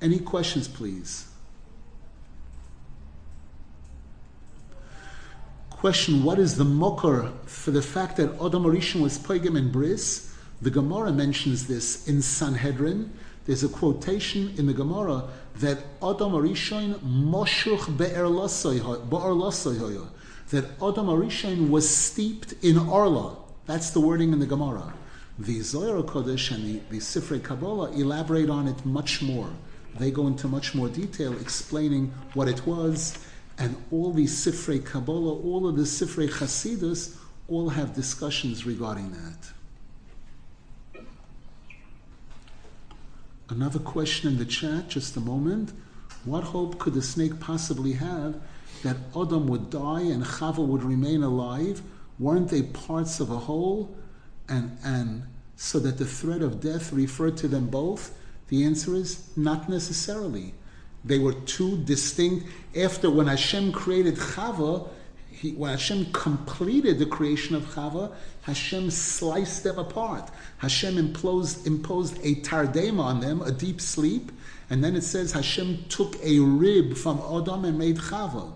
Any 0.00 0.18
questions, 0.18 0.66
please? 0.66 1.28
Question, 5.78 6.24
what 6.24 6.38
is 6.38 6.56
the 6.56 6.64
mokar 6.64 7.30
for 7.44 7.70
the 7.70 7.82
fact 7.82 8.16
that 8.16 8.30
Adam 8.36 8.64
Arishon 8.64 9.02
was 9.02 9.18
Pegam 9.18 9.58
and 9.58 9.70
Bris? 9.70 10.32
The 10.62 10.70
Gemara 10.70 11.12
mentions 11.12 11.66
this 11.66 12.08
in 12.08 12.22
Sanhedrin. 12.22 13.12
There's 13.44 13.62
a 13.62 13.68
quotation 13.68 14.54
in 14.56 14.64
the 14.64 14.72
Gemara 14.72 15.24
that 15.56 15.76
Adam 16.02 16.32
Arishon 16.32 16.98
moshuch 17.00 17.94
be'er 17.94 18.26
that 20.48 20.64
Adam 20.64 21.06
Arishain 21.08 21.68
was 21.68 21.94
steeped 21.94 22.54
in 22.64 22.78
Arla. 22.78 23.36
That's 23.66 23.90
the 23.90 24.00
wording 24.00 24.32
in 24.32 24.38
the 24.38 24.46
Gemara. 24.46 24.94
The 25.38 25.60
Zohar 25.60 26.02
Kodesh 26.02 26.52
and 26.52 26.64
the, 26.64 26.80
the 26.88 26.98
Sifrei 27.00 27.42
Kabbalah 27.42 27.90
elaborate 27.90 28.48
on 28.48 28.66
it 28.66 28.86
much 28.86 29.20
more. 29.20 29.50
They 29.98 30.10
go 30.10 30.26
into 30.26 30.48
much 30.48 30.74
more 30.74 30.88
detail 30.88 31.38
explaining 31.38 32.14
what 32.32 32.48
it 32.48 32.66
was, 32.66 33.18
and 33.58 33.76
all 33.90 34.12
these 34.12 34.34
Sifrei 34.34 34.84
Kabbalah, 34.84 35.34
all 35.34 35.66
of 35.66 35.76
the 35.76 35.82
Sifrei 35.82 36.28
Chasidus, 36.28 37.16
all 37.48 37.70
have 37.70 37.94
discussions 37.94 38.66
regarding 38.66 39.12
that. 39.12 41.02
Another 43.48 43.78
question 43.78 44.32
in 44.32 44.38
the 44.38 44.44
chat, 44.44 44.88
just 44.88 45.16
a 45.16 45.20
moment. 45.20 45.72
What 46.24 46.42
hope 46.42 46.78
could 46.78 46.94
the 46.94 47.02
snake 47.02 47.38
possibly 47.38 47.92
have 47.92 48.40
that 48.82 48.96
Adam 49.16 49.46
would 49.46 49.70
die 49.70 50.00
and 50.00 50.24
Chava 50.24 50.66
would 50.66 50.82
remain 50.82 51.22
alive? 51.22 51.80
Weren't 52.18 52.48
they 52.48 52.62
parts 52.62 53.20
of 53.20 53.30
a 53.30 53.38
whole? 53.38 53.94
And, 54.48 54.76
and 54.84 55.22
so 55.56 55.78
that 55.78 55.98
the 55.98 56.04
threat 56.04 56.42
of 56.42 56.60
death 56.60 56.92
referred 56.92 57.36
to 57.38 57.48
them 57.48 57.68
both? 57.68 58.16
The 58.48 58.64
answer 58.64 58.94
is 58.94 59.30
not 59.36 59.68
necessarily. 59.68 60.54
They 61.06 61.18
were 61.18 61.32
two 61.32 61.78
distinct. 61.78 62.46
After 62.76 63.10
when 63.10 63.28
Hashem 63.28 63.72
created 63.72 64.16
Chava, 64.16 64.88
he, 65.30 65.52
when 65.52 65.70
Hashem 65.70 66.12
completed 66.12 66.98
the 66.98 67.06
creation 67.06 67.54
of 67.54 67.64
Chava, 67.64 68.12
Hashem 68.42 68.90
sliced 68.90 69.64
them 69.64 69.78
apart. 69.78 70.30
Hashem 70.58 70.98
imposed, 70.98 71.66
imposed 71.66 72.18
a 72.24 72.36
tardema 72.36 73.00
on 73.00 73.20
them, 73.20 73.40
a 73.42 73.52
deep 73.52 73.80
sleep, 73.80 74.32
and 74.68 74.82
then 74.82 74.96
it 74.96 75.02
says 75.02 75.32
Hashem 75.32 75.84
took 75.88 76.16
a 76.24 76.40
rib 76.40 76.96
from 76.96 77.20
Adam 77.20 77.64
and 77.64 77.78
made 77.78 77.98
Chava. 77.98 78.52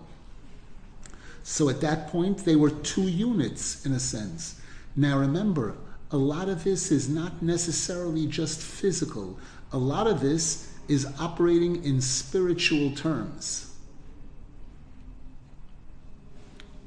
So 1.43 1.69
at 1.69 1.81
that 1.81 2.09
point, 2.09 2.39
they 2.39 2.55
were 2.55 2.69
two 2.69 3.07
units 3.07 3.85
in 3.85 3.93
a 3.93 3.99
sense. 3.99 4.59
Now 4.95 5.17
remember, 5.17 5.75
a 6.11 6.17
lot 6.17 6.49
of 6.49 6.65
this 6.65 6.91
is 6.91 7.07
not 7.07 7.41
necessarily 7.41 8.27
just 8.27 8.61
physical, 8.61 9.39
a 9.71 9.77
lot 9.77 10.07
of 10.07 10.19
this 10.19 10.70
is 10.91 11.07
operating 11.21 11.81
in 11.85 12.01
spiritual 12.01 12.91
terms. 12.91 13.73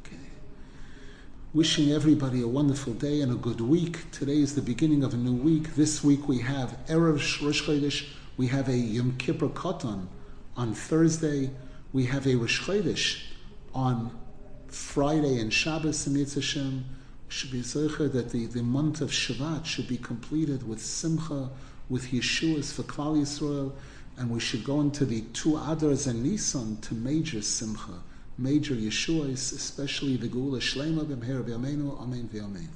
Okay. 0.05 0.19
Wishing 1.55 1.91
everybody 1.91 2.43
a 2.43 2.47
wonderful 2.47 2.93
day 2.93 3.23
and 3.23 3.33
a 3.33 3.35
good 3.35 3.63
week. 3.63 4.11
Today 4.13 4.41
is 4.41 4.55
the 4.55 4.61
beginning 4.61 5.05
of 5.05 5.15
a 5.15 5.17
new 5.17 5.33
week. 5.33 5.75
This 5.75 6.05
week 6.05 6.29
we 6.29 6.41
have 6.41 6.77
Erev 6.87 7.43
Rosh 7.43 7.63
Chodesh, 7.63 8.07
we 8.37 8.47
have 8.49 8.69
a 8.69 8.77
Yom 8.77 9.17
Kippur 9.17 9.49
Katan 9.49 10.07
on 10.55 10.75
Thursday, 10.75 11.51
we 11.95 12.05
have 12.05 12.27
a 12.27 12.35
Rosh 12.35 12.61
Chodesh 12.61 13.23
on 13.75 14.11
Friday 14.69 15.41
and 15.41 15.51
Shabbos 15.51 16.07
and 16.07 16.15
Hashem 16.15 16.85
should 17.29 17.51
be 17.51 17.63
that 17.63 18.29
the, 18.33 18.45
the 18.45 18.63
month 18.63 19.01
of 19.01 19.11
Shevat 19.11 19.65
should 19.65 19.89
be 19.89 19.97
completed 19.97 20.69
with 20.69 20.83
Simcha, 20.83 21.49
with 21.89 22.09
Yeshua's 22.09 22.71
for 22.71 22.83
Klal 22.83 23.17
Yisrael, 23.17 23.73
and 24.17 24.31
we 24.31 24.41
should 24.41 24.65
go 24.65 24.81
into 24.81 25.05
the 25.05 25.23
two 25.33 25.53
Adars 25.53 26.07
and 26.07 26.23
Nisan 26.23 26.77
to 26.83 26.95
major 26.95 27.43
Simcha, 27.43 28.03
major 28.39 28.75
Yeshua's, 28.75 29.53
especially 29.53 30.17
the 30.17 30.29
Geula 30.29 30.61
Shlema 30.61 31.05
B'Mher 31.05 31.43
B'Yameinu, 31.43 32.01
Amen 32.01 32.29
V'Amen. 32.33 32.69